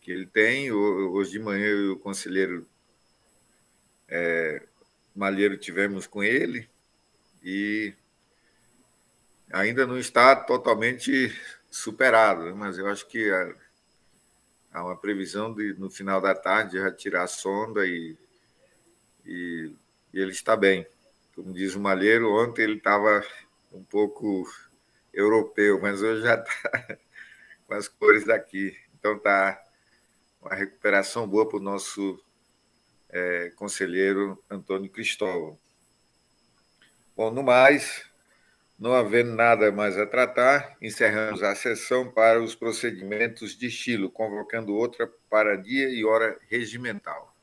que 0.00 0.12
ele 0.12 0.24
tem. 0.24 0.72
Hoje 0.72 1.32
de 1.32 1.40
manhã 1.40 1.92
o 1.92 1.98
conselheiro 1.98 2.66
é, 4.08 4.62
Malheiro 5.14 5.56
tivemos 5.56 6.06
com 6.06 6.22
ele 6.22 6.68
e 7.42 7.94
ainda 9.52 9.86
não 9.86 9.98
está 9.98 10.36
totalmente 10.36 11.34
superado, 11.70 12.44
né, 12.44 12.52
mas 12.52 12.78
eu 12.78 12.86
acho 12.88 13.06
que 13.06 13.30
há 14.72 14.84
uma 14.84 14.96
previsão 14.96 15.52
de, 15.54 15.74
no 15.74 15.90
final 15.90 16.20
da 16.20 16.34
tarde, 16.34 16.78
já 16.78 16.90
tirar 16.90 17.22
a 17.24 17.28
sonda 17.28 17.86
e, 17.86 18.16
e, 19.24 19.72
e 20.12 20.20
ele 20.20 20.32
está 20.32 20.56
bem. 20.56 20.86
Como 21.34 21.52
diz 21.52 21.74
o 21.74 21.80
Malheiro, 21.80 22.32
ontem 22.32 22.62
ele 22.62 22.76
estava 22.76 23.24
um 23.72 23.84
pouco 23.84 24.46
europeu, 25.12 25.80
mas 25.80 26.02
hoje 26.02 26.22
já 26.22 26.34
está 26.34 26.98
com 27.66 27.74
as 27.74 27.88
cores 27.88 28.24
daqui. 28.24 28.76
Então 28.98 29.16
está 29.16 29.62
uma 30.40 30.54
recuperação 30.54 31.26
boa 31.26 31.48
para 31.48 31.58
o 31.58 31.62
nosso 31.62 32.22
é, 33.10 33.50
conselheiro 33.56 34.42
Antônio 34.50 34.90
Cristóvão. 34.90 35.58
Bom, 37.16 37.30
no 37.30 37.42
mais, 37.42 38.04
não 38.78 38.92
havendo 38.94 39.34
nada 39.34 39.70
mais 39.72 39.96
a 39.96 40.06
tratar, 40.06 40.76
encerramos 40.82 41.42
a 41.42 41.54
sessão 41.54 42.10
para 42.10 42.42
os 42.42 42.54
procedimentos 42.54 43.56
de 43.56 43.66
estilo, 43.66 44.10
convocando 44.10 44.74
outra 44.74 45.10
para 45.30 45.56
dia 45.56 45.88
e 45.88 46.04
hora 46.04 46.38
regimental. 46.48 47.35